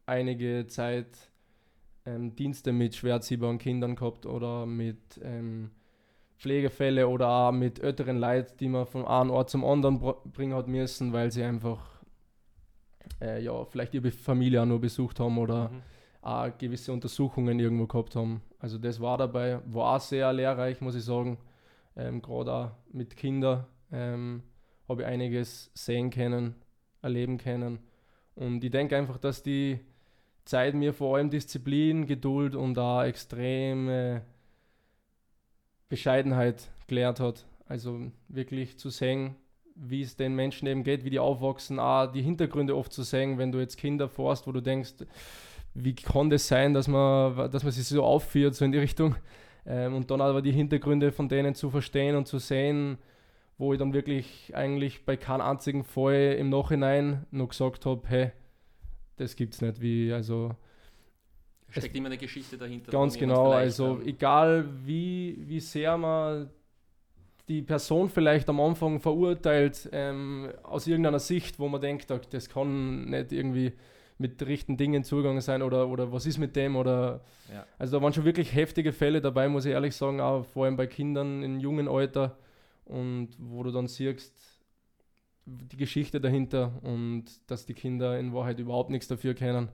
einige 0.05 0.67
Zeit 0.67 1.07
ähm, 2.05 2.35
Dienste 2.35 2.71
mit 2.71 2.95
schwerziehbaren 2.95 3.57
Kindern 3.57 3.95
gehabt 3.95 4.25
oder 4.25 4.65
mit 4.65 5.19
ähm, 5.21 5.71
Pflegefälle 6.37 7.07
oder 7.07 7.29
auch 7.29 7.51
mit 7.51 7.79
älteren 7.79 8.17
Leuten, 8.17 8.55
die 8.59 8.67
man 8.67 8.85
von 8.85 9.05
einem 9.05 9.31
Ort 9.31 9.49
zum 9.49 9.65
anderen 9.65 9.99
bringen 10.31 10.53
hat 10.53 10.67
müssen, 10.67 11.11
weil 11.11 11.31
sie 11.31 11.43
einfach 11.43 11.81
äh, 13.21 13.43
ja, 13.43 13.65
vielleicht 13.65 13.93
ihre 13.93 14.11
Familie 14.11 14.61
auch 14.61 14.65
nur 14.65 14.79
besucht 14.79 15.19
haben 15.19 15.37
oder 15.37 15.69
mhm 15.69 15.81
auch 16.25 16.57
gewisse 16.57 16.91
Untersuchungen 16.91 17.59
irgendwo 17.59 17.85
gehabt 17.85 18.15
haben. 18.15 18.41
Also 18.59 18.77
das 18.79 18.99
war 18.99 19.17
dabei, 19.17 19.59
war 19.65 19.99
sehr 19.99 20.33
lehrreich, 20.33 20.81
muss 20.81 20.95
ich 20.95 21.03
sagen. 21.03 21.37
Ähm, 21.95 22.21
Gerade 22.21 22.51
auch 22.51 22.71
mit 22.91 23.15
Kindern 23.15 23.65
ähm, 23.91 24.41
habe 24.89 25.03
ich 25.03 25.07
einiges 25.07 25.71
sehen 25.75 26.09
können, 26.09 26.55
erleben 27.01 27.37
können. 27.37 27.79
Und 28.33 28.63
ich 28.63 28.71
denke 28.71 28.97
einfach, 28.97 29.17
dass 29.17 29.43
die 29.43 29.79
Zeit 30.45 30.73
mir 30.73 30.93
vor 30.93 31.15
allem 31.15 31.29
Disziplin, 31.29 32.07
Geduld 32.07 32.55
und 32.55 32.77
auch 32.79 33.03
extreme 33.03 34.23
Bescheidenheit 35.89 36.69
gelehrt 36.87 37.19
hat. 37.19 37.45
Also 37.67 38.11
wirklich 38.27 38.79
zu 38.79 38.89
sehen, 38.89 39.35
wie 39.75 40.01
es 40.01 40.15
den 40.15 40.33
Menschen 40.33 40.67
eben 40.67 40.83
geht, 40.83 41.03
wie 41.03 41.09
die 41.11 41.19
aufwachsen, 41.19 41.79
auch 41.79 42.11
die 42.11 42.21
Hintergründe 42.21 42.75
oft 42.75 42.93
zu 42.93 43.03
sehen, 43.03 43.37
wenn 43.37 43.51
du 43.51 43.59
jetzt 43.59 43.77
Kinder 43.77 44.09
forst, 44.09 44.47
wo 44.47 44.51
du 44.51 44.61
denkst, 44.61 44.93
wie 45.75 45.93
kann 45.93 46.29
das 46.29 46.47
sein, 46.47 46.73
dass 46.73 46.87
man, 46.87 47.51
dass 47.51 47.63
man 47.63 47.71
sich 47.71 47.85
so 47.85 48.03
aufführt, 48.03 48.55
so 48.55 48.65
in 48.65 48.71
die 48.71 48.79
Richtung. 48.79 49.15
Ähm, 49.67 49.93
und 49.93 50.09
dann 50.09 50.21
aber 50.21 50.41
die 50.41 50.51
Hintergründe 50.51 51.11
von 51.11 51.27
denen 51.27 51.53
zu 51.53 51.69
verstehen 51.69 52.15
und 52.15 52.27
zu 52.27 52.39
sehen, 52.39 52.97
wo 53.57 53.73
ich 53.73 53.79
dann 53.79 53.93
wirklich 53.93 54.55
eigentlich 54.55 55.05
bei 55.05 55.17
keinem 55.17 55.41
einzigen 55.41 55.83
Fall 55.83 56.35
im 56.39 56.49
Nachhinein 56.49 57.25
noch 57.31 57.49
gesagt 57.49 57.85
habe, 57.85 58.01
hey, 58.07 58.31
das 59.17 59.35
gibt's 59.35 59.61
nicht, 59.61 59.81
wie, 59.81 60.11
also 60.11 60.51
steckt 61.69 61.95
immer 61.95 62.07
eine 62.07 62.17
Geschichte 62.17 62.57
dahinter. 62.57 62.91
Ganz 62.91 63.17
genau, 63.17 63.51
also 63.51 63.99
egal 64.05 64.69
wie, 64.85 65.37
wie 65.47 65.59
sehr 65.59 65.97
man 65.97 66.49
die 67.47 67.61
Person 67.61 68.09
vielleicht 68.09 68.49
am 68.49 68.59
Anfang 68.59 68.99
verurteilt, 68.99 69.89
ähm, 69.91 70.49
aus 70.63 70.87
irgendeiner 70.87 71.19
Sicht, 71.19 71.59
wo 71.59 71.67
man 71.67 71.81
denkt, 71.81 72.07
das 72.31 72.49
kann 72.49 73.05
nicht 73.05 73.31
irgendwie 73.31 73.73
mit 74.17 74.45
richtigen 74.45 74.77
Dingen 74.77 75.03
zugegangen 75.03 75.41
sein 75.41 75.61
oder, 75.61 75.89
oder 75.89 76.11
was 76.11 76.25
ist 76.25 76.37
mit 76.37 76.55
dem 76.55 76.75
oder 76.75 77.21
ja. 77.51 77.65
also 77.77 77.97
da 77.97 78.03
waren 78.03 78.13
schon 78.13 78.25
wirklich 78.25 78.55
heftige 78.55 78.93
Fälle 78.93 79.21
dabei, 79.21 79.49
muss 79.49 79.65
ich 79.65 79.71
ehrlich 79.71 79.95
sagen, 79.95 80.21
auch 80.21 80.45
vor 80.45 80.65
allem 80.65 80.77
bei 80.77 80.87
Kindern 80.87 81.43
in 81.43 81.59
jungen 81.59 81.87
Alter 81.87 82.37
und 82.85 83.29
wo 83.39 83.63
du 83.63 83.71
dann 83.71 83.87
siehst, 83.87 84.33
die 85.45 85.77
Geschichte 85.77 86.19
dahinter 86.19 86.71
und 86.81 87.25
dass 87.47 87.65
die 87.65 87.73
Kinder 87.73 88.17
in 88.17 88.33
Wahrheit 88.33 88.59
überhaupt 88.59 88.89
nichts 88.89 89.07
dafür 89.07 89.33
kennen 89.33 89.69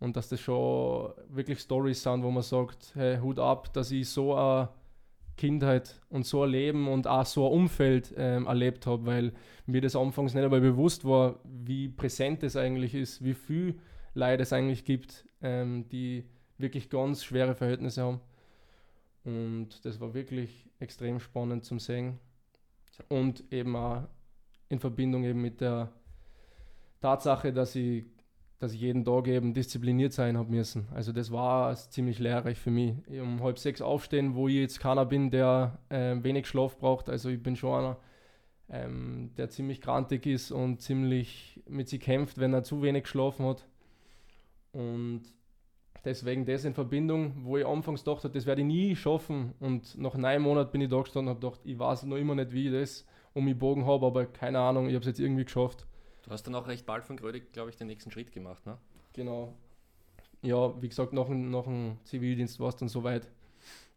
und 0.00 0.16
dass 0.16 0.28
das 0.28 0.40
schon 0.40 1.12
wirklich 1.28 1.58
Stories 1.60 2.02
sind, 2.02 2.22
wo 2.22 2.30
man 2.30 2.42
sagt, 2.42 2.92
hey, 2.94 3.18
Hut 3.18 3.38
ab, 3.38 3.72
dass 3.72 3.90
ich 3.90 4.08
so 4.08 4.34
eine 4.34 4.68
Kindheit 5.38 6.00
und 6.10 6.26
so 6.26 6.42
ein 6.42 6.50
Leben 6.50 6.88
und 6.88 7.06
auch 7.06 7.24
so 7.24 7.46
ein 7.46 7.52
Umfeld 7.52 8.12
ähm, 8.18 8.46
erlebt 8.46 8.86
habe, 8.86 9.06
weil 9.06 9.32
mir 9.64 9.80
das 9.80 9.96
anfangs 9.96 10.34
nicht 10.34 10.44
einmal 10.44 10.60
bewusst 10.60 11.06
war, 11.06 11.40
wie 11.44 11.88
präsent 11.88 12.42
es 12.42 12.56
eigentlich 12.56 12.94
ist, 12.94 13.24
wie 13.24 13.32
viel 13.32 13.78
Leid 14.12 14.40
es 14.40 14.52
eigentlich 14.52 14.84
gibt, 14.84 15.26
ähm, 15.40 15.88
die 15.88 16.24
wirklich 16.58 16.90
ganz 16.90 17.24
schwere 17.24 17.54
Verhältnisse 17.54 18.02
haben. 18.02 18.20
Und 19.24 19.84
das 19.84 20.00
war 20.00 20.12
wirklich 20.12 20.68
extrem 20.80 21.20
spannend 21.20 21.64
zum 21.64 21.78
Sehen. 21.78 22.18
Und 23.08 23.44
eben 23.52 23.76
auch 23.76 24.02
in 24.68 24.80
Verbindung 24.80 25.24
eben 25.24 25.40
mit 25.40 25.60
der 25.60 25.92
Tatsache, 27.00 27.52
dass 27.52 27.74
ich 27.76 28.04
dass 28.58 28.72
ich 28.72 28.80
jeden 28.80 29.04
Tag 29.04 29.28
eben 29.28 29.54
diszipliniert 29.54 30.12
sein 30.12 30.36
habe 30.36 30.50
müssen. 30.50 30.88
Also 30.92 31.12
das 31.12 31.30
war 31.30 31.74
ziemlich 31.76 32.18
lehrreich 32.18 32.58
für 32.58 32.70
mich. 32.70 32.94
Um 33.08 33.42
halb 33.42 33.58
sechs 33.58 33.80
aufstehen, 33.80 34.34
wo 34.34 34.48
ich 34.48 34.56
jetzt 34.56 34.80
keiner 34.80 35.06
bin, 35.06 35.30
der 35.30 35.78
äh, 35.90 36.16
wenig 36.22 36.46
Schlaf 36.46 36.76
braucht. 36.78 37.08
Also 37.08 37.28
ich 37.28 37.40
bin 37.40 37.54
schon 37.54 37.78
einer, 37.78 37.96
ähm, 38.68 39.30
der 39.36 39.48
ziemlich 39.48 39.80
krantig 39.80 40.26
ist 40.26 40.50
und 40.50 40.80
ziemlich 40.80 41.62
mit 41.68 41.88
sich 41.88 42.00
kämpft, 42.00 42.38
wenn 42.38 42.52
er 42.52 42.64
zu 42.64 42.82
wenig 42.82 43.04
geschlafen 43.04 43.46
hat. 43.46 43.64
Und 44.72 45.22
deswegen 46.04 46.44
das 46.44 46.64
in 46.64 46.74
Verbindung, 46.74 47.44
wo 47.44 47.58
ich 47.58 47.66
anfangs 47.66 48.02
dachte, 48.02 48.28
das 48.28 48.44
werde 48.44 48.62
ich 48.62 48.66
nie 48.66 48.96
schaffen. 48.96 49.54
Und 49.60 49.96
nach 49.98 50.16
neun 50.16 50.42
Monaten 50.42 50.72
bin 50.72 50.80
ich 50.80 50.88
da 50.88 51.00
gestanden 51.00 51.28
und 51.28 51.36
habe 51.36 51.46
gedacht, 51.46 51.60
ich 51.64 51.78
weiß 51.78 52.04
noch 52.04 52.16
immer 52.16 52.34
nicht, 52.34 52.52
wie 52.52 52.66
ich 52.66 52.72
das 52.72 53.06
um 53.34 53.44
mich 53.44 53.56
bogen 53.56 53.86
habe, 53.86 54.04
aber 54.04 54.26
keine 54.26 54.58
Ahnung, 54.58 54.88
ich 54.88 54.94
habe 54.94 55.02
es 55.02 55.06
jetzt 55.06 55.20
irgendwie 55.20 55.44
geschafft. 55.44 55.87
Du 56.28 56.34
hast 56.34 56.42
dann 56.42 56.54
auch 56.54 56.68
recht 56.68 56.84
bald 56.84 57.04
von 57.04 57.16
Grödig, 57.16 57.54
glaube 57.54 57.70
ich, 57.70 57.76
den 57.76 57.86
nächsten 57.86 58.10
Schritt 58.10 58.32
gemacht, 58.32 58.66
ne? 58.66 58.76
Genau. 59.14 59.54
Ja, 60.42 60.74
wie 60.82 60.90
gesagt, 60.90 61.14
nach, 61.14 61.26
nach 61.26 61.64
dem 61.64 61.96
Zivildienst 62.04 62.60
war 62.60 62.68
es 62.68 62.76
dann 62.76 62.90
soweit, 62.90 63.26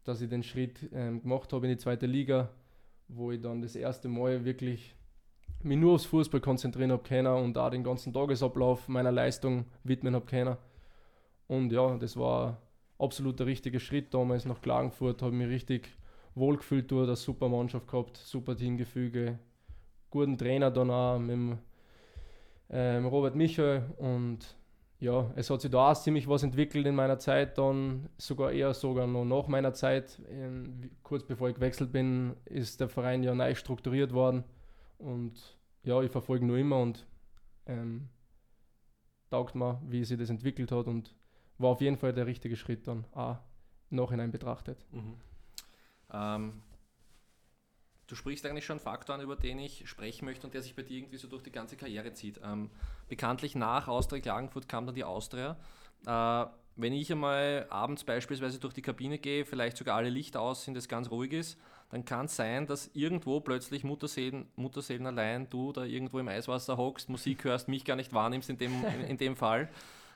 dass 0.06 0.22
ich 0.22 0.30
den 0.30 0.42
Schritt 0.42 0.90
ähm, 0.94 1.22
gemacht 1.22 1.52
habe 1.52 1.68
in 1.68 1.74
die 1.74 1.78
zweite 1.78 2.06
Liga, 2.06 2.48
wo 3.10 3.34
ich 3.34 3.42
dann 3.42 3.62
das 3.62 3.76
erste 3.76 4.08
Mal 4.08 4.46
wirklich 4.46 4.96
mich 5.62 5.78
nur 5.78 5.96
aufs 5.96 6.06
Fußball 6.06 6.40
konzentrieren 6.40 6.94
habe 6.94 7.04
können 7.04 7.28
und 7.28 7.54
da 7.54 7.70
den 7.70 7.84
ganzen 7.84 8.14
Tagesablauf 8.14 8.88
meiner 8.88 9.12
Leistung 9.12 9.66
widmen 9.84 10.16
habe 10.16 10.26
können. 10.26 10.56
Und 11.48 11.74
ja, 11.74 11.98
das 11.98 12.16
war 12.16 12.62
absolut 12.98 13.40
der 13.40 13.48
richtige 13.48 13.82
Schritt 13.82 14.14
damals 14.14 14.46
nach 14.46 14.62
Klagenfurt, 14.62 15.22
habe 15.22 15.36
mich 15.36 15.50
richtig 15.50 15.90
wohlgefühlt 16.36 16.90
dort, 16.90 17.08
eine 17.08 17.18
super 17.18 17.50
Mannschaft 17.50 17.90
gehabt, 17.90 18.16
super 18.16 18.56
Teamgefüge, 18.56 19.38
guten 20.10 20.38
Trainer 20.38 20.72
dann 20.72 20.90
auch 20.92 21.20
mit 21.20 21.32
dem 21.32 21.58
ähm, 22.72 23.06
Robert 23.06 23.36
Michael 23.36 23.84
und 23.98 24.56
ja, 25.00 25.32
es 25.36 25.50
hat 25.50 25.62
sich 25.62 25.72
da 25.72 25.92
auch 25.92 25.96
ziemlich 25.96 26.28
was 26.28 26.44
entwickelt 26.44 26.86
in 26.86 26.96
meiner 26.96 27.18
Zeit, 27.18 27.58
dann 27.58 28.08
sogar 28.18 28.52
eher 28.52 28.74
sogar 28.74 29.08
noch 29.08 29.26
nach 29.26 29.48
meiner 29.48 29.74
Zeit. 29.74 30.22
Ähm, 30.30 30.92
kurz 31.02 31.24
bevor 31.24 31.50
ich 31.50 31.56
gewechselt 31.56 31.92
bin, 31.92 32.36
ist 32.46 32.80
der 32.80 32.88
Verein 32.88 33.24
ja 33.24 33.34
neu 33.34 33.56
strukturiert 33.56 34.14
worden. 34.14 34.44
Und 35.00 35.58
ja, 35.84 36.00
ich 36.02 36.12
verfolge 36.12 36.46
nur 36.46 36.58
immer 36.58 36.80
und 36.80 37.08
ähm, 37.66 38.10
taugt 39.32 39.56
mir, 39.56 39.82
wie 39.88 40.06
sich 40.06 40.20
das 40.20 40.30
entwickelt 40.30 40.72
hat 40.72 40.86
und 40.86 41.16
war 41.58 41.72
auf 41.72 41.82
jeden 41.82 41.98
Fall 41.98 42.14
der 42.14 42.28
richtige 42.28 42.56
Schritt 42.56 42.88
dann 42.88 43.06
auch 43.14 43.38
nachhinein 43.90 44.32
betrachtet. 44.32 44.86
Mhm. 44.92 45.16
Ähm, 46.14 46.54
du 48.12 48.16
sprichst 48.16 48.46
eigentlich 48.46 48.66
schon 48.66 48.76
einen 48.76 48.84
Faktor 48.84 49.16
an, 49.16 49.22
über 49.22 49.38
den 49.38 49.58
ich 49.60 49.88
sprechen 49.88 50.26
möchte 50.26 50.46
und 50.46 50.54
der 50.54 50.62
sich 50.62 50.76
bei 50.76 50.84
dir 50.84 50.98
irgendwie 50.98 51.18
so 51.18 51.30
durch 51.30 51.44
die 51.44 51.52
ganze 51.52 51.78
Karriere 51.78 52.14
zieht. 52.14 52.42
Ähm, 52.44 52.70
bekanntlich 53.08 53.56
nach 53.56 53.88
Austria 53.88 54.22
Klagenfurt 54.22 54.68
kam 54.68 54.86
dann 54.86 54.96
die 54.96 55.06
Austria. 55.06 55.56
Äh, 56.06 56.46
wenn 56.76 56.94
ich 56.94 57.12
einmal 57.12 57.68
abends 57.70 58.04
beispielsweise 58.04 58.60
durch 58.60 58.74
die 58.74 58.82
Kabine 58.82 59.18
gehe, 59.18 59.46
vielleicht 59.46 59.78
sogar 59.78 59.96
alle 59.96 60.10
Lichter 60.10 60.42
aus 60.42 60.66
sind, 60.66 60.76
es 60.76 60.90
ganz 60.90 61.10
ruhig 61.10 61.32
ist, 61.32 61.58
dann 61.90 62.04
kann 62.06 62.26
es 62.26 62.36
sein, 62.36 62.68
dass 62.68 62.90
irgendwo 62.94 63.40
plötzlich 63.40 63.84
Mutterseelen, 63.84 64.48
Mutterseelen 64.56 65.08
allein, 65.08 65.50
du 65.50 65.72
da 65.72 65.84
irgendwo 65.84 66.20
im 66.20 66.28
Eiswasser 66.28 66.78
hockst, 66.78 67.10
Musik 67.10 67.44
hörst, 67.46 67.68
mich 67.68 67.86
gar 67.86 67.96
nicht 67.96 68.14
wahrnimmst 68.14 68.50
in 68.50 68.58
dem, 68.58 68.86
in, 68.86 69.02
in 69.08 69.18
dem 69.18 69.36
Fall. 69.36 69.70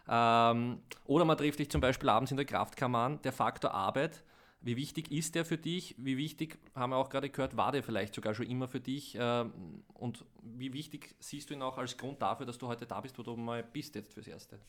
Ähm, 0.07 0.79
oder 1.05 1.25
man 1.25 1.37
trifft 1.37 1.59
dich 1.59 1.69
zum 1.69 1.81
Beispiel 1.81 2.09
abends 2.09 2.31
in 2.31 2.37
der 2.37 2.45
Kraftkammer 2.45 2.99
an. 2.99 3.21
Der 3.23 3.31
Faktor 3.31 3.73
Arbeit 3.73 4.23
wie 4.65 4.77
wichtig 4.77 5.11
ist 5.11 5.35
der 5.35 5.45
für 5.45 5.59
dich? 5.59 5.93
Wie 5.99 6.17
wichtig, 6.17 6.57
haben 6.73 6.89
wir 6.89 6.97
auch 6.97 7.09
gerade 7.09 7.29
gehört, 7.29 7.55
war 7.55 7.71
der 7.71 7.83
vielleicht 7.83 8.15
sogar 8.15 8.33
schon 8.33 8.47
immer 8.47 8.67
für 8.67 8.79
dich? 8.79 9.15
Ähm, 9.17 9.83
und 9.93 10.25
wie 10.41 10.73
wichtig 10.73 11.13
siehst 11.19 11.51
du 11.51 11.53
ihn 11.53 11.61
auch 11.61 11.77
als 11.77 11.95
Grund 11.97 12.19
dafür, 12.19 12.47
dass 12.47 12.57
du 12.57 12.67
heute 12.67 12.87
da 12.87 12.99
bist, 12.99 13.15
wo 13.19 13.21
du 13.21 13.35
mal 13.35 13.61
bist 13.61 13.93
jetzt 13.93 14.11
fürs 14.11 14.27
Erste? 14.27 14.59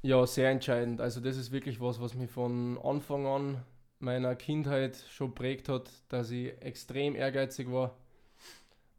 Ja, 0.00 0.26
sehr 0.26 0.50
entscheidend. 0.50 1.02
Also 1.02 1.20
das 1.20 1.36
ist 1.36 1.52
wirklich 1.52 1.82
was, 1.82 2.00
was 2.00 2.14
mich 2.14 2.30
von 2.30 2.78
Anfang 2.82 3.26
an 3.26 3.62
meiner 3.98 4.34
Kindheit 4.36 4.96
schon 5.10 5.34
prägt 5.34 5.68
hat, 5.68 5.90
dass 6.08 6.30
ich 6.30 6.58
extrem 6.62 7.14
ehrgeizig 7.14 7.70
war 7.70 7.94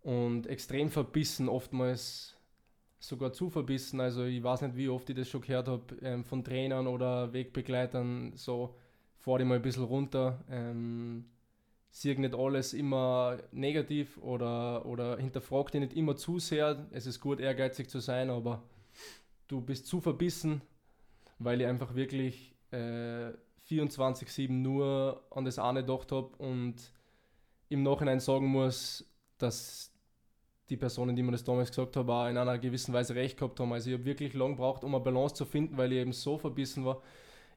und 0.03 0.45
extrem 0.45 0.91
verbissen, 0.91 1.49
oftmals 1.49 2.37
sogar 2.99 3.33
zu 3.33 3.49
verbissen. 3.49 3.99
Also 3.99 4.23
ich 4.23 4.43
weiß 4.43 4.61
nicht, 4.61 4.77
wie 4.77 4.89
oft 4.89 5.09
ich 5.09 5.15
das 5.15 5.27
schon 5.27 5.41
gehört 5.41 5.67
habe 5.67 5.95
ähm, 6.03 6.23
von 6.23 6.43
Trainern 6.43 6.85
oder 6.85 7.33
Wegbegleitern, 7.33 8.33
so 8.35 8.75
fahr 9.23 9.37
dich 9.37 9.47
mal 9.47 9.55
ein 9.55 9.61
bisschen 9.61 9.85
runter, 9.85 10.43
ähm, 10.49 11.23
sieh 11.91 12.13
nicht 12.15 12.35
alles 12.35 12.73
immer 12.73 13.37
negativ 13.53 14.17
oder, 14.17 14.85
oder 14.85 15.17
hinterfrag 15.17 15.71
dich 15.71 15.79
nicht 15.79 15.93
immer 15.93 16.17
zu 16.17 16.39
sehr. 16.39 16.85
Es 16.91 17.05
ist 17.05 17.21
gut, 17.21 17.39
ehrgeizig 17.39 17.89
zu 17.89 17.99
sein, 17.99 18.29
aber 18.29 18.63
du 19.47 19.61
bist 19.61 19.87
zu 19.87 20.01
verbissen, 20.01 20.61
weil 21.39 21.61
ich 21.61 21.67
einfach 21.67 21.95
wirklich 21.95 22.53
äh, 22.71 23.31
24-7 23.69 24.51
nur 24.51 25.23
an 25.31 25.45
das 25.45 25.57
eine 25.57 25.85
gedacht 25.85 26.11
habe 26.11 26.35
und 26.37 26.75
im 27.69 27.81
Nachhinein 27.81 28.19
sagen 28.19 28.47
muss, 28.47 29.09
dass 29.37 29.93
die 30.67 30.75
Personen, 30.75 31.15
die 31.15 31.23
mir 31.23 31.31
das 31.31 31.45
damals 31.45 31.69
gesagt 31.69 31.95
haben, 31.95 32.09
auch 32.09 32.27
in 32.27 32.37
einer 32.37 32.57
gewissen 32.57 32.93
Weise 32.93 33.15
recht 33.15 33.37
gehabt 33.37 33.57
haben. 33.61 33.71
Also 33.71 33.89
ich 33.89 33.93
habe 33.93 34.05
wirklich 34.05 34.33
lange 34.33 34.55
gebraucht, 34.55 34.83
um 34.83 34.93
eine 34.93 35.03
Balance 35.03 35.35
zu 35.35 35.45
finden, 35.45 35.77
weil 35.77 35.93
ich 35.93 35.99
eben 35.99 36.11
so 36.11 36.37
verbissen 36.37 36.83
war 36.83 37.01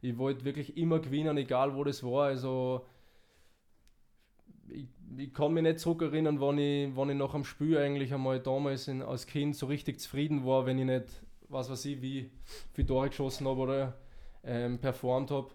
ich 0.07 0.19
wollte 0.19 0.45
wirklich 0.45 0.77
immer 0.77 1.01
gewinnen, 1.01 1.37
egal 1.37 1.75
wo 1.75 1.85
das 1.85 2.03
war. 2.03 2.27
Also 2.27 2.87
ich, 4.69 4.87
ich 5.17 5.35
kann 5.35 5.53
mich 5.53 5.63
nicht 5.63 5.81
zurückerinnern, 5.81 6.41
wann 6.41 6.59
ich, 6.59 6.95
wann 6.95 7.11
ich 7.11 7.17
nach 7.17 7.33
dem 7.33 7.45
Spiel 7.45 7.79
eigentlich 7.79 8.13
einmal 8.13 8.41
damals 8.41 8.89
in, 8.89 9.03
als 9.03 9.27
Kind 9.27 9.57
so 9.57 9.67
richtig 9.67 10.01
zufrieden 10.01 10.45
war, 10.45 10.67
wenn 10.67 10.79
ich 10.79 10.87
nicht, 10.87 11.07
was 11.49 11.71
weiß 11.71 11.85
ich, 11.87 12.03
wie 12.03 12.31
viele 12.73 12.87
Tore 12.87 13.09
geschossen 13.09 13.47
habe 13.47 13.61
oder 13.61 13.95
ähm, 14.45 14.79
performt 14.79 15.31
habe. 15.31 15.51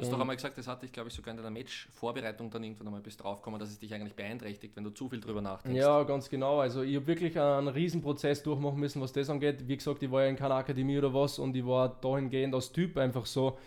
Du 0.00 0.06
hast 0.06 0.12
doch 0.14 0.20
einmal 0.20 0.36
gesagt, 0.36 0.56
das 0.56 0.66
hatte 0.66 0.86
ich, 0.86 0.92
glaube 0.92 1.10
ich, 1.10 1.14
sogar 1.14 1.32
in 1.32 1.36
deiner 1.36 1.50
Match-Vorbereitung 1.50 2.50
dann 2.50 2.64
irgendwann 2.64 2.86
einmal 2.86 3.02
bis 3.02 3.18
draufgekommen, 3.18 3.60
dass 3.60 3.68
es 3.68 3.78
dich 3.78 3.92
eigentlich 3.92 4.14
beeinträchtigt, 4.14 4.74
wenn 4.74 4.84
du 4.84 4.90
zu 4.90 5.10
viel 5.10 5.20
drüber 5.20 5.42
nachdenkst. 5.42 5.78
Ja, 5.78 6.04
ganz 6.04 6.30
genau. 6.30 6.58
Also 6.60 6.82
ich 6.82 6.96
habe 6.96 7.06
wirklich 7.06 7.38
einen 7.38 7.68
Riesenprozess 7.68 8.42
durchmachen 8.42 8.80
müssen, 8.80 9.02
was 9.02 9.12
das 9.12 9.28
angeht. 9.28 9.68
Wie 9.68 9.76
gesagt, 9.76 10.02
ich 10.02 10.10
war 10.10 10.22
ja 10.22 10.30
in 10.30 10.36
keiner 10.36 10.54
Akademie 10.54 10.96
oder 10.96 11.12
was 11.12 11.38
und 11.38 11.54
ich 11.54 11.66
war 11.66 12.00
dahingehend 12.00 12.54
als 12.54 12.72
Typ 12.72 12.96
einfach 12.96 13.26
so, 13.26 13.58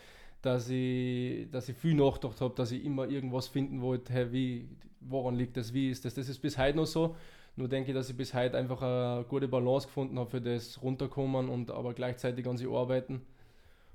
dass 0.43 0.69
ich, 0.69 1.49
dass 1.51 1.69
ich 1.69 1.77
viel 1.77 1.95
nachgedacht 1.95 2.41
habe, 2.41 2.53
dass 2.53 2.71
ich 2.71 2.83
immer 2.83 3.07
irgendwas 3.07 3.47
finden 3.47 3.81
wollte, 3.81 4.11
hey, 4.11 4.31
wie, 4.33 4.69
woran 4.99 5.35
liegt 5.35 5.55
das, 5.55 5.73
wie 5.73 5.89
ist 5.89 6.03
das. 6.03 6.13
Das 6.13 6.27
ist 6.27 6.39
bis 6.39 6.57
heute 6.57 6.77
noch 6.77 6.85
so. 6.85 7.15
Nur 7.55 7.69
denke 7.69 7.91
ich, 7.91 7.95
dass 7.95 8.09
ich 8.09 8.17
bis 8.17 8.33
heute 8.33 8.57
einfach 8.57 8.81
eine 8.81 9.25
gute 9.29 9.47
Balance 9.47 9.87
gefunden 9.87 10.19
habe 10.19 10.29
für 10.29 10.41
das 10.41 10.81
Runterkommen 10.81 11.49
und 11.49 11.71
aber 11.71 11.93
gleichzeitig 11.93 12.45
an 12.45 12.57
sie 12.57 12.67
arbeiten. 12.67 13.21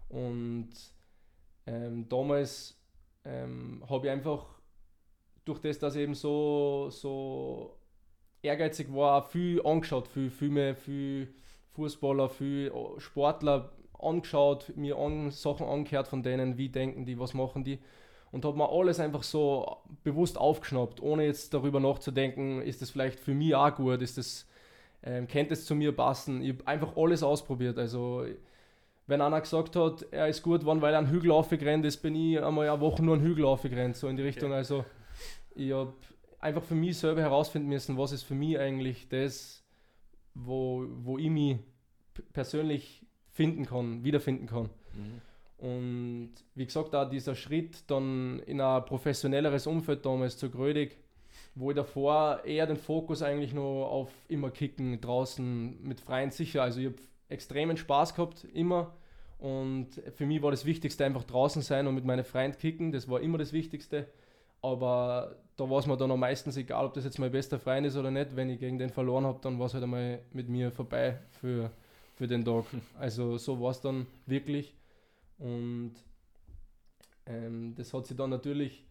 Und 0.09 0.71
ähm, 1.67 2.09
damals 2.09 2.81
ähm, 3.27 3.85
habe 3.89 4.07
ich 4.07 4.13
einfach 4.13 4.47
durch 5.45 5.59
das, 5.59 5.79
dass 5.79 5.97
ich 5.97 6.03
eben 6.03 6.15
so, 6.15 6.89
so 6.91 7.77
ehrgeizig 8.41 8.91
war, 8.95 9.23
viel 9.23 9.61
angeschaut, 9.67 10.09
viel 10.09 10.31
Filme, 10.31 10.75
viel 10.75 11.35
Fußballer, 11.73 12.31
viel 12.31 12.73
Sportler 12.97 13.71
angeschaut, 13.99 14.73
mir 14.77 14.97
an, 14.97 15.31
Sachen 15.31 15.67
angehört 15.67 16.09
von 16.09 16.23
denen, 16.23 16.59
wie 16.59 16.69
denken 16.69 17.05
die, 17.05 17.19
was 17.19 17.35
machen 17.35 17.65
die 17.65 17.79
und 18.31 18.45
habe 18.45 18.57
mir 18.57 18.71
alles 18.71 19.01
einfach 19.01 19.23
so 19.23 19.79
bewusst 20.05 20.39
aufgeschnappt, 20.39 21.01
ohne 21.03 21.25
jetzt 21.25 21.55
darüber 21.55 21.81
nachzudenken, 21.81 22.61
ist 22.63 22.83
das 22.83 22.91
vielleicht 22.91 23.19
für 23.19 23.35
mich 23.35 23.55
auch 23.55 23.75
gut, 23.75 24.03
ist 24.03 24.19
das, 24.19 24.47
ähm, 25.03 25.27
könnte 25.27 25.55
es 25.55 25.65
zu 25.65 25.75
mir 25.75 25.93
passen. 25.93 26.43
Ich 26.43 26.51
habe 26.51 26.67
einfach 26.67 26.97
alles 26.97 27.23
ausprobiert. 27.23 27.79
Also 27.79 28.27
wenn 29.07 29.23
einer 29.23 29.41
gesagt 29.41 29.77
hat, 29.77 30.07
er 30.11 30.29
ist 30.29 30.43
gut 30.43 30.61
geworden, 30.61 30.83
weil 30.83 30.93
er 30.93 30.99
einen 30.99 31.11
Hügel 31.11 31.31
aufgerannt 31.31 31.87
ist, 31.87 31.99
bin 31.99 32.15
ich 32.15 32.43
einmal 32.43 32.69
eine 32.69 32.81
Woche 32.81 33.03
nur 33.03 33.15
einen 33.15 33.25
Hügel 33.25 33.47
aufgerannt, 33.47 33.97
so 33.97 34.09
in 34.09 34.17
die 34.17 34.23
Richtung. 34.23 34.51
Okay. 34.51 34.59
Also 34.59 34.85
ich 35.55 35.73
habe 35.73 35.95
einfach 36.39 36.63
für 36.63 36.75
mich 36.75 36.99
selber 36.99 37.23
herausfinden 37.23 37.69
müssen, 37.69 37.97
was 37.97 38.13
ist 38.13 38.25
für 38.25 38.35
mich 38.35 38.59
eigentlich 38.59 39.09
das, 39.09 39.65
wo, 40.35 40.85
wo 41.03 41.17
ich 41.17 41.31
mich 41.31 41.59
persönlich 42.35 43.07
finden 43.39 43.67
kann, 43.67 44.03
wiederfinden 44.03 44.49
kann. 44.49 44.69
Mhm. 44.95 45.65
Und 45.65 46.31
wie 46.57 46.67
gesagt, 46.67 46.93
da 46.93 47.05
dieser 47.05 47.37
Schritt 47.37 47.89
dann 47.89 48.41
in 48.41 48.61
ein 48.61 48.85
professionelleres 48.85 49.69
Umfeld 49.69 50.05
damals 50.05 50.37
zu 50.37 50.51
Grödig, 50.51 50.99
wo 51.55 51.71
ich 51.71 51.77
davor 51.77 52.43
eher 52.45 52.67
den 52.67 52.77
Fokus 52.77 53.23
eigentlich 53.23 53.55
nur 53.55 53.89
auf 53.89 54.11
immer 54.27 54.51
Kicken 54.51 55.01
draußen 55.01 55.81
mit 55.85 56.01
freien 56.01 56.33
Sicher. 56.33 56.65
Also 56.65 56.81
ich 56.81 56.87
habe 56.87 56.97
extremen 57.29 57.77
Spaß 57.77 58.17
gehabt, 58.17 58.43
immer. 58.53 58.95
Und 59.39 59.91
für 60.17 60.27
mich 60.27 60.43
war 60.43 60.51
das 60.51 60.65
Wichtigste 60.65 61.05
einfach 61.05 61.23
draußen 61.23 61.63
sein 61.63 61.87
und 61.87 61.95
mit 61.95 62.05
meinen 62.05 62.25
Freunden 62.25 62.59
kicken. 62.59 62.91
Das 62.91 63.09
war 63.09 63.21
immer 63.21 63.39
das 63.39 63.53
Wichtigste. 63.53 64.09
Aber 64.63 65.37
da 65.57 65.71
war 65.71 65.79
es 65.79 65.87
mir 65.87 65.97
dann 65.97 66.11
auch 66.11 66.17
meistens 66.17 66.57
egal, 66.57 66.87
ob 66.87 66.95
das 66.95 67.05
jetzt 67.05 67.21
mein 67.21 67.31
bester 67.31 67.61
Freund 67.61 67.87
ist 67.87 67.97
oder 67.97 68.11
nicht. 68.11 68.35
Wenn 68.35 68.51
ich 68.51 68.59
gegen 68.59 68.81
den 68.81 68.91
verloren 68.91 69.27
habe, 69.27 69.39
dann 69.43 69.61
war 69.61 69.67
es 69.67 69.75
halt 69.75 69.85
einmal 69.85 70.19
mit 70.33 70.49
mir 70.49 70.73
vorbei 70.73 71.21
für 71.41 71.71
für 72.19 72.27
den 72.27 72.45
Tag. 72.45 72.65
Also 72.99 73.39
so 73.39 73.61
war 73.61 73.71
es 73.71 73.81
dann 73.81 74.07
wirklich. 74.27 74.75
Und 75.39 75.93
ähm, 77.27 77.75
das 77.77 77.95
hat 77.95 78.07
sich 78.07 78.17
dann 78.17 78.31
natürlich, 78.31 78.85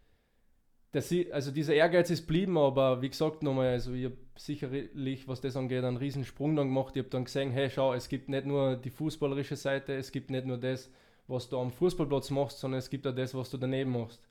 das, 0.93 1.13
also 1.31 1.51
dieser 1.51 1.73
Ehrgeiz 1.73 2.09
ist 2.09 2.25
blieben, 2.25 2.57
aber 2.57 3.01
wie 3.01 3.09
gesagt 3.09 3.43
nochmal, 3.43 3.67
also 3.67 3.91
ich 3.91 4.05
habe 4.05 4.17
sicherlich, 4.37 5.27
was 5.27 5.41
das 5.41 5.57
angeht, 5.57 5.83
einen 5.83 5.97
riesen 5.97 6.23
Sprung 6.23 6.55
dann 6.55 6.69
gemacht. 6.69 6.95
Ich 6.95 7.01
habe 7.01 7.09
dann 7.09 7.25
gesehen, 7.25 7.51
hey 7.51 7.69
schau, 7.69 7.93
es 7.93 8.07
gibt 8.07 8.29
nicht 8.29 8.45
nur 8.45 8.77
die 8.77 8.89
fußballerische 8.89 9.57
Seite, 9.57 9.93
es 9.95 10.13
gibt 10.13 10.31
nicht 10.31 10.45
nur 10.45 10.57
das, 10.57 10.89
was 11.27 11.49
du 11.49 11.59
am 11.59 11.71
Fußballplatz 11.71 12.29
machst, 12.29 12.59
sondern 12.59 12.79
es 12.79 12.89
gibt 12.89 13.05
auch 13.05 13.15
das, 13.15 13.35
was 13.35 13.49
du 13.49 13.57
daneben 13.57 13.91
machst. 13.91 14.21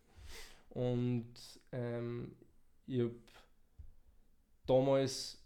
Und 0.70 1.34
ähm, 1.72 2.34
ich 2.86 3.00
habe 3.00 3.14
damals 4.66 5.45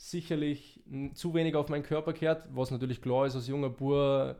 sicherlich 0.00 0.82
zu 1.14 1.34
wenig 1.34 1.54
auf 1.54 1.68
meinen 1.68 1.82
Körper 1.82 2.12
gehört, 2.14 2.48
was 2.52 2.70
natürlich 2.70 3.02
klar 3.02 3.26
ist, 3.26 3.36
als 3.36 3.48
junger 3.48 3.68
Bub 3.68 4.36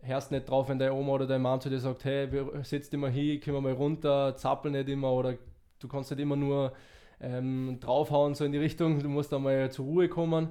hörst 0.00 0.30
nicht 0.30 0.48
drauf, 0.48 0.68
wenn 0.68 0.78
deine 0.78 0.92
Oma 0.92 1.12
oder 1.12 1.26
dein 1.26 1.42
Mann 1.42 1.60
zu 1.60 1.70
dir 1.70 1.78
sagt, 1.78 2.04
hey, 2.04 2.28
setz 2.62 2.90
dich 2.90 2.98
mal 2.98 3.10
hin, 3.10 3.40
komm 3.44 3.62
mal 3.62 3.72
runter, 3.72 4.36
zappel 4.36 4.70
nicht 4.70 4.88
immer 4.88 5.12
oder 5.12 5.36
du 5.78 5.88
kannst 5.88 6.10
nicht 6.10 6.20
immer 6.20 6.36
nur 6.36 6.72
ähm, 7.20 7.78
draufhauen, 7.80 8.34
so 8.34 8.44
in 8.44 8.52
die 8.52 8.58
Richtung, 8.58 9.00
du 9.00 9.08
musst 9.08 9.32
einmal 9.32 9.70
zur 9.70 9.86
Ruhe 9.86 10.08
kommen. 10.08 10.50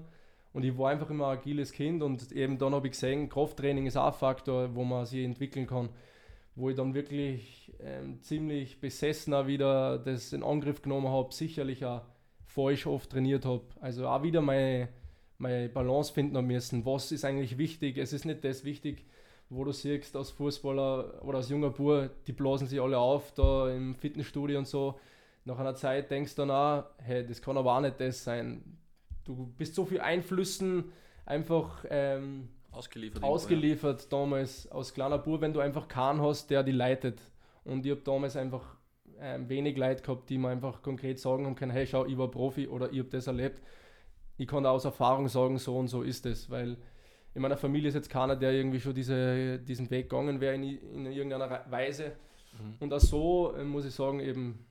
Und 0.54 0.64
ich 0.64 0.78
war 0.78 0.92
einfach 0.92 1.10
immer 1.10 1.28
ein 1.28 1.38
agiles 1.38 1.74
Kind 1.74 2.02
und 2.02 2.32
eben 2.32 2.58
dann 2.58 2.74
habe 2.74 2.88
ich 2.88 2.94
gesehen, 2.94 3.28
Krafttraining 3.28 3.88
ist 3.88 3.98
auch 3.98 4.08
ein 4.08 4.14
Faktor, 4.14 4.74
wo 4.74 4.86
man 4.86 5.06
sich 5.06 5.26
entwickeln 5.26 5.68
kann. 5.68 5.90
Wo 6.56 6.70
ich 6.70 6.78
dann 6.78 6.94
wirklich 6.94 7.74
ähm, 7.82 8.22
ziemlich 8.22 8.80
besessener 8.80 9.48
wieder 9.48 10.00
das 10.00 10.32
in 10.32 10.44
Angriff 10.44 10.82
genommen 10.82 11.10
habe, 11.10 11.34
sicherlich 11.34 11.84
auch 11.84 12.04
falsch 12.56 12.88
oft 12.88 13.12
trainiert 13.12 13.46
habe. 13.46 13.64
Also 13.82 14.08
auch 14.08 14.24
wieder 14.24 14.42
meine, 14.42 14.88
meine 15.38 15.70
Balance 15.70 16.12
finden 16.12 16.44
müssen. 16.46 16.86
Was 16.86 17.12
ist 17.12 17.26
eigentlich 17.26 17.58
wichtig? 17.58 17.98
Es 17.98 18.14
ist 18.14 18.26
nicht 18.26 18.44
das 18.44 18.64
wichtig, 18.64 19.06
wo 19.50 19.64
du 19.64 19.72
siehst, 19.72 20.16
als 20.16 20.32
Fußballer 20.32 21.24
oder 21.24 21.38
als 21.38 21.50
junger 21.50 21.70
Bub, 21.70 22.10
die 22.26 22.32
blasen 22.32 22.68
sich 22.68 22.82
alle 22.82 22.98
auf 22.98 23.34
da 23.34 23.70
im 23.70 23.94
Fitnessstudio 23.94 24.58
und 24.58 24.68
so. 24.68 25.00
Nach 25.44 25.60
einer 25.60 25.76
Zeit 25.76 26.10
denkst 26.10 26.34
du 26.36 26.42
dann 26.42 26.52
auch, 26.52 26.86
hey, 26.98 27.26
das 27.26 27.42
kann 27.42 27.58
aber 27.58 27.76
auch 27.76 27.82
nicht 27.82 28.00
das 28.00 28.24
sein. 28.24 28.64
Du 29.26 29.54
bist 29.58 29.76
so 29.76 29.86
viel 29.86 30.00
Einflüssen 30.00 30.86
einfach 31.26 31.86
ähm, 31.90 32.48
ausgeliefert, 32.72 33.24
ausgeliefert 33.24 34.02
ja. 34.02 34.08
damals 34.10 34.72
als 34.72 34.94
kleiner 34.94 35.18
Bub, 35.18 35.42
wenn 35.42 35.54
du 35.54 35.60
einfach 35.60 35.88
keinen 35.88 36.22
hast, 36.22 36.50
der 36.50 36.64
die 36.64 36.72
leitet. 36.72 37.20
Und 37.64 37.86
ich 37.86 37.92
habe 37.92 38.02
damals 38.02 38.36
einfach 38.36 38.75
ähm, 39.20 39.50
wenig 39.50 39.78
Leute 39.78 40.04
gehabt, 40.04 40.30
die 40.30 40.38
mir 40.38 40.50
einfach 40.50 40.82
konkret 40.82 41.20
sagen 41.20 41.46
haben 41.46 41.56
können, 41.56 41.72
hey 41.72 41.88
schau, 41.88 42.06
ich 42.06 42.18
war 42.18 42.30
Profi 42.30 42.68
oder 42.68 42.92
ich 42.92 43.00
habe 43.00 43.10
das 43.10 43.28
erlebt. 43.28 43.62
Ich 44.38 44.48
kann 44.48 44.66
aus 44.66 44.86
Erfahrung 44.86 45.28
sagen, 45.28 45.58
so 45.58 45.78
und 45.78 45.88
so 45.88 46.02
ist 46.02 46.26
es, 46.26 46.50
weil 46.50 46.78
in 47.34 47.42
meiner 47.42 47.58
Familie 47.58 47.90
ist 47.90 47.96
jetzt 47.96 48.10
keiner, 48.10 48.36
der 48.36 48.54
irgendwie 48.54 48.80
schon 48.80 48.94
diese, 48.94 49.60
diesen 49.60 49.90
Weg 49.90 50.10
gegangen 50.10 50.40
wäre 50.40 50.56
in, 50.56 50.64
in 50.64 51.06
irgendeiner 51.06 51.66
Weise. 51.70 52.14
Mhm. 52.58 52.76
Und 52.80 52.94
auch 52.94 53.00
so 53.00 53.54
äh, 53.56 53.64
muss 53.64 53.86
ich 53.86 53.94
sagen, 53.94 54.20
eben, 54.20 54.66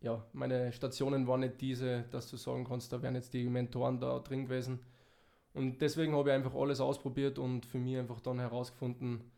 ja, 0.00 0.24
meine 0.32 0.72
Stationen 0.72 1.26
waren 1.26 1.40
nicht 1.40 1.60
diese, 1.60 2.04
dass 2.10 2.30
du 2.30 2.36
sagen 2.36 2.64
kannst, 2.64 2.92
da 2.92 3.02
wären 3.02 3.14
jetzt 3.14 3.32
die 3.34 3.48
Mentoren 3.48 4.00
da 4.00 4.18
drin 4.18 4.44
gewesen. 4.44 4.80
Und 5.52 5.80
deswegen 5.80 6.14
habe 6.14 6.30
ich 6.30 6.34
einfach 6.34 6.54
alles 6.54 6.80
ausprobiert 6.80 7.38
und 7.38 7.66
für 7.66 7.78
mich 7.78 7.96
einfach 7.96 8.20
dann 8.20 8.38
herausgefunden, 8.38 9.30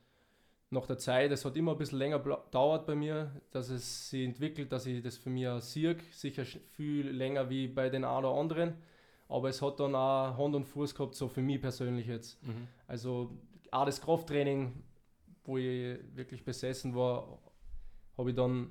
nach 0.72 0.86
der 0.86 0.96
Zeit, 0.96 1.30
es 1.30 1.44
hat 1.44 1.56
immer 1.56 1.72
ein 1.72 1.78
bisschen 1.78 1.98
länger 1.98 2.18
dauert 2.50 2.86
bei 2.86 2.94
mir, 2.94 3.30
dass 3.50 3.68
es 3.68 4.08
sich 4.08 4.24
entwickelt, 4.24 4.72
dass 4.72 4.86
ich 4.86 5.02
das 5.02 5.18
für 5.18 5.28
mich 5.28 5.46
sehe, 5.62 5.96
sicher 6.10 6.44
viel 6.44 7.10
länger 7.10 7.50
wie 7.50 7.68
bei 7.68 7.90
den 7.90 8.04
einen 8.04 8.24
oder 8.24 8.34
anderen, 8.34 8.74
aber 9.28 9.50
es 9.50 9.60
hat 9.60 9.80
dann 9.80 9.94
auch 9.94 10.38
Hand 10.38 10.54
und 10.54 10.64
Fuß 10.64 10.94
gehabt, 10.94 11.14
so 11.14 11.28
für 11.28 11.42
mich 11.42 11.60
persönlich 11.60 12.06
jetzt. 12.06 12.42
Mhm. 12.42 12.68
Also 12.86 13.36
auch 13.70 13.84
das 13.84 14.00
Krafttraining, 14.00 14.82
wo 15.44 15.58
ich 15.58 15.98
wirklich 16.14 16.42
besessen 16.42 16.94
war, 16.94 17.38
habe 18.16 18.30
ich 18.30 18.36
dann 18.36 18.70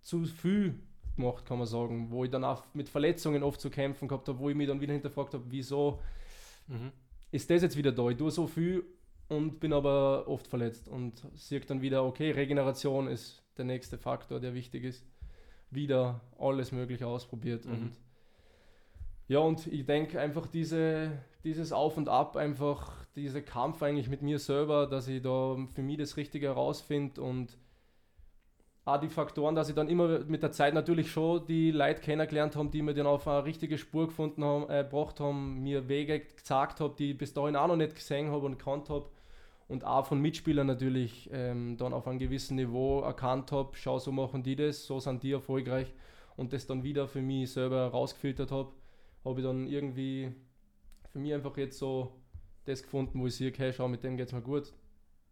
zu 0.00 0.24
viel 0.24 0.80
gemacht, 1.16 1.44
kann 1.44 1.58
man 1.58 1.66
sagen, 1.66 2.10
wo 2.10 2.24
ich 2.24 2.30
dann 2.30 2.44
auch 2.44 2.64
mit 2.72 2.88
Verletzungen 2.88 3.42
oft 3.42 3.60
zu 3.60 3.68
kämpfen 3.68 4.08
gehabt 4.08 4.26
habe, 4.28 4.38
wo 4.38 4.48
ich 4.48 4.56
mich 4.56 4.68
dann 4.68 4.80
wieder 4.80 4.94
hinterfragt 4.94 5.34
habe, 5.34 5.44
wieso 5.48 6.00
mhm. 6.66 6.92
ist 7.30 7.50
das 7.50 7.60
jetzt 7.60 7.76
wieder 7.76 7.92
da? 7.92 8.08
Ich 8.08 8.16
tue 8.16 8.30
so 8.30 8.46
viel 8.46 8.84
und 9.30 9.60
bin 9.60 9.72
aber 9.72 10.26
oft 10.26 10.46
verletzt 10.46 10.88
und 10.88 11.26
sehe 11.34 11.60
dann 11.60 11.80
wieder, 11.80 12.04
okay, 12.04 12.32
Regeneration 12.32 13.06
ist 13.06 13.42
der 13.56 13.64
nächste 13.64 13.96
Faktor, 13.96 14.40
der 14.40 14.54
wichtig 14.54 14.84
ist. 14.84 15.06
Wieder 15.70 16.20
alles 16.38 16.72
Mögliche 16.72 17.06
ausprobiert 17.06 17.64
mhm. 17.64 17.72
und 17.72 17.92
ja, 19.28 19.38
und 19.38 19.64
ich 19.68 19.86
denke 19.86 20.18
einfach 20.20 20.48
diese, 20.48 21.12
dieses 21.44 21.72
Auf 21.72 21.96
und 21.96 22.08
Ab, 22.08 22.36
einfach 22.36 23.06
dieser 23.14 23.40
Kampf 23.40 23.80
eigentlich 23.80 24.08
mit 24.08 24.22
mir 24.22 24.40
selber, 24.40 24.88
dass 24.88 25.06
ich 25.06 25.22
da 25.22 25.56
für 25.72 25.82
mich 25.82 25.98
das 25.98 26.16
Richtige 26.16 26.48
herausfinde 26.48 27.22
und 27.22 27.56
auch 28.84 28.98
die 28.98 29.08
Faktoren, 29.08 29.54
dass 29.54 29.68
ich 29.68 29.76
dann 29.76 29.88
immer 29.88 30.24
mit 30.24 30.42
der 30.42 30.50
Zeit 30.50 30.74
natürlich 30.74 31.12
schon 31.12 31.46
die 31.46 31.70
Leute 31.70 32.00
kennengelernt 32.00 32.56
habe, 32.56 32.70
die 32.70 32.82
mir 32.82 32.92
dann 32.92 33.06
auf 33.06 33.28
eine 33.28 33.44
richtige 33.44 33.78
Spur 33.78 34.08
gefunden 34.08 34.42
haben, 34.42 34.68
äh, 34.68 34.82
gebracht 34.82 35.20
haben, 35.20 35.62
mir 35.62 35.88
Wege 35.88 36.18
gezeigt 36.18 36.80
haben, 36.80 36.96
die 36.96 37.12
ich 37.12 37.18
bis 37.18 37.32
dahin 37.32 37.54
auch 37.54 37.68
noch 37.68 37.76
nicht 37.76 37.94
gesehen 37.94 38.32
habe 38.32 38.46
und 38.46 38.58
gekannt 38.58 38.90
habe 38.90 39.10
und 39.70 39.84
auch 39.84 40.04
von 40.04 40.20
Mitspielern 40.20 40.66
natürlich 40.66 41.30
ähm, 41.32 41.76
dann 41.76 41.92
auf 41.92 42.08
einem 42.08 42.18
gewissen 42.18 42.56
Niveau 42.56 43.02
erkannt 43.02 43.52
habe, 43.52 43.70
schau, 43.74 44.00
so 44.00 44.10
machen 44.10 44.42
die 44.42 44.56
das, 44.56 44.84
so 44.84 44.98
sind 44.98 45.22
die 45.22 45.30
erfolgreich 45.30 45.94
und 46.36 46.52
das 46.52 46.66
dann 46.66 46.82
wieder 46.82 47.06
für 47.06 47.22
mich 47.22 47.52
selber 47.52 47.86
rausgefiltert 47.86 48.50
habe, 48.50 48.72
habe 49.24 49.40
ich 49.40 49.46
dann 49.46 49.68
irgendwie 49.68 50.32
für 51.12 51.20
mich 51.20 51.32
einfach 51.32 51.56
jetzt 51.56 51.78
so 51.78 52.10
das 52.64 52.82
gefunden, 52.82 53.20
wo 53.20 53.28
ich 53.28 53.36
sehe, 53.36 53.50
okay, 53.50 53.72
schau, 53.72 53.86
mit 53.86 54.02
dem 54.02 54.16
geht 54.16 54.26
es 54.26 54.32
mir 54.32 54.42
gut. 54.42 54.72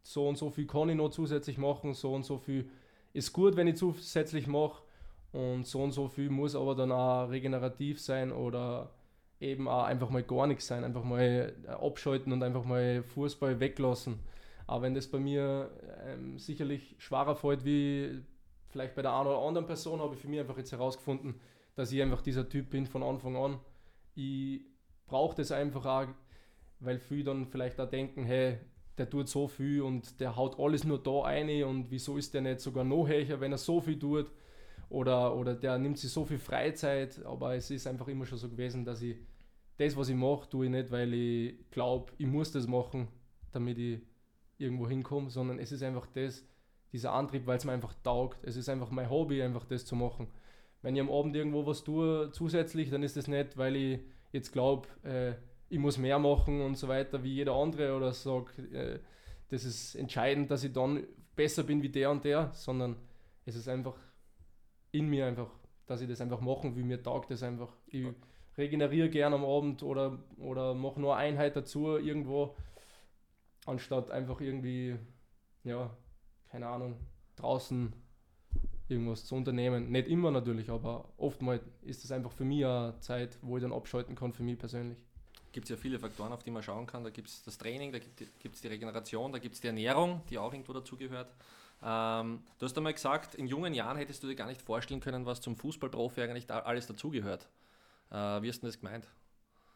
So 0.05 0.29
und 0.29 0.39
so 0.39 0.51
viel 0.51 0.69
kann 0.69 0.89
ich 0.89 0.97
noch 0.97 1.11
zusätzlich 1.11 1.59
machen, 1.59 1.93
so 1.93 2.15
und 2.15 2.25
so 2.25 2.39
viel 2.39 2.71
ist 3.13 3.33
gut, 3.33 3.57
wenn 3.57 3.67
ich 3.67 3.77
zusätzlich 3.77 4.47
mache 4.47 4.85
und 5.33 5.67
so 5.67 5.83
und 5.83 5.91
so 5.91 6.07
viel 6.07 6.31
muss 6.31 6.55
aber 6.55 6.77
dann 6.77 6.93
auch 6.93 7.29
regenerativ 7.29 8.01
sein 8.01 8.31
oder 8.31 8.93
eben 9.41 9.69
auch 9.69 9.85
einfach 9.85 10.11
mal 10.11 10.23
gar 10.23 10.47
nichts 10.47 10.67
sein, 10.67 10.85
einfach 10.85 11.05
mal 11.05 11.55
äh, 11.67 11.71
abschalten 11.71 12.33
und 12.33 12.43
einfach 12.43 12.65
mal 12.65 13.03
Fußball 13.03 13.61
weglassen. 13.61 14.19
Aber 14.67 14.83
wenn 14.83 14.95
das 14.95 15.07
bei 15.07 15.19
mir 15.19 15.71
ähm, 16.05 16.39
sicherlich 16.39 16.97
schwerer 16.99 17.37
fällt 17.37 17.65
wie 17.65 18.21
vielleicht 18.69 18.95
bei 18.95 19.03
der 19.03 19.15
einen 19.15 19.29
oder 19.29 19.39
anderen 19.39 19.67
Person, 19.67 20.01
habe 20.01 20.15
ich 20.15 20.21
für 20.21 20.29
mich 20.29 20.41
einfach 20.41 20.59
jetzt 20.59 20.73
herausgefunden, 20.73 21.41
dass 21.75 21.93
ich 21.93 22.03
einfach 22.03 22.21
dieser 22.21 22.49
Typ 22.49 22.71
bin 22.71 22.87
von 22.87 23.03
Anfang 23.03 23.37
an. 23.37 23.59
Ich 24.15 24.61
brauche 25.07 25.37
das 25.37 25.53
einfach 25.53 25.87
auch, 25.87 26.09
weil 26.81 26.99
viele 26.99 27.25
dann 27.25 27.47
vielleicht 27.47 27.81
auch 27.81 27.89
denken, 27.89 28.25
hey, 28.25 28.59
der 28.99 29.09
tut 29.09 29.29
so 29.29 29.47
viel 29.47 29.81
und 29.83 30.21
der 30.21 30.37
haut 30.37 30.59
alles 30.59 30.85
nur 30.85 31.03
da 31.03 31.23
ein 31.23 31.63
und 31.63 31.91
wieso 31.91 32.17
ist 32.19 32.35
der 32.35 32.43
nicht 32.43 32.61
sogar 32.61 32.85
noch 32.85 33.07
höher, 33.07 33.41
wenn 33.41 33.53
er 33.53 33.59
so 33.59 33.81
viel 33.81 33.99
tut 33.99 34.31
oder, 34.89 35.37
oder 35.37 35.55
der 35.55 35.79
nimmt 35.79 35.99
sich 35.99 36.11
so 36.11 36.25
viel 36.25 36.39
Freizeit, 36.39 37.25
aber 37.25 37.55
es 37.55 37.71
ist 37.71 37.87
einfach 37.87 38.09
immer 38.09 38.27
schon 38.27 38.39
so 38.39 38.49
gewesen, 38.49 38.85
dass 38.85 39.03
ich 39.03 39.17
das, 39.77 39.97
was 39.97 40.09
ich 40.09 40.17
mache, 40.17 40.49
tue 40.49 40.67
ich 40.67 40.71
nicht, 40.71 40.91
weil 40.91 41.13
ich 41.15 41.71
glaube, 41.71 42.13
ich 42.19 42.27
muss 42.27 42.53
das 42.53 42.67
machen, 42.67 43.09
damit 43.53 43.79
ich 43.79 44.01
irgendwo 44.59 44.89
hinkomme, 44.89 45.31
sondern 45.31 45.59
es 45.59 45.73
ist 45.73 45.83
einfach 45.83 46.07
das, 46.07 46.45
dieser 46.93 47.13
Antrieb, 47.13 47.47
weil 47.47 47.59
es 47.59 47.65
mir 47.65 47.73
einfach 47.73 47.95
taugt. 48.03 48.43
Es 48.43 48.57
ist 48.57 48.69
einfach 48.69 48.91
mein 48.91 49.09
Hobby, 49.09 49.43
einfach 49.43 49.65
das 49.65 49.85
zu 49.85 49.95
machen. 49.95 50.29
Wenn 50.83 50.97
ich 50.97 51.01
am 51.01 51.11
Abend 51.11 51.37
irgendwo 51.37 51.67
was 51.67 51.85
tue 51.85 52.31
zusätzlich, 52.33 52.91
dann 52.91 53.03
ist 53.03 53.17
das 53.17 53.29
nicht, 53.29 53.57
weil 53.57 53.77
ich 53.77 54.01
jetzt 54.33 54.53
glaube, 54.53 54.89
äh, 55.05 55.35
ich 55.69 55.79
muss 55.79 55.99
mehr 55.99 56.19
machen 56.19 56.61
und 56.61 56.77
so 56.77 56.89
weiter 56.89 57.23
wie 57.23 57.35
jeder 57.35 57.55
andere 57.55 57.95
oder 57.95 58.13
sage, 58.13 58.63
äh, 58.73 58.99
das 59.51 59.65
ist 59.65 59.95
entscheidend, 59.95 60.51
dass 60.51 60.65
ich 60.65 60.73
dann 60.73 61.07
besser 61.37 61.63
bin 61.63 61.83
wie 61.83 61.89
der 61.89 62.11
und 62.11 62.25
der, 62.25 62.51
sondern 62.53 62.97
es 63.45 63.55
ist 63.55 63.69
einfach 63.69 63.95
in 64.93 65.09
mir 65.09 65.27
einfach, 65.27 65.51
dass 65.87 66.01
ich 66.01 66.09
das 66.09 66.21
einfach 66.21 66.41
machen 66.41 66.77
will. 66.77 66.85
Mir 66.85 67.03
taugt 67.03 67.31
das 67.31 67.43
einfach. 67.43 67.73
Ich 67.87 68.07
regeneriere 68.57 69.09
gerne 69.09 69.37
am 69.37 69.45
Abend 69.45 69.83
oder, 69.83 70.19
oder 70.39 70.75
mache 70.75 71.01
nur 71.01 71.17
Einheit 71.17 71.57
dazu 71.57 71.97
irgendwo, 71.97 72.57
anstatt 73.67 74.11
einfach 74.11 74.41
irgendwie, 74.41 74.97
ja, 75.65 75.91
keine 76.51 76.67
Ahnung, 76.67 76.97
draußen 77.37 77.93
irgendwas 78.89 79.27
zu 79.27 79.35
unternehmen. 79.35 79.91
Nicht 79.91 80.09
immer 80.09 80.31
natürlich, 80.31 80.71
aber 80.71 81.09
oftmals 81.17 81.63
ist 81.83 82.05
das 82.05 82.13
einfach 82.13 82.33
für 82.33 82.45
mich 82.45 82.65
eine 82.65 82.99
Zeit, 83.01 83.39
wo 83.43 83.57
ich 83.57 83.63
dann 83.63 83.73
abschalten 83.73 84.15
kann, 84.15 84.33
für 84.33 84.43
mich 84.43 84.59
persönlich. 84.59 84.99
Gibt 85.53 85.65
es 85.65 85.71
ja 85.71 85.77
viele 85.77 85.99
Faktoren, 85.99 86.33
auf 86.33 86.43
die 86.43 86.51
man 86.51 86.63
schauen 86.63 86.87
kann. 86.87 87.05
Da 87.05 87.11
gibt 87.11 87.29
es 87.29 87.43
das 87.43 87.59
Training, 87.59 87.93
da 87.93 87.99
gibt 87.99 88.55
es 88.55 88.61
die 88.61 88.69
Regeneration, 88.69 89.33
da 89.33 89.39
gibt 89.39 89.55
es 89.55 89.61
die 89.61 89.69
Ernährung, 89.69 90.23
die 90.31 90.39
auch 90.39 90.53
irgendwo 90.53 90.73
dazugehört. 90.73 91.35
Ähm, 91.83 92.43
du 92.59 92.65
hast 92.67 92.77
einmal 92.77 92.95
gesagt, 92.95 93.35
in 93.35 93.47
jungen 93.47 93.75
Jahren 93.75 93.97
hättest 93.97 94.23
du 94.23 94.27
dir 94.27 94.35
gar 94.35 94.47
nicht 94.47 94.63
vorstellen 94.63 95.01
können, 95.01 95.27
was 95.27 95.41
zum 95.41 95.57
Fußballprofi 95.57 96.23
eigentlich 96.23 96.47
da 96.47 96.61
alles 96.61 96.87
dazugehört. 96.87 97.49
Äh, 98.11 98.43
wie 98.43 98.49
hast 98.49 98.63
du 98.63 98.67
das 98.67 98.81
gemeint? 98.81 99.07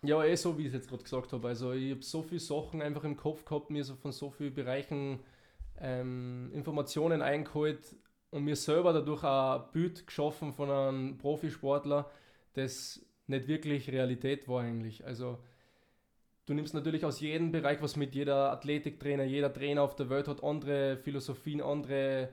Ja, 0.04 0.24
eh 0.24 0.34
so, 0.34 0.58
wie 0.58 0.62
ich 0.62 0.68
es 0.68 0.74
jetzt 0.74 0.88
gerade 0.88 1.04
gesagt 1.04 1.32
habe. 1.32 1.46
Also 1.46 1.72
ich 1.72 1.92
habe 1.92 2.02
so 2.02 2.22
viele 2.22 2.40
Sachen 2.40 2.82
einfach 2.82 3.04
im 3.04 3.16
Kopf 3.16 3.44
gehabt, 3.44 3.70
mir 3.70 3.84
so 3.84 3.94
von 3.94 4.10
so 4.10 4.30
vielen 4.30 4.52
Bereichen 4.52 5.20
ähm, 5.78 6.50
Informationen 6.52 7.22
eingeholt 7.22 7.94
und 8.30 8.44
mir 8.44 8.56
selber 8.56 8.92
dadurch 8.92 9.22
ein 9.22 9.62
Bild 9.72 10.06
geschaffen 10.06 10.52
von 10.52 10.70
einem 10.70 11.18
Profisportler, 11.18 12.10
das 12.54 13.04
nicht 13.28 13.46
wirklich 13.46 13.90
Realität 13.90 14.48
war 14.48 14.62
eigentlich. 14.62 15.04
Also 15.04 15.38
du 16.46 16.54
nimmst 16.54 16.74
natürlich 16.74 17.04
aus 17.04 17.20
jedem 17.20 17.52
Bereich 17.52 17.80
was 17.82 17.96
mit, 17.96 18.14
jeder 18.14 18.52
Athletiktrainer, 18.52 19.24
jeder 19.24 19.52
Trainer 19.52 19.82
auf 19.82 19.96
der 19.96 20.10
Welt 20.10 20.28
hat 20.28 20.42
andere 20.42 20.96
Philosophien, 20.96 21.60
andere 21.60 22.30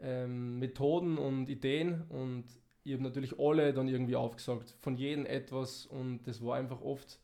ähm, 0.00 0.58
Methoden 0.58 1.18
und 1.18 1.48
Ideen 1.48 2.02
und 2.08 2.44
ich 2.82 2.94
habe 2.94 3.02
natürlich 3.02 3.38
alle 3.38 3.72
dann 3.72 3.88
irgendwie 3.88 4.16
aufgesagt, 4.16 4.74
von 4.80 4.96
jedem 4.96 5.26
etwas 5.26 5.86
und 5.86 6.26
das 6.26 6.42
war 6.44 6.56
einfach 6.56 6.80
oft 6.80 7.20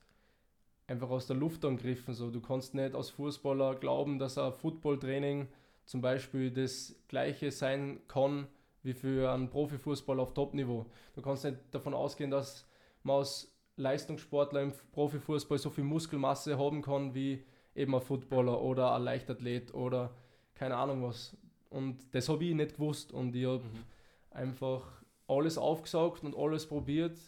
einfach 0.86 1.10
aus 1.10 1.26
der 1.26 1.36
Luft 1.36 1.64
angegriffen. 1.64 2.14
So, 2.14 2.30
du 2.30 2.40
kannst 2.40 2.74
nicht 2.74 2.94
als 2.94 3.10
Fußballer 3.10 3.76
glauben, 3.76 4.18
dass 4.18 4.38
ein 4.38 4.52
Footballtraining 4.52 5.48
zum 5.84 6.00
Beispiel 6.00 6.50
das 6.50 6.94
gleiche 7.08 7.50
sein 7.50 8.00
kann 8.08 8.46
wie 8.82 8.92
für 8.92 9.32
einen 9.32 9.50
Profifußball 9.50 10.20
auf 10.20 10.34
Topniveau. 10.34 10.86
Du 11.14 11.22
kannst 11.22 11.44
nicht 11.44 11.56
davon 11.72 11.94
ausgehen, 11.94 12.30
dass 12.30 12.66
man 13.02 13.18
als 13.18 13.52
Leistungssportler 13.76 14.62
im 14.62 14.72
Profifußball 14.92 15.58
so 15.58 15.70
viel 15.70 15.84
Muskelmasse 15.84 16.58
haben 16.58 16.82
kann 16.82 17.14
wie 17.14 17.44
eben 17.74 17.94
ein 17.94 18.00
Footballer 18.00 18.60
oder 18.60 18.94
ein 18.94 19.02
Leichtathlet 19.02 19.74
oder 19.74 20.14
keine 20.54 20.76
Ahnung 20.76 21.02
was. 21.02 21.36
Und 21.68 22.14
das 22.14 22.28
habe 22.28 22.44
ich 22.44 22.54
nicht 22.54 22.76
gewusst 22.76 23.12
und 23.12 23.34
ich 23.34 23.44
habe 23.44 23.62
mhm. 23.62 23.84
einfach 24.30 24.82
alles 25.28 25.58
aufgesaugt 25.58 26.24
und 26.24 26.36
alles 26.36 26.66
probiert 26.66 27.18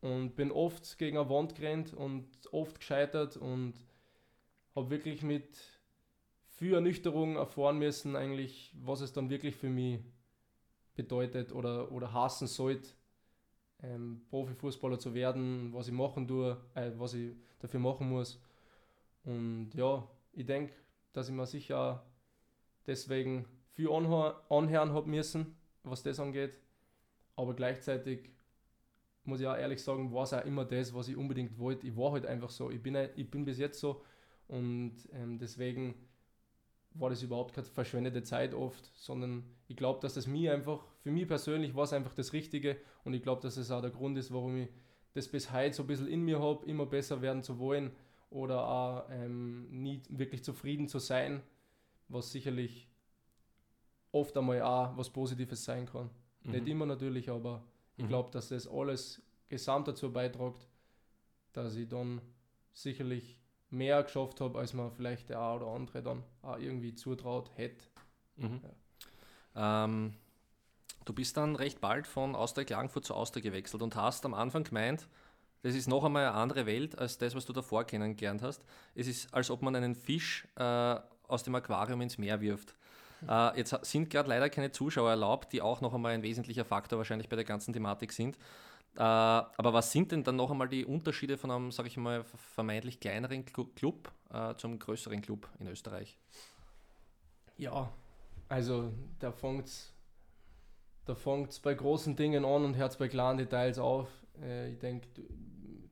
und 0.00 0.36
bin 0.36 0.52
oft 0.52 0.98
gegen 0.98 1.18
eine 1.18 1.28
Wand 1.28 1.54
gerannt 1.54 1.92
und 1.94 2.28
oft 2.52 2.78
gescheitert 2.78 3.36
und 3.36 3.74
habe 4.74 4.90
wirklich 4.90 5.22
mit 5.22 5.58
viel 6.46 6.74
Ernüchterung 6.74 7.36
erfahren 7.36 7.78
müssen, 7.78 8.14
eigentlich, 8.14 8.74
was 8.80 9.00
es 9.00 9.12
dann 9.12 9.30
wirklich 9.30 9.56
für 9.56 9.68
mich 9.68 10.00
bedeutet 10.94 11.52
oder, 11.52 11.90
oder 11.92 12.12
hassen 12.12 12.46
sollte, 12.46 12.90
ähm, 13.82 14.22
Profifußballer 14.30 14.98
zu 14.98 15.14
werden, 15.14 15.72
was 15.72 15.88
ich 15.88 15.94
machen 15.94 16.26
tue, 16.28 16.56
äh, 16.74 16.90
was 16.96 17.14
ich 17.14 17.32
dafür 17.60 17.80
machen 17.80 18.08
muss. 18.08 18.40
Und 19.24 19.70
ja, 19.74 20.06
ich 20.32 20.46
denke, 20.46 20.74
dass 21.12 21.28
ich 21.28 21.34
mir 21.34 21.46
sicher 21.46 22.04
deswegen 22.86 23.46
viel 23.72 23.90
anhören 23.90 24.92
habe 24.92 25.10
müssen, 25.10 25.56
was 25.82 26.02
das 26.02 26.20
angeht. 26.20 26.60
Aber 27.36 27.54
gleichzeitig 27.54 28.30
muss 29.24 29.40
ich 29.40 29.46
auch 29.46 29.56
ehrlich 29.56 29.82
sagen, 29.82 30.12
war 30.12 30.24
es 30.24 30.32
auch 30.32 30.44
immer 30.44 30.64
das, 30.64 30.94
was 30.94 31.08
ich 31.08 31.16
unbedingt 31.16 31.58
wollte. 31.58 31.86
Ich 31.86 31.96
war 31.96 32.12
halt 32.12 32.26
einfach 32.26 32.50
so. 32.50 32.70
Ich 32.70 32.82
bin, 32.82 32.96
ich 33.16 33.30
bin 33.30 33.44
bis 33.44 33.58
jetzt 33.58 33.80
so 33.80 34.02
Und 34.48 34.94
ähm, 35.12 35.38
deswegen 35.38 35.94
war 36.98 37.10
das 37.10 37.22
überhaupt 37.22 37.54
keine 37.54 37.66
verschwendete 37.66 38.22
Zeit 38.22 38.54
oft, 38.54 38.90
sondern 38.94 39.44
ich 39.68 39.76
glaube, 39.76 40.00
dass 40.00 40.14
das 40.14 40.26
mir 40.26 40.52
einfach, 40.52 40.84
für 41.00 41.10
mich 41.10 41.26
persönlich 41.26 41.74
war 41.74 41.84
es 41.84 41.92
einfach 41.92 42.14
das 42.14 42.32
Richtige 42.32 42.76
und 43.04 43.14
ich 43.14 43.22
glaube, 43.22 43.42
dass 43.42 43.56
es 43.56 43.70
auch 43.70 43.80
der 43.80 43.90
Grund 43.90 44.16
ist, 44.18 44.32
warum 44.32 44.56
ich 44.56 44.68
das 45.14 45.28
bis 45.28 45.52
heute 45.52 45.74
so 45.74 45.82
ein 45.82 45.86
bisschen 45.86 46.08
in 46.08 46.22
mir 46.22 46.40
habe, 46.40 46.66
immer 46.66 46.86
besser 46.86 47.22
werden 47.22 47.42
zu 47.42 47.58
wollen 47.58 47.90
oder 48.30 48.66
auch 48.66 49.10
ähm, 49.10 49.66
nie 49.70 50.02
wirklich 50.08 50.44
zufrieden 50.44 50.88
zu 50.88 50.98
sein, 50.98 51.42
was 52.08 52.32
sicherlich 52.32 52.88
oft 54.12 54.36
einmal 54.36 54.62
auch 54.62 54.96
was 54.96 55.10
Positives 55.10 55.64
sein 55.64 55.86
kann. 55.86 56.10
Mhm. 56.42 56.52
Nicht 56.52 56.68
immer 56.68 56.86
natürlich, 56.86 57.30
aber 57.30 57.64
ich 57.96 58.04
mhm. 58.04 58.08
glaube, 58.08 58.30
dass 58.30 58.48
das 58.48 58.68
alles 58.68 59.22
gesamt 59.48 59.88
dazu 59.88 60.12
beiträgt, 60.12 60.68
dass 61.52 61.76
ich 61.76 61.88
dann 61.88 62.20
sicherlich 62.72 63.38
mehr 63.70 64.02
geschafft 64.02 64.40
habe, 64.40 64.58
als 64.58 64.72
man 64.72 64.90
vielleicht 64.90 65.28
der 65.28 65.40
eine 65.40 65.56
oder 65.56 65.66
andere 65.68 66.02
dann 66.02 66.22
auch 66.42 66.58
irgendwie 66.58 66.94
zutraut 66.94 67.50
hätte. 67.56 67.84
Mhm. 68.36 68.60
Ja. 69.54 69.84
Ähm, 69.84 70.14
du 71.04 71.12
bist 71.12 71.36
dann 71.36 71.56
recht 71.56 71.80
bald 71.80 72.06
von 72.06 72.34
Austria 72.34 72.64
Klagenfurt 72.64 73.04
zu 73.04 73.14
Austria 73.14 73.42
gewechselt 73.42 73.82
und 73.82 73.96
hast 73.96 74.24
am 74.24 74.34
Anfang 74.34 74.64
gemeint, 74.64 75.08
das 75.62 75.74
ist 75.74 75.88
noch 75.88 76.04
einmal 76.04 76.26
eine 76.26 76.34
andere 76.34 76.66
Welt 76.66 76.96
als 76.98 77.18
das, 77.18 77.34
was 77.34 77.44
du 77.44 77.52
davor 77.52 77.84
kennengelernt 77.84 78.42
hast. 78.42 78.62
Es 78.94 79.08
ist, 79.08 79.32
als 79.34 79.50
ob 79.50 79.62
man 79.62 79.74
einen 79.74 79.94
Fisch 79.94 80.46
äh, 80.56 80.96
aus 81.26 81.42
dem 81.42 81.54
Aquarium 81.54 82.00
ins 82.00 82.18
Meer 82.18 82.40
wirft. 82.40 82.74
Äh, 83.26 83.56
jetzt 83.56 83.74
sind 83.86 84.10
gerade 84.10 84.28
leider 84.28 84.50
keine 84.50 84.72
Zuschauer 84.72 85.08
erlaubt, 85.08 85.50
die 85.54 85.62
auch 85.62 85.80
noch 85.80 85.94
einmal 85.94 86.12
ein 86.12 86.22
wesentlicher 86.22 86.66
Faktor 86.66 86.98
wahrscheinlich 86.98 87.30
bei 87.30 87.36
der 87.36 87.46
ganzen 87.46 87.72
Thematik 87.72 88.12
sind. 88.12 88.36
Äh, 88.96 89.00
aber 89.00 89.72
was 89.72 89.92
sind 89.92 90.12
denn 90.12 90.24
dann 90.24 90.36
noch 90.36 90.50
einmal 90.50 90.68
die 90.68 90.84
Unterschiede 90.84 91.36
von 91.36 91.50
einem, 91.50 91.70
sage 91.70 91.88
ich 91.88 91.96
mal, 91.96 92.24
vermeintlich 92.24 92.98
kleineren 93.00 93.44
Club 93.44 94.10
äh, 94.32 94.54
zum 94.54 94.78
größeren 94.78 95.20
Club 95.20 95.48
in 95.58 95.68
Österreich? 95.68 96.18
Ja, 97.58 97.92
also 98.48 98.92
da 99.18 99.32
fängt 99.32 99.66
es 99.66 99.92
da 101.06 101.14
fängt's 101.14 101.60
bei 101.60 101.72
großen 101.72 102.16
Dingen 102.16 102.44
an 102.44 102.64
und 102.64 102.76
hört 102.76 102.98
bei 102.98 103.06
kleinen 103.06 103.38
Details 103.38 103.78
auf. 103.78 104.08
Äh, 104.42 104.72
ich 104.72 104.78
denke, 104.78 105.06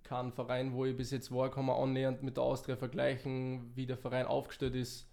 kein 0.03 0.33
Verein, 0.33 0.73
wo 0.75 0.85
ich 0.85 0.97
bis 0.97 1.13
jetzt 1.13 1.33
war, 1.33 1.51
kann 1.51 1.67
man 1.67 1.77
annähernd 1.77 2.23
mit 2.23 2.37
der 2.37 2.45
Austria 2.45 2.77
vergleichen, 2.77 3.71
wie 3.75 3.87
der 3.87 3.97
Verein 3.97 4.27
aufgestellt 4.27 4.75
ist, 4.75 5.09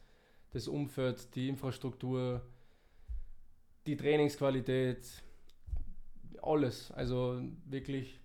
das 0.52 0.68
Umfeld, 0.68 1.34
die 1.36 1.48
Infrastruktur, 1.48 2.42
die 3.86 3.96
Trainingsqualität, 3.96 5.24
alles. 6.42 6.92
Also 6.92 7.42
wirklich, 7.66 8.20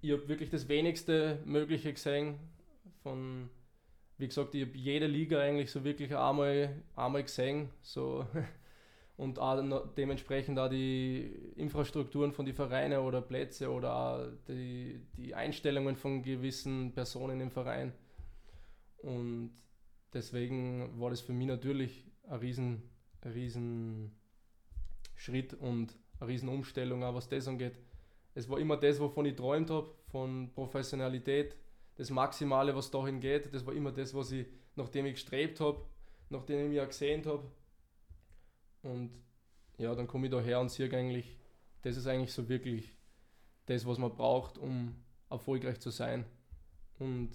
ich 0.00 0.12
habe 0.12 0.28
wirklich 0.28 0.50
das 0.50 0.68
wenigste 0.68 1.40
Mögliche 1.44 1.92
gesehen. 1.92 2.38
Von, 3.02 3.50
wie 4.16 4.28
gesagt, 4.28 4.54
ich 4.54 4.66
habe 4.66 4.76
jede 4.76 5.06
Liga 5.06 5.40
eigentlich 5.40 5.70
so 5.70 5.84
wirklich 5.84 6.14
einmal, 6.16 6.82
einmal 6.96 7.22
gesehen. 7.22 7.70
So. 7.82 8.26
Und 9.16 9.40
auch 9.40 9.60
dementsprechend 9.96 10.60
auch 10.60 10.68
die 10.68 11.52
Infrastrukturen 11.56 12.32
von 12.32 12.46
den 12.46 12.54
Vereinen 12.54 13.00
oder 13.00 13.20
Plätze 13.20 13.68
oder 13.68 14.30
die, 14.46 15.00
die 15.16 15.34
Einstellungen 15.34 15.96
von 15.96 16.22
gewissen 16.22 16.92
Personen 16.92 17.40
im 17.40 17.50
Verein. 17.50 17.92
Und 18.98 19.50
deswegen 20.12 21.00
war 21.00 21.10
das 21.10 21.20
für 21.20 21.32
mich 21.32 21.48
natürlich 21.48 22.06
ein 22.28 22.38
riesen, 22.38 22.82
ein 23.22 23.32
riesen 23.32 24.12
Schritt 25.16 25.52
und 25.52 25.96
eine 26.20 26.28
riesen 26.28 26.48
Umstellung, 26.48 27.02
auch 27.04 27.14
was 27.14 27.28
das 27.28 27.48
angeht. 27.48 27.78
Es 28.34 28.48
war 28.48 28.58
immer 28.58 28.76
das, 28.76 29.00
wovon 29.00 29.26
ich 29.26 29.36
träumt 29.36 29.70
habe, 29.70 29.90
von 30.10 30.50
Professionalität, 30.54 31.56
das 31.96 32.10
Maximale, 32.10 32.74
was 32.74 32.90
dahin 32.90 33.20
geht. 33.20 33.52
Das 33.52 33.66
war 33.66 33.74
immer 33.74 33.92
das, 33.92 34.14
was 34.14 34.30
ich, 34.32 34.46
nachdem 34.76 35.06
ich 35.06 35.14
gestrebt 35.14 35.60
habe, 35.60 35.84
nachdem 36.30 36.64
ich 36.64 36.68
mich 36.70 36.80
auch 36.80 36.86
gesehen 36.86 37.24
habe. 37.26 37.50
Und 38.82 39.10
ja, 39.78 39.94
dann 39.94 40.06
komme 40.06 40.26
ich 40.26 40.32
da 40.32 40.40
her 40.40 40.60
und 40.60 40.70
sehe 40.70 40.90
eigentlich, 40.92 41.36
das 41.82 41.96
ist 41.96 42.06
eigentlich 42.06 42.32
so 42.32 42.48
wirklich 42.48 42.94
das, 43.66 43.86
was 43.86 43.98
man 43.98 44.14
braucht, 44.14 44.58
um 44.58 44.94
erfolgreich 45.30 45.80
zu 45.80 45.90
sein. 45.90 46.24
Und 46.98 47.30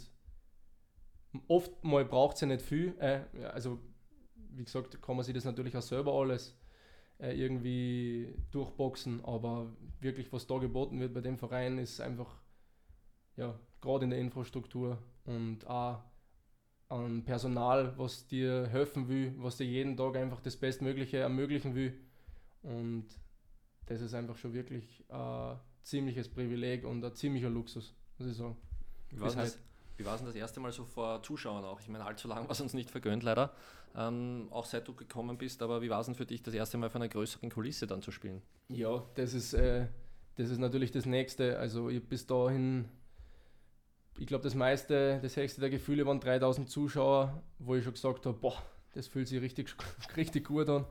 oft 1.48 1.84
mal 1.84 2.06
braucht 2.06 2.36
es 2.36 2.42
ja 2.42 2.48
nicht 2.48 2.62
viel. 2.62 2.96
Äh, 3.00 3.24
also, 3.46 3.80
wie 4.36 4.64
gesagt, 4.64 5.02
kann 5.02 5.16
man 5.16 5.26
sich 5.26 5.34
das 5.34 5.46
natürlich 5.46 5.76
auch 5.76 5.82
selber 5.82 6.14
alles 6.14 6.58
äh, 7.20 7.34
irgendwie 7.34 8.34
durchboxen, 8.52 9.24
aber 9.24 9.76
wirklich, 10.00 10.32
was 10.32 10.48
da 10.48 10.58
geboten 10.58 11.00
wird 11.00 11.14
bei 11.14 11.22
dem 11.22 11.38
Verein, 11.38 11.78
ist 11.78 12.02
einfach, 12.02 12.42
ja, 13.36 13.58
gerade 13.82 14.06
in 14.06 14.10
der 14.12 14.20
Infrastruktur 14.20 14.98
und 15.26 15.68
auch 15.68 16.04
an 16.90 17.24
Personal, 17.24 17.98
was 17.98 18.28
dir 18.28 18.68
helfen 18.68 19.08
will, 19.08 19.34
was 19.38 19.58
dir 19.58 19.66
jeden 19.66 19.98
Tag 19.98 20.16
einfach 20.16 20.42
das 20.42 20.58
Bestmögliche 20.58 21.18
ermöglichen 21.18 21.76
will. 21.76 22.00
Und 22.62 23.08
das 23.88 24.02
ist 24.02 24.14
einfach 24.14 24.38
schon 24.38 24.54
wirklich 24.54 25.04
ein 25.10 25.60
ziemliches 25.82 26.30
Privileg 26.30 26.86
und 26.86 27.04
ein 27.04 27.16
ziemlicher 27.16 27.50
Luxus, 27.50 27.96
muss 28.18 28.30
ich 28.30 28.38
sagen. 28.38 28.58
Das, 29.10 29.60
wie 30.04 30.08
war 30.08 30.16
es 30.16 30.20
denn 30.20 30.28
das 30.28 30.36
erste 30.36 30.60
Mal 30.60 30.74
so 30.74 30.84
vor 30.84 31.24
Zuschauern 31.24 31.64
auch? 31.64 31.80
Ich 31.80 31.88
meine, 31.88 32.04
allzu 32.06 32.28
lang 32.28 32.44
war 32.44 32.52
es 32.52 32.60
uns 32.60 32.74
nicht 32.74 32.92
vergönnt, 32.92 33.24
leider. 33.24 33.54
Ähm, 33.96 34.48
auch 34.52 34.66
seit 34.66 34.86
du 34.86 34.94
gekommen 34.94 35.38
bist, 35.38 35.62
aber 35.62 35.82
wie 35.82 35.90
war 35.90 36.02
es 36.02 36.08
denn 36.08 36.16
für 36.16 36.26
dich, 36.26 36.44
das 36.44 36.54
erste 36.54 36.78
Mal 36.78 36.90
vor 36.90 37.00
einer 37.00 37.08
größeren 37.08 37.50
Kulisse 37.50 37.88
dann 37.88 38.02
zu 38.02 38.12
spielen? 38.12 38.42
Ja, 38.68 39.02
das 39.16 39.34
ist, 39.34 39.54
äh, 39.54 39.88
das 40.36 40.50
ist 40.50 40.58
natürlich 40.58 40.92
das 40.92 41.06
Nächste. 41.06 41.58
Also 41.58 41.90
bis 42.10 42.28
dahin, 42.28 42.90
ich 44.18 44.28
glaube, 44.28 44.44
das 44.44 44.56
meiste, 44.56 45.20
das 45.22 45.38
höchste 45.38 45.62
der 45.62 45.70
Gefühle 45.70 46.06
waren 46.06 46.20
3000 46.20 46.70
Zuschauer, 46.70 47.42
wo 47.60 47.76
ich 47.76 47.86
schon 47.86 47.94
gesagt 47.94 48.26
habe, 48.26 48.38
boah, 48.38 48.62
das 48.96 49.08
fühlt 49.08 49.30
sich 49.30 49.40
richtig, 49.40 49.74
richtig 50.18 50.48
gut 50.48 50.68
an. 50.68 50.86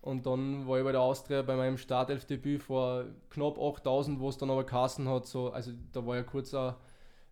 Und 0.00 0.24
dann 0.24 0.66
war 0.66 0.78
ich 0.78 0.84
bei 0.84 0.92
der 0.92 1.02
Austria 1.02 1.42
bei 1.42 1.56
meinem 1.56 1.76
Startelfdebüt 1.76 2.62
vor 2.62 3.04
knapp 3.28 3.58
8000, 3.58 4.20
wo 4.20 4.30
es 4.30 4.38
dann 4.38 4.50
aber 4.50 4.64
Kassen 4.64 5.06
hat. 5.06 5.26
So, 5.26 5.50
also 5.50 5.72
da 5.92 6.06
war 6.06 6.16
ja 6.16 6.22
kurz 6.22 6.54
ein, 6.54 6.74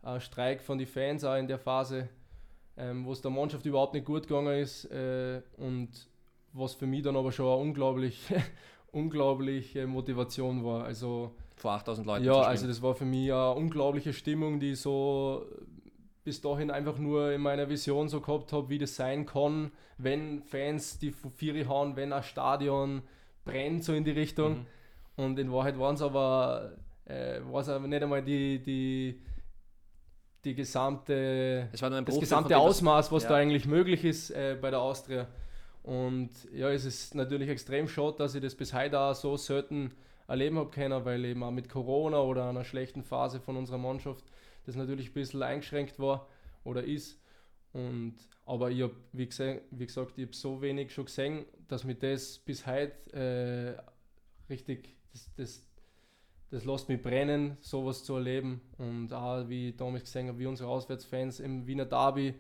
ein 0.07 0.21
Streik 0.21 0.63
von 0.63 0.79
den 0.79 0.87
Fans 0.87 1.25
auch 1.25 1.37
in 1.37 1.49
der 1.49 1.59
Phase, 1.59 2.09
ähm, 2.77 3.05
wo 3.05 3.13
es 3.13 3.21
der 3.21 3.31
Mannschaft 3.31 3.67
überhaupt 3.67 3.95
nicht 3.95 4.07
gut 4.07 4.29
gegangen 4.29 4.59
ist. 4.61 4.85
Äh, 4.87 5.43
und 5.57 5.89
was 6.53 6.75
für 6.75 6.87
mich 6.87 7.03
dann 7.03 7.17
aber 7.17 7.33
schon 7.33 7.47
eine 7.47 7.57
unglaublich, 7.57 8.33
unglaubliche 8.93 9.87
Motivation 9.87 10.65
war. 10.65 10.85
Also, 10.85 11.35
vor 11.57 11.73
8000 11.73 12.07
Leuten. 12.07 12.25
Ja, 12.25 12.41
also 12.41 12.67
das 12.67 12.83
war 12.83 12.95
für 12.95 13.05
mich 13.05 13.33
eine 13.33 13.53
unglaubliche 13.53 14.13
Stimmung, 14.13 14.61
die 14.61 14.75
so 14.75 15.47
bis 16.23 16.41
dahin 16.41 16.71
einfach 16.71 16.99
nur 16.99 17.33
in 17.33 17.41
meiner 17.41 17.69
Vision 17.69 18.09
so 18.09 18.21
gehabt 18.21 18.53
habe, 18.53 18.69
wie 18.69 18.79
das 18.79 18.97
sein 18.97 19.27
kann, 19.27 19.71
wenn 19.97 20.43
Fans 20.43 20.99
die 20.99 21.13
Vieri 21.13 21.65
hauen, 21.65 21.97
wenn 21.97 22.13
ein 22.13 22.23
Stadion 22.23 23.03
brennt, 23.45 23.85
so 23.85 23.93
in 23.93 24.05
die 24.05 24.11
Richtung. 24.11 24.59
Mhm. 24.59 24.67
Und 25.17 25.39
in 25.39 25.53
Wahrheit 25.53 25.79
waren 25.79 25.95
es 25.95 26.03
aber, 26.03 26.73
äh, 27.07 27.39
aber 27.39 27.87
nicht 27.87 28.03
einmal 28.03 28.23
die, 28.23 28.61
die, 28.61 29.21
die 30.45 30.55
gesamte, 30.55 31.69
das 31.73 32.21
gesamte 32.21 32.57
Ausmaß, 32.57 33.11
was 33.11 33.25
ja. 33.25 33.31
da 33.31 33.35
eigentlich 33.37 33.67
möglich 33.67 34.05
ist 34.05 34.31
äh, 34.31 34.57
bei 34.61 34.71
der 34.71 34.81
Austria. 34.81 35.27
Und 35.83 36.31
ja, 36.53 36.71
es 36.71 36.85
ist 36.85 37.15
natürlich 37.15 37.49
extrem 37.49 37.89
schade, 37.89 38.17
dass 38.19 38.35
ich 38.35 38.43
das 38.43 38.55
bis 38.55 38.75
heute 38.75 38.99
auch 38.99 39.15
so 39.15 39.37
selten 39.37 39.93
erleben 40.29 40.59
habe 40.59 40.71
können, 40.71 41.05
weil 41.05 41.25
eben 41.25 41.43
auch 41.43 41.51
mit 41.51 41.69
Corona 41.69 42.21
oder 42.21 42.49
einer 42.49 42.65
schlechten 42.65 43.03
Phase 43.03 43.41
von 43.41 43.57
unserer 43.57 43.79
Mannschaft 43.79 44.25
das 44.67 44.75
natürlich 44.75 45.11
ein 45.11 45.15
bisschen 45.15 45.43
eingeschränkt 45.43 45.99
war 45.99 46.27
oder 46.65 46.83
ist. 46.83 47.21
Und, 47.73 48.17
aber 48.45 48.71
ich 48.71 48.83
habe, 48.83 48.97
wie, 49.13 49.29
wie, 49.71 49.87
gesagt, 49.87 50.19
ich 50.19 50.25
habe 50.25 50.35
so 50.35 50.61
wenig 50.61 50.93
schon 50.93 51.05
gesehen, 51.05 51.45
dass 51.69 51.85
mir 51.85 51.95
das 51.95 52.39
bis 52.39 52.67
heute 52.67 52.93
äh, 53.13 54.53
richtig, 54.53 54.97
das, 55.13 55.31
das, 55.37 55.67
das 56.51 56.65
lässt 56.65 56.89
mich 56.89 57.03
brennen, 57.03 57.57
sowas 57.61 58.05
zu 58.05 58.15
erleben. 58.15 58.61
Und 58.79 59.13
auch, 59.13 59.49
wie 59.49 59.71
ich 59.71 59.77
damals 59.77 60.05
gesehen 60.05 60.29
habe, 60.29 60.39
wie 60.39 60.47
unsere 60.47 60.69
Auswärtsfans 60.69 61.41
im 61.41 61.67
Wiener 61.67 61.87
Derby, 61.87 62.35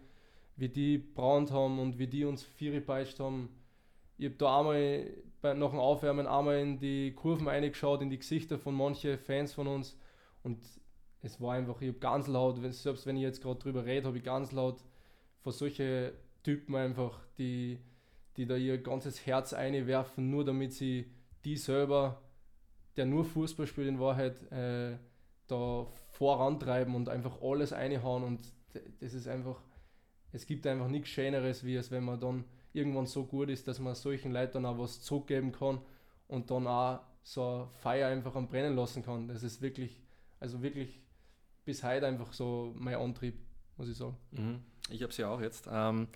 wie 0.56 0.68
die 0.68 0.98
brannt 0.98 1.50
haben 1.50 1.78
und 1.78 1.98
wie 1.98 2.06
die 2.06 2.24
uns 2.24 2.42
Vieri 2.42 2.80
peitscht 2.80 3.20
haben. 3.20 3.48
Ich 4.18 4.26
habe 4.26 4.36
da 4.36 4.60
einmal 4.60 5.10
bei, 5.42 5.54
nach 5.54 5.70
dem 5.70 5.80
Aufwärmen 5.80 6.26
einmal 6.26 6.58
in 6.60 6.78
die 6.78 7.12
Kurven 7.14 7.48
reingeschaut, 7.48 8.00
in 8.00 8.10
die 8.10 8.18
Gesichter 8.18 8.58
von 8.58 8.74
manchen 8.74 9.18
Fans 9.18 9.52
von 9.52 9.66
uns. 9.66 9.98
Und 10.42 10.58
es 11.22 11.40
war 11.40 11.54
einfach, 11.54 11.80
ich 11.80 11.88
habe 11.88 11.98
ganz 11.98 12.28
laut, 12.28 12.58
selbst 12.72 13.06
wenn 13.06 13.16
ich 13.16 13.22
jetzt 13.22 13.42
gerade 13.42 13.58
drüber 13.58 13.84
rede, 13.84 14.06
habe 14.06 14.18
ich 14.18 14.24
ganz 14.24 14.52
laut 14.52 14.82
vor 15.40 15.52
solche 15.52 16.14
Typen 16.42 16.74
einfach, 16.76 17.20
die, 17.38 17.80
die 18.36 18.46
da 18.46 18.56
ihr 18.56 18.78
ganzes 18.78 19.26
Herz 19.26 19.52
einwerfen, 19.52 20.30
nur 20.30 20.44
damit 20.44 20.72
sie 20.72 21.10
die 21.44 21.56
selber, 21.56 22.22
der 22.96 23.06
nur 23.06 23.24
Fußball 23.24 23.66
spielt 23.66 23.88
in 23.88 24.00
Wahrheit, 24.00 24.40
äh, 24.50 24.96
da 25.46 25.86
vorantreiben 26.12 26.94
und 26.94 27.08
einfach 27.08 27.40
alles 27.42 27.72
einhauen 27.72 28.24
und 28.24 28.52
das 29.00 29.14
ist 29.14 29.28
einfach, 29.28 29.60
es 30.32 30.46
gibt 30.46 30.66
einfach 30.66 30.88
nichts 30.88 31.08
Schöneres, 31.08 31.64
wie 31.64 31.76
es, 31.76 31.90
wenn 31.90 32.04
man 32.04 32.20
dann 32.20 32.44
irgendwann 32.72 33.06
so 33.06 33.24
gut 33.24 33.48
ist, 33.48 33.66
dass 33.68 33.78
man 33.78 33.94
solchen 33.94 34.32
Leuten 34.32 34.66
auch 34.66 34.78
was 34.78 35.00
zurückgeben 35.02 35.52
kann 35.52 35.80
und 36.28 36.50
dann 36.50 36.66
auch 36.66 37.00
so 37.22 37.62
ein 37.62 37.68
Feuer 37.80 38.08
einfach 38.08 38.34
am 38.34 38.48
Brennen 38.48 38.76
lassen 38.76 39.02
kann. 39.02 39.28
Das 39.28 39.42
ist 39.42 39.62
wirklich, 39.62 40.02
also 40.40 40.62
wirklich 40.62 41.00
bis 41.64 41.82
heute 41.82 42.06
einfach 42.06 42.32
so 42.32 42.74
mein 42.76 42.96
Antrieb, 42.96 43.38
muss 43.76 43.88
ich 43.88 43.96
sagen. 43.96 44.16
Mhm. 44.32 44.60
Ich 44.88 45.02
habe 45.02 45.12
sie 45.12 45.24
auch 45.24 45.40
jetzt. 45.40 45.68
Ähm, 45.70 46.06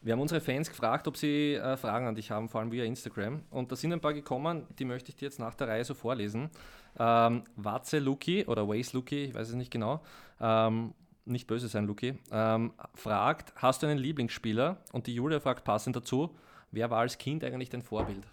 wir 0.00 0.12
haben 0.12 0.20
unsere 0.20 0.40
Fans 0.40 0.68
gefragt, 0.68 1.08
ob 1.08 1.16
sie 1.16 1.54
äh, 1.54 1.76
Fragen 1.76 2.06
an 2.06 2.14
dich 2.14 2.30
haben, 2.30 2.48
vor 2.48 2.60
allem 2.60 2.70
via 2.70 2.84
Instagram. 2.84 3.42
Und 3.50 3.72
da 3.72 3.76
sind 3.76 3.92
ein 3.92 4.00
paar 4.00 4.14
gekommen, 4.14 4.66
die 4.78 4.84
möchte 4.84 5.10
ich 5.10 5.16
dir 5.16 5.26
jetzt 5.26 5.40
nach 5.40 5.54
der 5.54 5.68
Reihe 5.68 5.84
so 5.84 5.94
vorlesen. 5.94 6.50
Ähm, 6.96 7.42
Watze 7.56 7.98
Luki 7.98 8.44
oder 8.46 8.68
Waze 8.68 8.96
Luki, 8.96 9.24
ich 9.24 9.34
weiß 9.34 9.48
es 9.48 9.54
nicht 9.54 9.72
genau, 9.72 10.00
ähm, 10.40 10.94
nicht 11.24 11.48
böse 11.48 11.68
sein, 11.68 11.86
Luki, 11.86 12.18
ähm, 12.30 12.72
fragt, 12.94 13.52
hast 13.56 13.82
du 13.82 13.88
einen 13.88 13.98
Lieblingsspieler? 13.98 14.78
Und 14.92 15.08
die 15.08 15.14
Julia 15.14 15.40
fragt 15.40 15.64
passend 15.64 15.96
dazu, 15.96 16.36
wer 16.70 16.90
war 16.90 17.00
als 17.00 17.18
Kind 17.18 17.42
eigentlich 17.42 17.70
dein 17.70 17.82
Vorbild? 17.82 18.26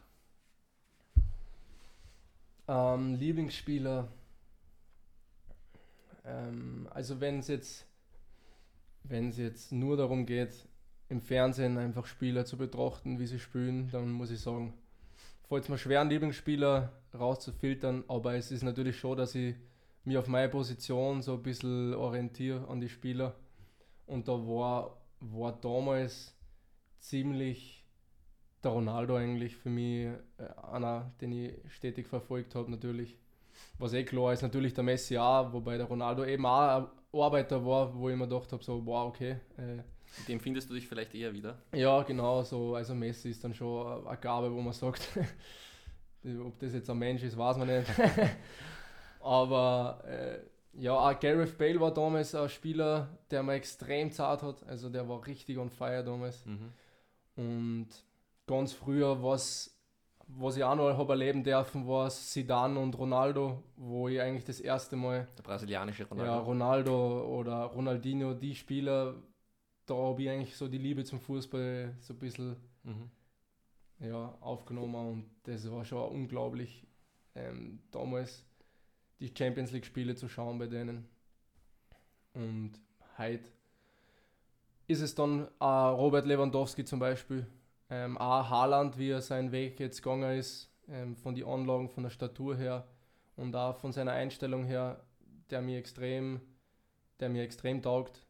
Ähm, 2.68 3.16
Lieblingsspieler. 3.16 4.08
Ähm, 6.24 6.88
also 6.92 7.20
wenn 7.20 7.40
es 7.40 7.48
jetzt, 7.48 7.88
wenn 9.04 9.30
es 9.30 9.38
jetzt 9.38 9.72
nur 9.72 9.98
darum 9.98 10.26
geht, 10.26 10.68
im 11.10 11.22
Fernsehen 11.22 11.78
einfach 11.78 12.06
Spieler 12.06 12.46
zu 12.46 12.58
betrachten, 12.58 13.20
wie 13.20 13.28
sie 13.28 13.40
spielen, 13.40 13.90
dann 13.92 14.12
muss 14.12 14.32
ich 14.32 14.40
sagen, 14.40 14.74
fällt 15.48 15.64
es 15.64 15.70
mir 15.70 15.78
schwer, 15.78 16.02
einen 16.02 16.10
Lieblingsspieler 16.10 16.94
rauszufiltern, 17.14 18.06
aber 18.08 18.36
es 18.36 18.52
ist 18.52 18.64
natürlich 18.64 18.98
schon, 18.98 19.18
dass 19.18 19.36
ich 19.36 19.56
mich 20.04 20.18
auf 20.18 20.28
meine 20.28 20.50
Position 20.50 21.22
so 21.22 21.34
ein 21.34 21.44
bisschen 21.44 21.94
orientiere 21.94 22.68
an 22.68 22.80
die 22.80 22.90
Spieler. 22.90 23.36
Und 24.06 24.28
da 24.28 24.34
war, 24.34 25.02
war 25.20 25.60
damals 25.60 26.36
ziemlich 27.00 27.86
der 28.64 28.72
Ronaldo 28.72 29.16
eigentlich 29.16 29.58
für 29.58 29.70
mich 29.70 30.06
äh, 30.06 30.18
einer, 30.72 31.12
den 31.20 31.32
ich 31.32 31.54
stetig 31.74 32.08
verfolgt 32.08 32.56
habe 32.56 32.72
natürlich. 32.72 33.18
Was 33.78 33.94
eh 33.94 34.04
klar 34.04 34.34
ist, 34.34 34.42
natürlich 34.42 34.74
der 34.74 34.84
Messi 34.84 35.18
auch, 35.18 35.52
wobei 35.54 35.78
der 35.78 35.88
Ronaldo 35.88 36.24
eben 36.26 36.46
auch 36.46 36.88
ein 37.14 37.20
Arbeiter 37.20 37.66
war, 37.66 37.94
wo 37.96 38.10
ich 38.10 38.16
mir 38.16 38.28
gedacht 38.28 38.52
habe, 38.52 38.64
so, 38.64 38.86
wow, 38.86 39.08
okay. 39.08 39.38
Äh, 39.58 39.84
dem 40.28 40.40
findest 40.40 40.70
du 40.70 40.74
dich 40.74 40.88
vielleicht 40.88 41.16
eher 41.16 41.34
wieder? 41.34 41.58
Ja, 41.74 42.04
genau, 42.04 42.44
so, 42.44 42.76
also 42.76 42.94
Messi 42.94 43.30
ist 43.30 43.44
dann 43.44 43.54
schon 43.54 44.06
eine 44.06 44.18
Gabe, 44.18 44.52
wo 44.52 44.62
man 44.62 44.74
sagt, 44.74 45.08
ob 46.46 46.60
das 46.60 46.74
jetzt 46.74 46.90
ein 46.90 46.98
Mensch 46.98 47.24
ist, 47.24 47.38
weiß 47.38 47.58
man 47.58 47.68
nicht. 47.68 47.90
Aber 49.22 50.04
äh, 50.06 50.40
ja, 50.74 50.94
auch 50.94 51.20
Gareth 51.20 51.58
Bale 51.58 51.80
war 51.80 51.94
damals 51.94 52.34
ein 52.36 52.50
Spieler, 52.50 53.10
der 53.30 53.44
mir 53.44 53.54
extrem 53.54 54.12
zart 54.12 54.42
hat. 54.42 54.64
Also 54.68 54.90
der 54.90 55.08
war 55.08 55.26
richtig 55.26 55.58
on 55.58 55.70
fire 55.70 56.04
damals. 56.04 56.46
Mhm. 56.46 56.72
Und 57.36 57.88
ganz 58.48 58.74
früher, 58.74 59.22
was, 59.22 59.76
was 60.38 60.58
ich 60.58 60.64
auch 60.64 60.76
noch 60.76 60.98
habe 60.98 61.14
erleben 61.14 61.44
dürfen, 61.44 61.88
war 61.88 62.10
Zidane 62.10 62.80
und 62.80 62.98
Ronaldo, 62.98 63.64
wo 63.76 64.08
ich 64.08 64.22
eigentlich 64.22 64.46
das 64.46 64.60
erste 64.60 64.96
Mal. 64.96 65.28
Der 65.38 65.44
brasilianische 65.44 66.08
Ronaldo. 66.08 66.32
Ja, 66.32 66.40
Ronaldo 66.40 67.40
oder 67.40 67.64
Ronaldinho, 67.66 68.34
die 68.34 68.56
Spieler, 68.56 69.16
da 69.86 69.96
habe 69.96 70.24
ich 70.24 70.30
eigentlich 70.30 70.56
so 70.56 70.68
die 70.68 70.78
Liebe 70.78 71.04
zum 71.04 71.20
Fußball 71.20 71.96
so 72.00 72.14
ein 72.14 72.20
bisschen 72.20 72.56
mhm. 72.84 73.10
ja, 74.00 74.38
aufgenommen 74.42 74.96
und 74.96 75.30
das 75.44 75.70
war 75.70 75.84
schon 75.86 76.10
unglaublich 76.10 76.86
ähm, 77.36 77.80
damals 77.92 78.46
die 79.20 79.32
Champions 79.36 79.72
League-Spiele 79.72 80.16
zu 80.16 80.28
schauen 80.28 80.58
bei 80.58 80.68
denen. 80.68 81.08
Und 82.34 82.74
heute 83.18 83.50
ist 84.88 85.02
es 85.02 85.16
dann 85.16 85.48
auch 85.60 85.98
Robert 85.98 86.26
Lewandowski 86.26 86.84
zum 86.84 87.00
Beispiel, 87.00 87.46
ähm, 87.92 88.18
auch 88.18 88.50
Haaland, 88.50 88.98
wie 88.98 89.12
er 89.12 89.22
seinen 89.22 89.52
Weg 89.52 89.80
jetzt 89.80 90.02
gegangen 90.02 90.40
ist, 90.40 90.72
ähm, 90.88 91.16
von 91.16 91.36
den 91.36 91.46
Anlagen, 91.46 91.90
von 91.90 92.02
der 92.02 92.10
Statur 92.10 92.58
her 92.58 92.88
und 93.36 93.56
auch 93.56 93.78
von 93.78 93.92
seiner 93.92 94.14
Einstellung 94.14 94.66
her, 94.66 95.04
der 95.52 95.62
mir 95.62 95.78
extrem, 95.78 96.42
der 97.20 97.30
mir 97.30 97.44
extrem 97.44 97.84
taugt. 97.84 98.26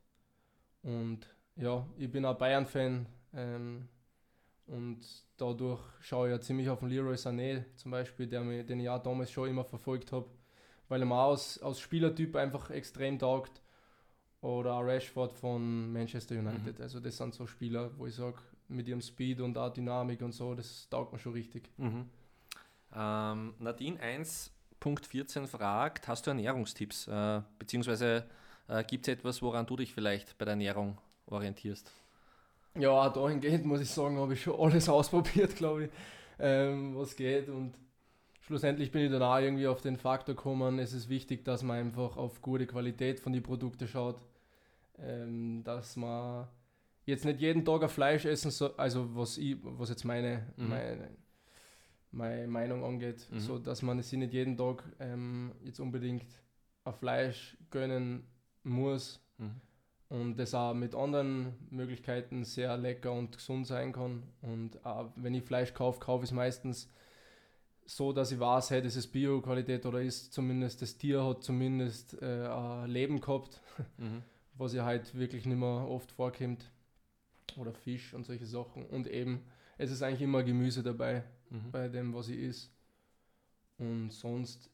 Und 0.84 1.28
ja, 1.56 1.88
ich 1.96 2.12
bin 2.12 2.26
auch 2.26 2.38
Bayern-Fan 2.38 3.06
ähm, 3.34 3.88
und 4.68 5.00
dadurch 5.38 5.82
schaue 6.02 6.28
ich 6.28 6.34
ja 6.34 6.42
ziemlich 6.42 6.70
auf 6.70 6.80
den 6.80 6.90
Leroy 6.90 7.16
Sané 7.16 7.64
zum 7.78 7.92
Beispiel, 7.92 8.28
der 8.28 8.42
mir, 8.42 8.66
den 8.66 8.82
ich 8.82 8.90
auch 8.90 9.02
damals 9.02 9.32
schon 9.32 9.48
immer 9.48 9.64
verfolgt 9.64 10.12
habe 10.12 10.28
weil 10.92 11.02
er 11.02 11.06
mir 11.06 11.24
aus, 11.24 11.58
aus 11.60 11.80
Spielertyp 11.80 12.36
einfach 12.36 12.70
extrem 12.70 13.18
taugt. 13.18 13.62
Oder 14.42 14.74
auch 14.74 14.82
Rashford 14.82 15.32
von 15.32 15.94
Manchester 15.94 16.36
United. 16.36 16.78
Mhm. 16.78 16.84
Also 16.84 17.00
das 17.00 17.16
sind 17.16 17.34
so 17.34 17.48
Spieler, 17.48 17.92
wo 17.98 18.08
ich 18.08 18.16
sage, 18.16 18.40
mit 18.72 18.88
ihrem 18.88 19.02
Speed 19.02 19.42
und 19.42 19.58
auch 19.58 19.72
Dynamik 19.72 20.22
und 20.22 20.32
so, 20.32 20.54
das 20.56 20.88
taugt 20.90 21.14
mir 21.14 21.20
schon 21.20 21.34
richtig. 21.34 21.70
Mhm. 21.78 22.10
Ähm, 22.96 23.54
Nadine 23.60 24.00
1.14 24.00 25.48
fragt, 25.48 26.08
hast 26.08 26.26
du 26.26 26.32
Ernährungstipps? 26.32 27.08
Äh, 27.08 27.42
beziehungsweise 27.60 28.26
äh, 28.68 28.84
gibt 28.84 29.08
es 29.08 29.14
etwas, 29.14 29.42
woran 29.42 29.66
du 29.66 29.76
dich 29.76 29.94
vielleicht 29.94 30.38
bei 30.38 30.46
der 30.46 30.54
Ernährung 30.54 30.98
orientierst? 31.28 31.92
Ja, 32.76 33.10
dahingehend 33.10 33.66
muss 33.66 33.82
ich 33.82 33.90
sagen, 33.90 34.18
habe 34.18 34.34
ich 34.34 34.42
schon 34.42 34.60
alles 34.60 34.88
ausprobiert, 34.90 35.56
glaube 35.56 35.86
ich, 35.86 35.90
ähm, 36.40 36.96
was 36.96 37.16
geht. 37.16 37.50
Und 37.50 37.74
schlussendlich 38.42 38.92
bin 38.92 39.06
ich 39.06 39.12
dann 39.12 39.22
auch 39.22 39.40
irgendwie 39.40 39.68
auf 39.68 39.82
den 39.82 39.98
Faktor 39.98 40.36
gekommen, 40.36 40.80
es 40.80 40.94
ist 40.94 41.10
wichtig, 41.10 41.44
dass 41.44 41.64
man 41.64 41.78
einfach 41.78 42.18
auf 42.18 42.42
gute 42.42 42.66
Qualität 42.68 43.20
von 43.20 43.34
den 43.34 43.44
Produkten 43.44 43.88
schaut. 43.88 44.22
Ähm, 45.00 45.64
dass 45.64 45.96
man 45.96 46.48
jetzt 47.06 47.26
nicht 47.26 47.40
jeden 47.42 47.66
Tag 47.66 47.84
ein 47.84 47.90
Fleisch 47.90 48.26
essen 48.26 48.52
soll, 48.52 48.74
also 48.78 49.16
was 49.16 49.38
ich, 49.38 49.58
was 49.62 49.90
jetzt 49.90 50.06
meine, 50.06 50.48
mhm. 50.58 50.70
meine, 50.70 51.10
meine 52.12 52.48
Meinung 52.48 52.84
angeht, 52.84 53.28
mhm. 53.32 53.40
so 53.40 53.58
dass 53.58 53.82
man 53.82 54.02
sich 54.02 54.20
nicht 54.20 54.34
jeden 54.34 54.58
Tag 54.58 54.84
ähm, 55.00 55.54
jetzt 55.64 55.80
unbedingt 55.80 56.28
ein 56.84 56.94
Fleisch 56.94 57.58
gönnen 57.70 58.28
muss 58.64 59.20
mhm. 59.38 59.62
und 60.10 60.38
das 60.38 60.54
auch 60.54 60.74
mit 60.74 60.96
anderen 60.96 61.54
Möglichkeiten 61.70 62.44
sehr 62.44 62.78
lecker 62.78 63.12
und 63.12 63.38
gesund 63.38 63.68
sein 63.68 63.92
kann. 63.92 64.24
Und 64.42 64.84
auch 64.86 65.12
wenn 65.16 65.34
ich 65.34 65.44
Fleisch 65.44 65.74
kaufe, 65.74 66.00
kaufe 66.00 66.24
ich 66.24 66.32
es 66.32 66.36
meistens 66.36 66.90
so, 67.86 68.14
dass 68.14 68.32
ich 68.32 68.40
weiß, 68.40 68.72
hey, 68.72 68.82
das 68.82 68.96
ist 68.96 69.08
Bio-Qualität 69.08 69.86
oder 69.86 70.02
ist 70.02 70.34
zumindest, 70.34 70.82
das 70.82 70.98
Tier 70.98 71.26
hat 71.26 71.44
zumindest 71.44 72.22
äh, 72.22 72.48
ein 72.48 72.90
Leben 72.90 73.20
gehabt, 73.20 73.62
mhm. 73.98 74.24
was 74.58 74.74
ja 74.74 74.86
halt 74.86 75.16
wirklich 75.16 75.46
nicht 75.46 75.58
mehr 75.58 75.88
oft 75.88 76.12
vorkommt. 76.12 76.72
Oder 77.58 77.74
Fisch 77.74 78.14
und 78.14 78.26
solche 78.26 78.46
Sachen. 78.46 78.86
Und 78.86 79.08
eben, 79.08 79.42
es 79.78 79.92
ist 79.92 80.02
eigentlich 80.02 80.22
immer 80.22 80.44
Gemüse 80.44 80.84
dabei, 80.84 81.24
mhm. 81.50 81.72
bei 81.72 81.88
dem, 81.88 82.14
was 82.14 82.30
ich 82.30 82.40
is. 82.40 82.72
Und 83.78 84.12
sonst 84.12 84.70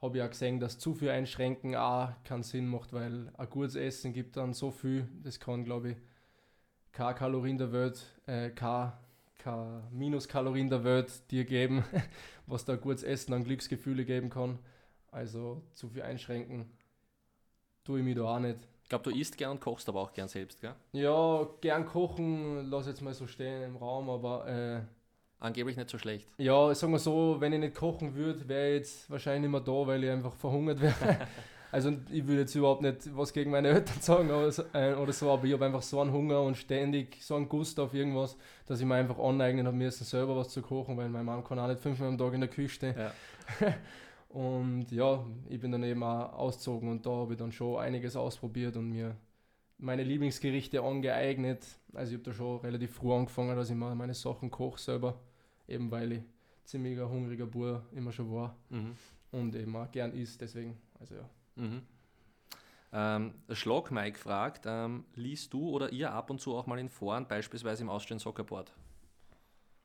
habe 0.00 0.18
ich 0.18 0.24
auch 0.24 0.30
gesehen, 0.30 0.60
dass 0.60 0.78
zu 0.78 0.94
viel 0.94 1.10
Einschränken 1.10 1.76
auch 1.76 2.10
keinen 2.24 2.42
Sinn 2.42 2.66
macht, 2.66 2.92
weil 2.92 3.32
ein 3.36 3.50
gutes 3.50 3.76
Essen 3.76 4.12
gibt 4.12 4.36
dann 4.36 4.52
so 4.52 4.70
viel, 4.70 5.08
das 5.22 5.38
kann, 5.38 5.64
glaube 5.64 5.92
ich, 5.92 5.96
keine 6.92 7.14
Kalorien 7.14 7.58
der 7.58 7.72
Welt, 7.72 8.04
äh, 8.26 8.50
kein 8.50 8.92
keine 9.42 9.82
Minuskalorien 9.90 10.68
der 10.68 10.84
Welt 10.84 11.30
dir 11.30 11.44
geben, 11.44 11.84
was 12.46 12.64
da 12.64 12.76
gutes 12.76 13.02
Essen 13.02 13.34
an 13.34 13.44
Glücksgefühle 13.44 14.04
geben 14.04 14.30
kann. 14.30 14.58
Also 15.10 15.62
zu 15.74 15.88
viel 15.88 16.02
einschränken 16.02 16.70
tue 17.84 17.98
ich 17.98 18.04
mir 18.04 18.14
da 18.14 18.36
auch 18.36 18.38
nicht. 18.38 18.68
Ich 18.92 18.94
glaube, 19.02 19.10
du 19.10 19.18
isst 19.18 19.38
gern 19.38 19.52
und 19.52 19.60
kochst 19.62 19.88
aber 19.88 20.02
auch 20.02 20.12
gern 20.12 20.28
selbst, 20.28 20.60
gell? 20.60 20.74
Ja, 20.92 21.48
gern 21.62 21.86
kochen, 21.86 22.68
lass 22.68 22.86
jetzt 22.86 23.00
mal 23.00 23.14
so 23.14 23.26
stehen 23.26 23.62
im 23.62 23.76
Raum, 23.76 24.10
aber. 24.10 24.46
Äh, 24.46 24.80
Angeblich 25.40 25.78
nicht 25.78 25.88
so 25.88 25.96
schlecht. 25.96 26.28
Ja, 26.36 26.74
sagen 26.74 26.92
wir 26.92 26.98
so, 26.98 27.36
wenn 27.38 27.54
ich 27.54 27.60
nicht 27.60 27.74
kochen 27.74 28.14
würde, 28.14 28.46
wäre 28.46 28.68
ich 28.68 28.74
jetzt 28.80 29.10
wahrscheinlich 29.10 29.50
nicht 29.50 29.50
mehr 29.50 29.60
da, 29.62 29.86
weil 29.86 30.04
ich 30.04 30.10
einfach 30.10 30.34
verhungert 30.34 30.82
wäre. 30.82 30.94
Also 31.72 31.90
ich 32.10 32.26
will 32.26 32.36
jetzt 32.36 32.54
überhaupt 32.54 32.82
nicht 32.82 33.16
was 33.16 33.32
gegen 33.32 33.50
meine 33.50 33.68
Eltern 33.68 33.98
sagen 34.02 34.30
oder 34.30 34.52
so, 34.52 34.62
äh, 34.74 34.92
oder 34.92 35.10
so 35.14 35.30
aber 35.30 35.44
ich 35.46 35.54
habe 35.54 35.64
einfach 35.64 35.80
so 35.80 36.02
einen 36.02 36.12
Hunger 36.12 36.42
und 36.42 36.54
ständig 36.58 37.16
so 37.22 37.34
einen 37.34 37.48
Gust 37.48 37.80
auf 37.80 37.94
irgendwas, 37.94 38.36
dass 38.66 38.78
ich 38.78 38.84
mir 38.84 38.96
einfach 38.96 39.18
aneignen 39.18 39.66
habe 39.66 39.74
müssen, 39.74 40.04
selber 40.04 40.36
was 40.36 40.50
zu 40.50 40.60
kochen, 40.60 40.98
weil 40.98 41.08
mein 41.08 41.24
Mann 41.24 41.42
kann 41.42 41.58
auch 41.58 41.68
nicht 41.68 41.80
fünfmal 41.80 42.10
am 42.10 42.18
Tag 42.18 42.34
in 42.34 42.42
der 42.42 42.50
Küche 42.50 42.74
stehen. 42.74 42.94
Ja. 42.98 43.14
und 44.32 44.90
ja, 44.90 45.26
ich 45.50 45.60
bin 45.60 45.72
dann 45.72 45.82
eben 45.82 46.02
auch 46.02 46.32
ausgezogen 46.32 46.88
und 46.88 47.04
da 47.04 47.10
habe 47.10 47.34
ich 47.34 47.38
dann 47.38 47.52
schon 47.52 47.78
einiges 47.78 48.16
ausprobiert 48.16 48.76
und 48.78 48.88
mir 48.88 49.14
meine 49.76 50.04
Lieblingsgerichte 50.04 50.82
angeeignet. 50.82 51.66
Also 51.92 52.12
ich 52.12 52.18
habe 52.18 52.30
da 52.30 52.32
schon 52.32 52.60
relativ 52.60 52.94
früh 52.94 53.12
angefangen, 53.12 53.54
dass 53.56 53.68
ich 53.68 53.76
mal 53.76 53.94
meine 53.94 54.14
Sachen 54.14 54.50
koche 54.50 54.80
selber, 54.80 55.20
eben 55.68 55.90
weil 55.90 56.12
ich 56.12 56.22
ziemlich 56.64 56.98
ein 56.98 57.10
hungriger 57.10 57.44
Bub 57.44 57.82
immer 57.92 58.10
schon 58.10 58.32
war 58.32 58.56
mhm. 58.70 58.96
und 59.32 59.54
eben 59.54 59.76
auch 59.76 59.90
gern 59.90 60.12
isst, 60.14 60.40
deswegen, 60.40 60.78
also 60.98 61.16
ja. 61.16 61.28
Mhm. 61.56 61.82
Ähm, 62.94 63.34
Schlag 63.50 63.90
Mike 63.90 64.18
fragt, 64.18 64.64
ähm, 64.66 65.04
liest 65.14 65.52
du 65.52 65.68
oder 65.68 65.92
ihr 65.92 66.10
ab 66.10 66.30
und 66.30 66.40
zu 66.40 66.54
auch 66.56 66.66
mal 66.66 66.78
in 66.78 66.88
Foren, 66.88 67.28
beispielsweise 67.28 67.82
im 67.82 67.90
Austrian 67.90 68.18
Soccer 68.18 68.44
Board? 68.44 68.72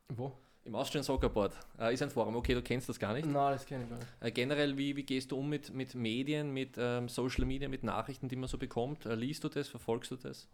Wo? 0.10 0.38
Im 0.68 0.76
Austrian 0.76 1.02
Soccer 1.02 1.30
Board. 1.30 1.54
Äh, 1.80 1.94
ist 1.94 2.04
ein 2.04 2.10
Forum, 2.10 2.36
okay, 2.36 2.54
du 2.54 2.62
kennst 2.62 2.90
das 2.90 3.00
gar 3.00 3.14
nicht? 3.14 3.26
Nein, 3.26 3.54
das 3.54 3.66
kenne 3.66 3.86
ich 3.86 3.90
gar 3.90 3.98
nicht. 3.98 4.08
Äh, 4.20 4.32
generell, 4.32 4.78
wie, 4.78 4.98
wie 4.98 5.04
gehst 5.04 5.32
du 5.32 5.38
um 5.38 5.48
mit, 5.48 5.74
mit 5.74 5.96
Medien, 5.96 6.52
mit 6.52 6.76
ähm, 6.78 7.08
Social 7.08 7.46
Media, 7.46 7.70
mit 7.70 7.84
Nachrichten, 7.84 8.28
die 8.28 8.36
man 8.36 8.50
so 8.50 8.58
bekommt? 8.58 9.06
Äh, 9.06 9.16
liest 9.16 9.46
du 9.46 9.50
das, 9.50 9.70
verfolgst 9.70 10.12
du 10.12 10.18
das? 10.18 10.50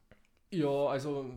Ja, 0.52 0.86
also 0.86 1.34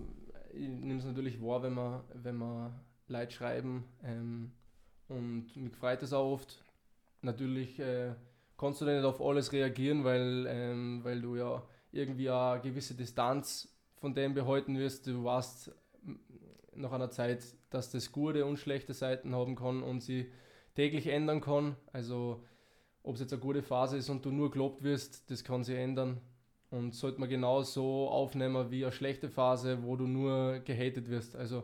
ich 0.52 0.68
nehme 0.68 0.98
es 0.98 1.06
natürlich 1.06 1.40
wahr, 1.40 1.62
wenn 1.62 1.72
man, 1.72 2.02
wenn 2.12 2.36
man 2.36 2.78
Leute 3.08 3.32
schreiben 3.32 3.84
ähm, 4.04 4.52
und 5.08 5.56
mich 5.56 5.74
freut 5.74 6.02
es 6.02 6.12
auch 6.12 6.32
oft. 6.32 6.62
Natürlich 7.22 7.78
äh, 7.78 8.12
kannst 8.58 8.82
du 8.82 8.84
nicht 8.84 9.04
auf 9.04 9.22
alles 9.22 9.52
reagieren, 9.52 10.04
weil, 10.04 10.44
ähm, 10.50 11.00
weil 11.02 11.22
du 11.22 11.36
ja 11.36 11.62
irgendwie 11.92 12.28
eine 12.28 12.60
gewisse 12.60 12.94
Distanz 12.94 13.74
von 13.94 14.12
dem 14.12 14.34
behalten 14.34 14.76
wirst. 14.76 15.06
Du 15.06 15.24
weißt 15.24 15.74
nach 16.74 16.92
einer 16.92 17.10
Zeit, 17.10 17.42
dass 17.76 17.90
das 17.90 18.10
gute 18.10 18.46
und 18.46 18.58
schlechte 18.58 18.94
Seiten 18.94 19.34
haben 19.34 19.54
kann 19.54 19.82
und 19.82 20.00
sie 20.00 20.32
täglich 20.74 21.06
ändern 21.08 21.40
kann. 21.40 21.76
Also 21.92 22.42
ob 23.02 23.14
es 23.14 23.20
jetzt 23.20 23.32
eine 23.32 23.42
gute 23.42 23.62
Phase 23.62 23.98
ist 23.98 24.08
und 24.08 24.24
du 24.24 24.30
nur 24.30 24.50
gelobt 24.50 24.82
wirst, 24.82 25.30
das 25.30 25.44
kann 25.44 25.62
sich 25.62 25.76
ändern. 25.76 26.20
Und 26.70 26.94
sollte 26.94 27.20
man 27.20 27.28
genauso 27.28 28.08
aufnehmen 28.08 28.70
wie 28.70 28.84
eine 28.84 28.92
schlechte 28.92 29.28
Phase, 29.28 29.84
wo 29.84 29.94
du 29.96 30.06
nur 30.06 30.58
gehatet 30.60 31.08
wirst. 31.08 31.36
Also 31.36 31.62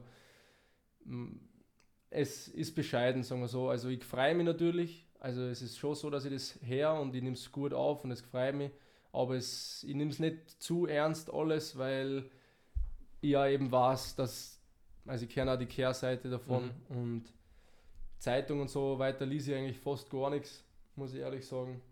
es 2.10 2.46
ist 2.48 2.74
bescheiden, 2.74 3.22
sagen 3.22 3.40
wir 3.40 3.48
so. 3.48 3.68
Also 3.68 3.88
ich 3.88 4.04
freue 4.04 4.34
mich 4.34 4.46
natürlich. 4.46 5.06
Also 5.18 5.42
es 5.42 5.62
ist 5.62 5.78
schon 5.78 5.94
so, 5.94 6.10
dass 6.10 6.24
ich 6.24 6.32
das 6.32 6.58
her 6.62 6.94
und 6.94 7.14
ich 7.14 7.22
nehme 7.22 7.36
es 7.36 7.50
gut 7.50 7.72
auf 7.72 8.04
und 8.04 8.10
es 8.10 8.20
freut 8.20 8.54
mich. 8.54 8.70
Aber 9.12 9.34
es, 9.34 9.84
ich 9.84 9.94
nehme 9.94 10.10
es 10.10 10.18
nicht 10.18 10.62
zu 10.62 10.86
ernst 10.86 11.32
alles, 11.32 11.76
weil 11.76 12.30
ich 13.20 13.30
ja 13.30 13.46
eben 13.46 13.70
weiß, 13.72 14.16
dass, 14.16 14.61
also 15.07 15.24
ich 15.24 15.30
kenne 15.30 15.53
auch 15.53 15.59
die 15.59 15.66
Kehrseite 15.66 16.30
davon 16.30 16.70
mhm. 16.88 16.96
und 16.96 17.32
Zeitung 18.18 18.61
und 18.61 18.70
so 18.70 18.98
weiter 18.98 19.26
liest 19.26 19.48
ich 19.48 19.55
eigentlich 19.55 19.78
fast 19.78 20.09
gar 20.11 20.30
nichts, 20.30 20.64
muss 20.94 21.12
ich 21.12 21.20
ehrlich 21.20 21.46
sagen. 21.46 21.82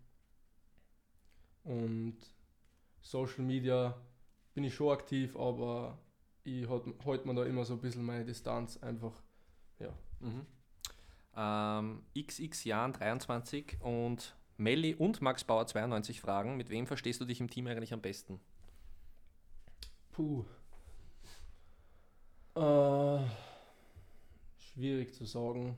Und 1.64 2.16
Social 3.00 3.44
Media 3.44 3.96
bin 4.54 4.64
ich 4.64 4.74
schon 4.74 4.92
aktiv, 4.92 5.36
aber 5.36 5.98
ich 6.44 6.68
halte 6.68 6.94
halt 7.04 7.26
mir 7.26 7.34
da 7.34 7.44
immer 7.44 7.64
so 7.64 7.74
ein 7.74 7.80
bisschen 7.80 8.04
meine 8.04 8.24
Distanz 8.24 8.76
einfach. 8.82 9.12
Ja. 9.78 9.92
Mhm. 10.20 10.46
Ähm, 11.36 12.02
XX 12.16 12.64
Jahren 12.64 12.92
23 12.92 13.78
und 13.80 14.36
Melli 14.56 14.94
und 14.94 15.22
Max 15.22 15.44
Bauer 15.44 15.66
92 15.66 16.20
fragen, 16.20 16.56
mit 16.56 16.70
wem 16.70 16.86
verstehst 16.86 17.20
du 17.20 17.24
dich 17.24 17.40
im 17.40 17.48
Team 17.48 17.66
eigentlich 17.66 17.92
am 17.92 18.00
besten? 18.00 18.40
Puh. 20.12 20.44
Äh, 22.54 23.24
schwierig 24.58 25.14
zu 25.14 25.24
sagen. 25.24 25.76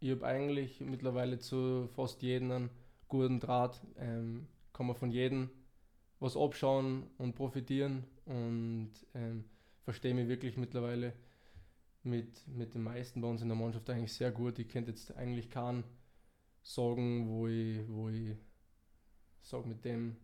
Ich 0.00 0.10
habe 0.10 0.26
eigentlich 0.26 0.80
mittlerweile 0.80 1.38
zu 1.38 1.88
fast 1.88 2.22
jedem 2.22 2.50
einen 2.52 2.70
guten 3.08 3.40
Draht. 3.40 3.80
Ähm, 3.96 4.46
kann 4.72 4.86
man 4.86 4.94
von 4.94 5.10
jedem 5.10 5.50
was 6.20 6.36
abschauen 6.36 7.10
und 7.18 7.34
profitieren 7.34 8.04
und 8.26 8.92
ähm, 9.14 9.44
verstehe 9.82 10.14
mich 10.14 10.28
wirklich 10.28 10.56
mittlerweile 10.56 11.12
mit, 12.02 12.46
mit 12.48 12.74
den 12.74 12.82
meisten 12.82 13.20
bei 13.20 13.28
uns 13.28 13.42
in 13.42 13.48
der 13.48 13.56
Mannschaft 13.56 13.88
eigentlich 13.90 14.12
sehr 14.12 14.30
gut. 14.30 14.58
Ich 14.58 14.68
könnte 14.68 14.90
jetzt 14.90 15.14
eigentlich 15.16 15.50
keinen 15.50 15.84
sagen, 16.62 17.28
wo 17.28 17.46
ich, 17.48 17.80
wo 17.88 18.08
ich 18.08 18.36
sage, 19.42 19.66
mit 19.66 19.84
dem 19.84 20.16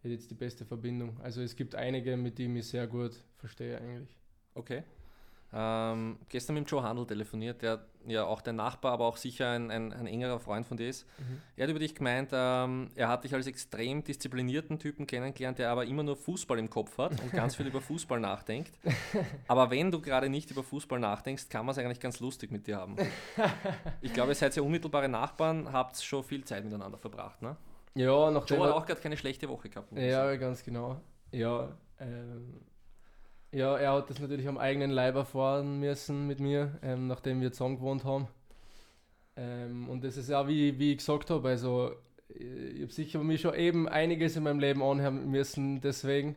hätte 0.00 0.14
jetzt 0.14 0.30
die 0.30 0.34
beste 0.34 0.64
Verbindung. 0.64 1.20
Also 1.20 1.42
es 1.42 1.56
gibt 1.56 1.74
einige, 1.74 2.16
mit 2.16 2.38
denen 2.38 2.56
ich 2.56 2.62
mich 2.62 2.68
sehr 2.68 2.86
gut 2.86 3.22
verstehe 3.36 3.78
eigentlich. 3.78 4.19
Okay. 4.54 4.82
Ähm, 5.52 6.18
gestern 6.28 6.54
mit 6.54 6.64
dem 6.64 6.70
Joe 6.70 6.82
Handel 6.82 7.06
telefoniert, 7.06 7.60
der 7.62 7.80
ja 8.06 8.24
auch 8.24 8.40
dein 8.40 8.56
Nachbar, 8.56 8.92
aber 8.92 9.06
auch 9.06 9.16
sicher 9.16 9.50
ein, 9.50 9.70
ein, 9.70 9.92
ein 9.92 10.06
engerer 10.06 10.38
Freund 10.38 10.64
von 10.64 10.76
dir 10.76 10.88
ist. 10.88 11.06
Mhm. 11.18 11.42
Er 11.56 11.64
hat 11.64 11.70
über 11.70 11.80
dich 11.80 11.94
gemeint, 11.94 12.30
ähm, 12.32 12.88
er 12.94 13.08
hat 13.08 13.24
dich 13.24 13.34
als 13.34 13.48
extrem 13.48 14.04
disziplinierten 14.04 14.78
Typen 14.78 15.08
kennengelernt, 15.08 15.58
der 15.58 15.70
aber 15.70 15.84
immer 15.86 16.04
nur 16.04 16.16
Fußball 16.16 16.58
im 16.58 16.70
Kopf 16.70 16.96
hat 16.98 17.20
und 17.20 17.32
ganz 17.32 17.56
viel 17.56 17.66
über 17.66 17.80
Fußball 17.80 18.20
nachdenkt. 18.20 18.72
Aber 19.48 19.70
wenn 19.70 19.90
du 19.90 20.00
gerade 20.00 20.28
nicht 20.28 20.50
über 20.50 20.62
Fußball 20.62 21.00
nachdenkst, 21.00 21.48
kann 21.48 21.66
man 21.66 21.72
es 21.72 21.78
eigentlich 21.78 22.00
ganz 22.00 22.20
lustig 22.20 22.50
mit 22.50 22.66
dir 22.66 22.76
haben. 22.76 22.96
Ich 24.02 24.12
glaube, 24.12 24.32
ihr 24.32 24.34
seid 24.34 24.54
ja 24.56 24.62
unmittelbare 24.62 25.08
Nachbarn, 25.08 25.72
habt 25.72 26.00
schon 26.00 26.22
viel 26.22 26.44
Zeit 26.44 26.64
miteinander 26.64 26.96
verbracht, 26.96 27.42
ne? 27.42 27.56
Ja, 27.94 28.30
nachdem 28.30 28.58
Joe 28.58 28.68
hat 28.68 28.74
auch 28.74 28.86
gerade 28.86 29.00
keine 29.00 29.16
schlechte 29.16 29.48
Woche 29.48 29.68
gehabt. 29.68 29.92
Ja, 29.96 30.34
ganz 30.36 30.62
genau. 30.64 31.00
Ja, 31.32 31.68
ähm, 31.98 32.60
ja, 33.52 33.76
er 33.76 33.92
hat 33.92 34.10
das 34.10 34.20
natürlich 34.20 34.48
am 34.48 34.58
eigenen 34.58 34.90
Leib 34.90 35.16
erfahren 35.16 35.80
müssen 35.80 36.26
mit 36.26 36.40
mir, 36.40 36.78
ähm, 36.82 37.06
nachdem 37.06 37.40
wir 37.40 37.52
zusammen 37.52 37.76
gewohnt 37.76 38.04
haben. 38.04 38.28
Ähm, 39.36 39.88
und 39.88 40.04
das 40.04 40.16
ist 40.16 40.28
ja, 40.28 40.46
wie, 40.46 40.78
wie 40.78 40.92
ich 40.92 40.98
gesagt 40.98 41.30
habe, 41.30 41.48
also 41.48 41.92
ich 42.28 42.82
habe 42.82 42.92
sicher 42.92 43.22
mir 43.22 43.38
schon 43.38 43.54
eben 43.54 43.88
einiges 43.88 44.36
in 44.36 44.44
meinem 44.44 44.60
Leben 44.60 44.82
anhören 44.82 45.30
müssen 45.30 45.80
deswegen. 45.80 46.36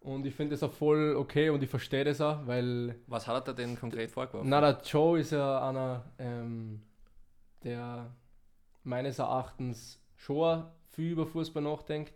Und 0.00 0.26
ich 0.26 0.34
finde 0.34 0.54
das 0.54 0.62
auch 0.62 0.72
voll 0.72 1.16
okay 1.16 1.48
und 1.48 1.62
ich 1.62 1.70
verstehe 1.70 2.04
das 2.04 2.20
auch, 2.20 2.46
weil... 2.46 2.96
Was 3.06 3.26
hat 3.26 3.48
er 3.48 3.54
denn 3.54 3.78
konkret 3.78 4.10
vorgeworfen? 4.10 4.50
Na, 4.50 4.60
der 4.60 4.78
Joe 4.84 5.18
ist 5.18 5.32
ja 5.32 5.66
einer, 5.66 6.04
ähm, 6.18 6.82
der 7.62 8.14
meines 8.82 9.18
Erachtens 9.18 9.98
schon 10.16 10.64
viel 10.90 11.12
über 11.12 11.26
Fußball 11.26 11.62
nachdenkt 11.62 12.12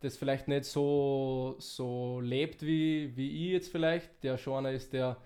das 0.00 0.16
vielleicht 0.16 0.48
nicht 0.48 0.64
so, 0.64 1.56
so 1.58 2.20
lebt 2.20 2.62
wie, 2.62 3.16
wie 3.16 3.46
ich 3.46 3.52
jetzt 3.52 3.70
vielleicht, 3.70 4.24
der 4.24 4.38
schon 4.38 4.66
einer 4.66 4.74
ist, 4.74 4.92
der 4.92 5.18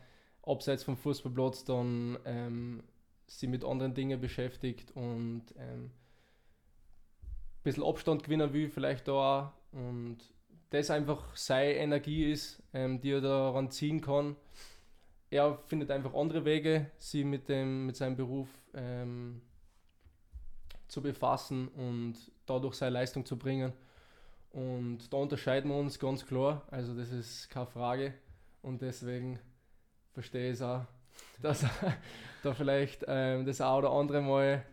abseits 0.43 0.85
vom 0.85 0.97
Fußballplatz 0.97 1.64
dann 1.64 2.18
ähm, 2.25 2.83
sich 3.27 3.49
mit 3.49 3.64
anderen 3.64 3.95
Dingen 3.95 4.20
beschäftigt 4.20 4.91
und 4.95 5.43
ähm, 5.57 5.85
ein 5.85 7.62
bisschen 7.62 7.85
Abstand 7.85 8.25
gewinnen 8.25 8.53
will, 8.53 8.68
vielleicht 8.68 9.09
da 9.09 9.12
auch. 9.12 9.53
Und 9.72 10.18
das 10.70 10.91
einfach 10.91 11.35
seine 11.37 11.75
Energie 11.75 12.31
ist, 12.31 12.62
ähm, 12.72 13.01
die 13.01 13.12
er 13.12 13.20
daran 13.20 13.70
ziehen 13.70 14.01
kann. 14.01 14.37
Er 15.31 15.59
findet 15.66 15.91
einfach 15.91 16.14
andere 16.14 16.45
Wege, 16.45 16.91
sie 16.99 17.25
mit, 17.25 17.49
mit 17.49 17.97
seinem 17.97 18.16
Beruf 18.16 18.49
ähm, 18.75 19.41
zu 20.89 21.01
befassen 21.01 21.68
und 21.68 22.14
dadurch 22.47 22.75
seine 22.75 22.93
Leistung 22.93 23.25
zu 23.25 23.39
bringen. 23.39 23.72
Und 24.55 25.13
da 25.13 25.17
unterscheiden 25.17 25.69
wir 25.69 25.77
uns 25.77 25.99
ganz 25.99 26.25
klar. 26.25 26.63
Also 26.71 26.95
das 26.95 27.11
ist 27.11 27.51
keine 27.51 27.67
Frage. 27.67 28.15
Und 28.63 28.83
deswegen 28.83 29.41
verstehe 30.13 30.51
ich 30.51 30.55
es 30.55 30.63
auch, 30.63 30.83
dass 31.43 31.67
da 32.45 32.55
vielleicht 32.55 33.05
ähm, 33.09 33.45
das 33.45 33.61
auch 33.61 33.79
oder 33.79 33.91
andere 33.91 34.23
Mal, 34.23 34.65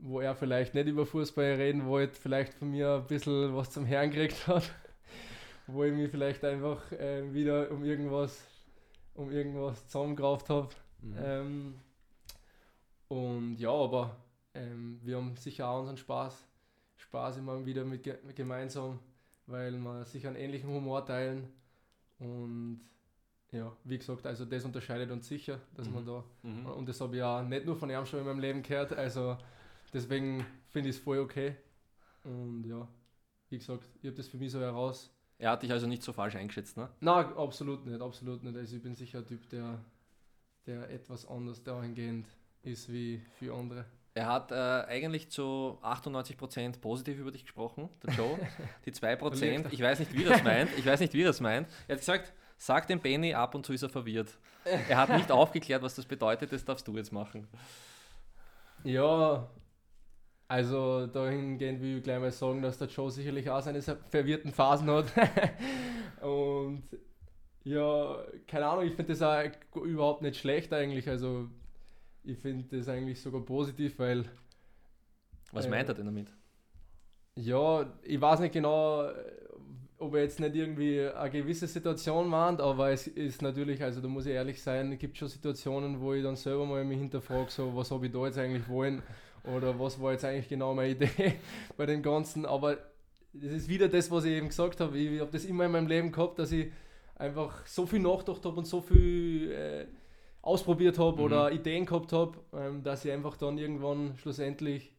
wo 0.00 0.20
er 0.20 0.34
vielleicht 0.34 0.74
nicht 0.74 0.88
über 0.88 1.06
Fußball 1.06 1.52
reden 1.54 1.86
wollte, 1.86 2.20
vielleicht 2.20 2.52
von 2.54 2.72
mir 2.72 2.94
ein 2.94 3.06
bisschen 3.06 3.54
was 3.54 3.70
zum 3.70 3.86
Herrn 3.86 4.10
gekriegt 4.10 4.48
hat. 4.48 4.64
wo 5.68 5.84
ich 5.84 5.92
mich 5.92 6.10
vielleicht 6.10 6.44
einfach 6.44 6.90
äh, 6.90 7.32
wieder 7.32 7.70
um 7.70 7.84
irgendwas, 7.84 8.44
um 9.14 9.30
irgendwas 9.30 9.86
zusammengerauft 9.86 10.50
habe. 10.50 10.68
Mhm. 11.00 11.16
Ähm, 11.22 11.74
und 13.06 13.56
ja, 13.60 13.70
aber 13.70 14.16
ähm, 14.54 14.98
wir 15.04 15.16
haben 15.16 15.36
sicher 15.36 15.68
auch 15.68 15.78
unseren 15.78 15.96
Spaß. 15.96 16.44
Spaß 16.96 17.36
immer 17.36 17.64
wieder 17.64 17.84
mit 17.84 18.02
gemeinsam 18.34 18.98
weil 19.46 19.72
wir 19.78 20.04
sicher 20.04 20.28
einen 20.28 20.36
ähnlichen 20.36 20.70
Humor 20.70 21.04
teilen. 21.04 21.48
Und 22.18 22.80
ja, 23.52 23.76
wie 23.84 23.98
gesagt, 23.98 24.26
also 24.26 24.44
das 24.44 24.64
unterscheidet 24.64 25.10
uns 25.10 25.28
sicher, 25.28 25.60
dass 25.74 25.88
mhm. 25.88 25.94
man 25.94 26.06
da, 26.06 26.24
mhm. 26.42 26.66
und 26.66 26.88
das 26.88 27.00
habe 27.00 27.16
ich 27.16 27.20
ja 27.20 27.42
nicht 27.42 27.66
nur 27.66 27.76
von 27.76 27.90
ihm 27.90 28.06
schon 28.06 28.20
in 28.20 28.26
meinem 28.26 28.40
Leben 28.40 28.62
gehört, 28.62 28.92
also 28.94 29.36
deswegen 29.92 30.46
finde 30.68 30.88
ich 30.88 30.96
es 30.96 31.02
voll 31.02 31.18
okay. 31.18 31.56
Und 32.24 32.64
ja, 32.64 32.88
wie 33.50 33.58
gesagt, 33.58 33.84
ich 34.00 34.06
habe 34.06 34.16
das 34.16 34.28
für 34.28 34.38
mich 34.38 34.50
so 34.52 34.60
heraus. 34.60 35.10
Er 35.38 35.50
hat 35.50 35.62
dich 35.62 35.72
also 35.72 35.86
nicht 35.86 36.02
so 36.02 36.12
falsch 36.12 36.36
eingeschätzt, 36.36 36.76
ne? 36.76 36.88
Nein, 37.00 37.26
absolut 37.34 37.84
nicht, 37.84 38.00
absolut 38.00 38.42
nicht. 38.42 38.56
Also 38.56 38.76
ich 38.76 38.82
bin 38.82 38.94
sicher 38.94 39.18
ein 39.18 39.26
Typ, 39.26 39.48
der, 39.50 39.84
der 40.66 40.88
etwas 40.90 41.26
anders 41.26 41.62
dahingehend 41.62 42.26
ist 42.62 42.90
wie 42.90 43.20
für 43.38 43.54
andere. 43.54 43.84
Er 44.14 44.26
hat 44.26 44.52
äh, 44.52 44.54
eigentlich 44.54 45.30
zu 45.30 45.78
98% 45.82 46.80
positiv 46.80 47.18
über 47.18 47.30
dich 47.30 47.44
gesprochen, 47.44 47.88
der 48.04 48.14
Joe. 48.14 48.38
Die 48.84 48.92
2%, 48.92 49.66
ich 49.70 49.80
weiß 49.80 50.00
nicht, 50.00 50.12
wie 50.12 50.24
das 50.24 50.42
meint, 50.42 50.70
ich 50.76 50.84
weiß 50.84 51.00
nicht, 51.00 51.14
wie 51.14 51.22
das 51.24 51.40
meint. 51.40 51.66
Er 51.88 51.94
hat 51.94 52.00
gesagt, 52.00 52.32
sag 52.58 52.86
dem 52.88 53.00
Benny, 53.00 53.32
ab 53.32 53.54
und 53.54 53.64
zu 53.64 53.72
ist 53.72 53.82
er 53.82 53.88
verwirrt. 53.88 54.38
Er 54.64 54.98
hat 54.98 55.08
nicht 55.08 55.30
aufgeklärt, 55.32 55.82
was 55.82 55.94
das 55.94 56.04
bedeutet, 56.04 56.52
das 56.52 56.64
darfst 56.64 56.86
du 56.86 56.96
jetzt 56.96 57.12
machen. 57.12 57.48
Ja, 58.84 59.48
also 60.46 61.06
dahingehend 61.06 61.80
will 61.80 61.96
ich 61.96 62.02
gleich 62.02 62.20
mal 62.20 62.30
sagen, 62.30 62.60
dass 62.60 62.76
der 62.76 62.88
Joe 62.88 63.10
sicherlich 63.10 63.48
auch 63.48 63.62
seine 63.62 63.80
verwirrten 63.80 64.52
Phasen 64.52 64.90
hat. 64.90 65.06
und 66.20 66.82
ja, 67.64 68.18
keine 68.46 68.66
Ahnung, 68.66 68.84
ich 68.84 68.94
finde 68.94 69.14
das 69.14 69.22
auch 69.22 69.82
überhaupt 69.82 70.20
nicht 70.20 70.36
schlecht 70.36 70.72
eigentlich. 70.74 71.08
Also 71.08 71.48
ich 72.24 72.38
finde 72.38 72.76
das 72.76 72.88
eigentlich 72.88 73.20
sogar 73.20 73.42
positiv, 73.42 73.98
weil. 73.98 74.24
Was 75.52 75.66
äh, 75.66 75.70
meint 75.70 75.88
er 75.88 75.94
denn 75.94 76.06
damit? 76.06 76.28
Ja, 77.34 77.90
ich 78.02 78.20
weiß 78.20 78.40
nicht 78.40 78.52
genau, 78.52 79.08
ob 80.02 80.14
er 80.14 80.22
jetzt 80.22 80.40
nicht 80.40 80.54
irgendwie 80.54 81.00
eine 81.00 81.30
gewisse 81.30 81.66
Situation 81.66 82.28
meint, 82.28 82.60
aber 82.60 82.90
es 82.90 83.06
ist 83.06 83.40
natürlich, 83.40 83.82
also 83.82 84.00
da 84.00 84.08
muss 84.08 84.26
ich 84.26 84.32
ehrlich 84.32 84.60
sein, 84.60 84.92
es 84.92 84.98
gibt 84.98 85.16
schon 85.16 85.28
Situationen, 85.28 86.00
wo 86.00 86.12
ich 86.12 86.22
dann 86.22 86.36
selber 86.36 86.66
mal 86.66 86.84
mich 86.84 86.98
hinterfrage, 86.98 87.50
so 87.50 87.74
was 87.74 87.90
habe 87.90 88.06
ich 88.06 88.12
da 88.12 88.26
jetzt 88.26 88.38
eigentlich 88.38 88.68
wollen 88.68 89.02
oder 89.44 89.78
was 89.78 90.00
war 90.00 90.12
jetzt 90.12 90.24
eigentlich 90.24 90.48
genau 90.48 90.74
meine 90.74 90.90
Idee 90.90 91.34
bei 91.76 91.86
dem 91.86 92.02
Ganzen, 92.02 92.44
aber 92.44 92.78
das 93.32 93.52
ist 93.52 93.68
wieder 93.68 93.88
das, 93.88 94.10
was 94.10 94.24
ich 94.24 94.32
eben 94.32 94.48
gesagt 94.48 94.80
habe, 94.80 94.98
ich, 94.98 95.10
ich 95.10 95.20
habe 95.20 95.30
das 95.30 95.44
immer 95.44 95.64
in 95.66 95.72
meinem 95.72 95.86
Leben 95.86 96.12
gehabt, 96.12 96.38
dass 96.38 96.52
ich 96.52 96.70
einfach 97.14 97.66
so 97.66 97.86
viel 97.86 98.00
nachgedacht 98.00 98.44
habe 98.44 98.56
und 98.56 98.66
so 98.66 98.80
viel 98.80 99.52
äh, 99.52 99.86
ausprobiert 100.42 100.98
habe 100.98 101.18
mhm. 101.18 101.24
oder 101.24 101.52
Ideen 101.52 101.86
gehabt 101.86 102.12
habe, 102.12 102.38
ähm, 102.52 102.82
dass 102.82 103.04
ich 103.04 103.12
einfach 103.12 103.36
dann 103.36 103.58
irgendwann 103.58 104.16
schlussendlich 104.16 104.92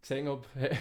gesehen 0.00 0.28
habe, 0.28 0.42
hey, 0.54 0.76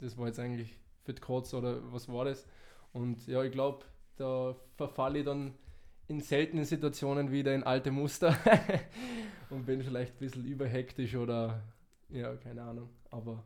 das 0.00 0.16
war 0.16 0.26
jetzt 0.26 0.38
eigentlich 0.38 0.78
für 1.02 1.14
die 1.14 1.20
Kotz 1.20 1.54
oder 1.54 1.92
was 1.92 2.08
war 2.08 2.26
das? 2.26 2.46
Und 2.92 3.26
ja, 3.26 3.42
ich 3.42 3.52
glaube, 3.52 3.84
da 4.16 4.54
verfalle 4.76 5.20
ich 5.20 5.24
dann 5.24 5.54
in 6.06 6.20
seltenen 6.20 6.64
Situationen 6.64 7.30
wieder 7.32 7.54
in 7.54 7.62
alte 7.62 7.90
Muster 7.90 8.36
und 9.50 9.66
bin 9.66 9.82
vielleicht 9.82 10.14
ein 10.14 10.18
bisschen 10.18 10.44
überhektisch 10.44 11.16
oder 11.16 11.62
ja, 12.08 12.34
keine 12.36 12.62
Ahnung. 12.62 12.88
Aber 13.10 13.44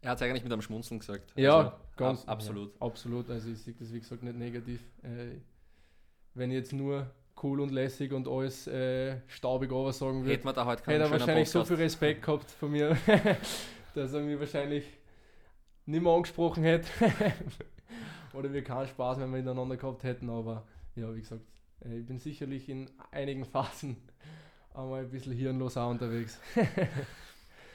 er 0.00 0.10
hat 0.10 0.18
es 0.18 0.22
eigentlich 0.22 0.42
mit 0.42 0.52
einem 0.52 0.62
Schmunzeln 0.62 1.00
gesagt. 1.00 1.32
Ja, 1.36 1.56
also, 1.58 1.72
ganz. 1.96 2.22
Ab, 2.22 2.30
absolut. 2.30 2.74
Ja, 2.74 2.86
absolut. 2.86 3.30
Also 3.30 3.50
ich 3.50 3.58
sehe 3.58 3.74
das 3.74 3.92
wie 3.92 4.00
gesagt 4.00 4.22
nicht 4.22 4.36
negativ. 4.36 4.80
Äh, 5.02 5.40
wenn 6.34 6.50
ich 6.50 6.56
jetzt 6.56 6.72
nur 6.72 7.10
cool 7.42 7.60
und 7.60 7.70
lässig 7.70 8.12
und 8.12 8.28
alles 8.28 8.66
äh, 8.66 9.20
staubig 9.26 9.72
over 9.72 9.92
sagen 9.92 10.20
würde, 10.22 10.32
hätte 10.32 10.44
man 10.44 10.54
da 10.54 10.64
heute 10.64 10.82
hätte 10.84 11.04
er 11.04 11.10
wahrscheinlich 11.10 11.50
Podcast. 11.50 11.52
so 11.52 11.64
viel 11.64 11.76
Respekt 11.76 12.22
gehabt 12.22 12.50
von 12.50 12.70
mir, 12.70 12.96
dass 13.94 14.12
er 14.12 14.20
mich 14.20 14.38
wahrscheinlich 14.38 14.84
nicht 15.86 16.02
mehr 16.02 16.12
angesprochen 16.12 16.62
hätte. 16.62 16.88
Oder 18.34 18.52
wir 18.52 18.62
keinen 18.62 18.86
Spaß 18.86 19.18
mehr 19.18 19.26
miteinander 19.26 19.76
gehabt 19.76 20.04
hätten. 20.04 20.28
Aber 20.30 20.64
ja, 20.94 21.14
wie 21.14 21.20
gesagt, 21.20 21.44
äh, 21.84 21.98
ich 21.98 22.06
bin 22.06 22.18
sicherlich 22.18 22.68
in 22.68 22.90
einigen 23.10 23.44
Phasen 23.44 23.96
einmal 24.74 25.00
ein 25.00 25.10
bisschen 25.10 25.32
hirnlos 25.32 25.76
auch 25.76 25.90
unterwegs. 25.90 26.40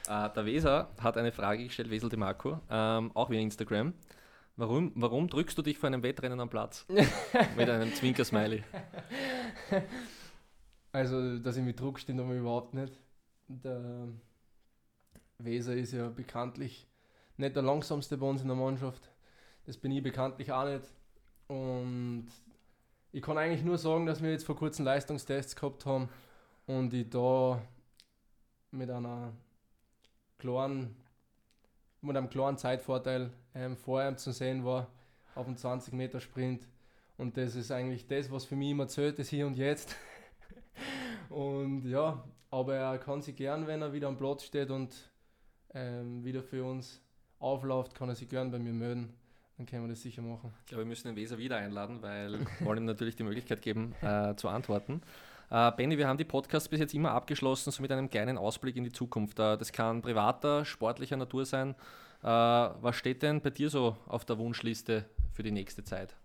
Uh, 0.08 0.28
der 0.34 0.46
Weser 0.46 0.90
hat 1.00 1.16
eine 1.16 1.32
Frage 1.32 1.64
gestellt, 1.64 1.90
Wesel 1.90 2.08
de 2.08 2.18
Marco, 2.18 2.60
ähm, 2.70 3.10
auch 3.14 3.30
via 3.30 3.40
Instagram. 3.40 3.92
Warum, 4.56 4.92
warum 4.94 5.28
drückst 5.28 5.58
du 5.58 5.62
dich 5.62 5.78
vor 5.78 5.88
einem 5.88 6.02
Wettrennen 6.02 6.38
am 6.38 6.48
Platz? 6.48 6.86
Mit 7.56 7.68
einem 7.68 7.92
Zwinker-Smiley. 7.92 8.62
Also, 10.92 11.38
dass 11.38 11.56
ich 11.56 11.64
mit 11.64 11.80
Druck 11.80 11.98
stehe, 11.98 12.20
aber 12.20 12.34
überhaupt 12.34 12.72
nicht. 12.72 12.92
Der 13.48 14.06
Weser 15.38 15.74
ist 15.74 15.92
ja 15.92 16.08
bekanntlich 16.08 16.86
nicht 17.36 17.56
der 17.56 17.64
langsamste 17.64 18.16
bei 18.16 18.26
uns 18.26 18.42
in 18.42 18.48
der 18.48 18.56
Mannschaft. 18.56 19.10
Das 19.66 19.76
bin 19.76 19.90
ich 19.90 20.02
bekanntlich 20.02 20.52
auch 20.52 20.64
nicht. 20.66 20.84
Und 21.48 22.28
ich 23.12 23.22
kann 23.22 23.38
eigentlich 23.38 23.64
nur 23.64 23.78
sagen, 23.78 24.06
dass 24.06 24.22
wir 24.22 24.30
jetzt 24.30 24.46
vor 24.46 24.56
kurzem 24.56 24.84
Leistungstests 24.84 25.56
gehabt 25.56 25.84
haben 25.84 26.08
und 26.66 26.92
ich 26.94 27.10
da 27.10 27.60
mit 28.70 28.90
einer 28.90 29.32
klaren, 30.38 30.96
mit 32.04 32.16
einem 32.16 32.28
klaren 32.28 32.56
Zeitvorteil 32.56 33.30
ähm, 33.54 33.76
vor 33.76 34.02
ihm 34.02 34.16
zu 34.16 34.32
sehen 34.32 34.64
war 34.64 34.88
auf 35.34 35.46
dem 35.46 35.56
20 35.56 35.94
Meter 35.94 36.20
Sprint. 36.20 36.66
Und 37.16 37.36
das 37.36 37.54
ist 37.54 37.70
eigentlich 37.70 38.06
das, 38.06 38.30
was 38.30 38.44
für 38.44 38.56
mich 38.56 38.70
immer 38.70 38.88
zählt, 38.88 39.18
das 39.18 39.28
Hier 39.28 39.46
und 39.46 39.56
Jetzt. 39.56 39.96
und 41.28 41.84
ja, 41.84 42.24
aber 42.50 42.76
er 42.76 42.98
kann 42.98 43.22
sich 43.22 43.36
gern, 43.36 43.66
wenn 43.66 43.82
er 43.82 43.92
wieder 43.92 44.08
am 44.08 44.16
Platz 44.16 44.44
steht 44.44 44.70
und 44.70 44.94
ähm, 45.74 46.24
wieder 46.24 46.42
für 46.42 46.64
uns 46.64 47.00
aufläuft, 47.38 47.94
kann 47.94 48.08
er 48.08 48.14
sich 48.14 48.28
gern 48.28 48.50
bei 48.50 48.58
mir 48.58 48.72
melden. 48.72 49.12
Dann 49.56 49.66
können 49.66 49.84
wir 49.84 49.88
das 49.88 50.02
sicher 50.02 50.22
machen. 50.22 50.52
Ich 50.60 50.66
glaube, 50.66 50.82
wir 50.82 50.88
müssen 50.88 51.06
den 51.06 51.16
Weser 51.16 51.38
wieder 51.38 51.56
einladen, 51.56 52.02
weil 52.02 52.40
wir 52.40 52.66
wollen 52.66 52.78
ihm 52.78 52.84
natürlich 52.86 53.14
die 53.14 53.22
Möglichkeit 53.22 53.62
geben, 53.62 53.94
äh, 54.02 54.34
zu 54.34 54.48
antworten. 54.48 55.00
Äh, 55.50 55.72
Benny, 55.72 55.98
wir 55.98 56.08
haben 56.08 56.18
die 56.18 56.24
Podcasts 56.24 56.68
bis 56.68 56.80
jetzt 56.80 56.94
immer 56.94 57.12
abgeschlossen, 57.12 57.70
so 57.70 57.82
mit 57.82 57.92
einem 57.92 58.08
kleinen 58.08 58.38
Ausblick 58.38 58.76
in 58.76 58.84
die 58.84 58.92
Zukunft. 58.92 59.38
Äh, 59.38 59.56
das 59.56 59.72
kann 59.72 60.02
privater, 60.02 60.64
sportlicher 60.64 61.16
Natur 61.16 61.44
sein. 61.44 61.74
Äh, 62.22 62.26
was 62.26 62.96
steht 62.96 63.22
denn 63.22 63.40
bei 63.40 63.50
dir 63.50 63.68
so 63.68 63.96
auf 64.06 64.24
der 64.24 64.38
Wunschliste 64.38 65.04
für 65.32 65.42
die 65.42 65.50
nächste 65.50 65.84
Zeit? 65.84 66.16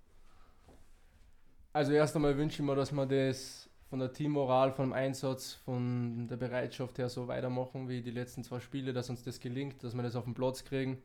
Also 1.73 1.91
erst 1.91 2.15
einmal 2.15 2.37
wünsche 2.37 2.61
ich 2.61 2.67
mir, 2.67 2.75
dass 2.75 2.91
wir 2.91 3.05
das 3.05 3.69
von 3.89 3.99
der 3.99 4.13
Teammoral, 4.13 4.71
vom 4.71 4.93
Einsatz, 4.93 5.53
von 5.53 6.27
der 6.27 6.37
Bereitschaft 6.37 6.97
her 6.97 7.09
so 7.09 7.27
weitermachen 7.27 7.89
wie 7.89 8.01
die 8.01 8.11
letzten 8.11 8.43
zwei 8.43 8.59
Spiele, 8.59 8.93
dass 8.93 9.09
uns 9.09 9.23
das 9.23 9.39
gelingt, 9.39 9.83
dass 9.83 9.95
wir 9.95 10.03
das 10.03 10.15
auf 10.15 10.25
den 10.25 10.33
Platz 10.33 10.63
kriegen, 10.63 11.01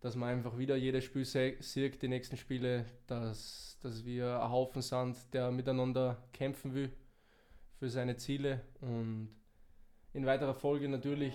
dass 0.00 0.16
man 0.16 0.30
einfach 0.30 0.56
wieder 0.58 0.76
jedes 0.76 1.04
Spiel 1.04 1.24
sieht, 1.24 2.02
die 2.02 2.08
nächsten 2.08 2.36
Spiele, 2.36 2.86
dass, 3.06 3.78
dass 3.82 4.04
wir 4.04 4.42
ein 4.42 4.50
Haufen 4.50 4.82
sind, 4.82 5.16
der 5.32 5.50
miteinander 5.50 6.16
kämpfen 6.32 6.74
will 6.74 6.92
für 7.78 7.88
seine 7.88 8.16
Ziele. 8.16 8.60
Und 8.80 9.28
in 10.12 10.26
weiterer 10.26 10.54
Folge 10.54 10.88
natürlich 10.88 11.34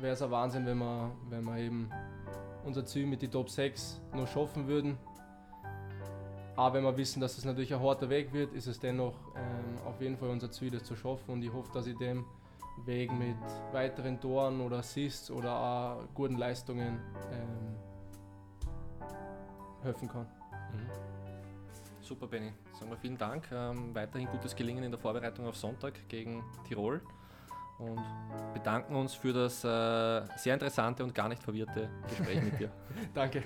wäre 0.00 0.14
es 0.14 0.22
ein 0.22 0.30
Wahnsinn, 0.30 0.66
wenn 0.66 0.78
wir, 0.78 1.10
wenn 1.28 1.44
wir 1.44 1.58
eben 1.58 1.90
unser 2.64 2.84
Ziel 2.84 3.06
mit 3.06 3.22
die 3.22 3.28
Top 3.28 3.50
6 3.50 4.00
noch 4.14 4.28
schaffen 4.28 4.68
würden. 4.68 4.98
Aber 6.54 6.76
wenn 6.76 6.84
wir 6.84 6.96
wissen, 6.96 7.20
dass 7.20 7.38
es 7.38 7.44
natürlich 7.44 7.74
ein 7.74 7.80
harter 7.80 8.08
Weg 8.08 8.32
wird, 8.32 8.52
ist 8.52 8.66
es 8.66 8.78
dennoch 8.78 9.14
ähm, 9.36 9.78
auf 9.86 10.00
jeden 10.00 10.16
Fall 10.16 10.28
unser 10.28 10.50
Ziel, 10.50 10.70
das 10.70 10.84
zu 10.84 10.94
schaffen. 10.94 11.32
Und 11.32 11.42
ich 11.42 11.52
hoffe, 11.52 11.70
dass 11.72 11.86
ich 11.86 11.96
dem 11.96 12.26
Weg 12.84 13.10
mit 13.12 13.36
weiteren 13.72 14.20
Toren 14.20 14.60
oder 14.60 14.78
Assists 14.78 15.30
oder 15.30 15.54
auch 15.54 16.14
guten 16.14 16.36
Leistungen 16.36 17.00
ähm, 17.32 17.76
helfen 19.82 20.08
kann. 20.08 20.26
Mhm. 20.72 21.01
Super, 22.12 22.26
Benny. 22.26 22.52
Sagen 22.74 22.90
wir 22.90 22.98
vielen 22.98 23.16
Dank. 23.16 23.48
Ähm, 23.50 23.94
weiterhin 23.94 24.28
gutes 24.28 24.54
Gelingen 24.54 24.84
in 24.84 24.90
der 24.90 25.00
Vorbereitung 25.00 25.46
auf 25.46 25.56
Sonntag 25.56 25.94
gegen 26.10 26.44
Tirol 26.68 27.00
und 27.78 28.02
bedanken 28.52 28.96
uns 28.96 29.14
für 29.14 29.32
das 29.32 29.64
äh, 29.64 30.36
sehr 30.36 30.52
interessante 30.52 31.04
und 31.04 31.14
gar 31.14 31.30
nicht 31.30 31.42
verwirrte 31.42 31.88
Gespräch 32.10 32.42
mit 32.42 32.60
dir. 32.60 32.70
Danke. 33.14 33.42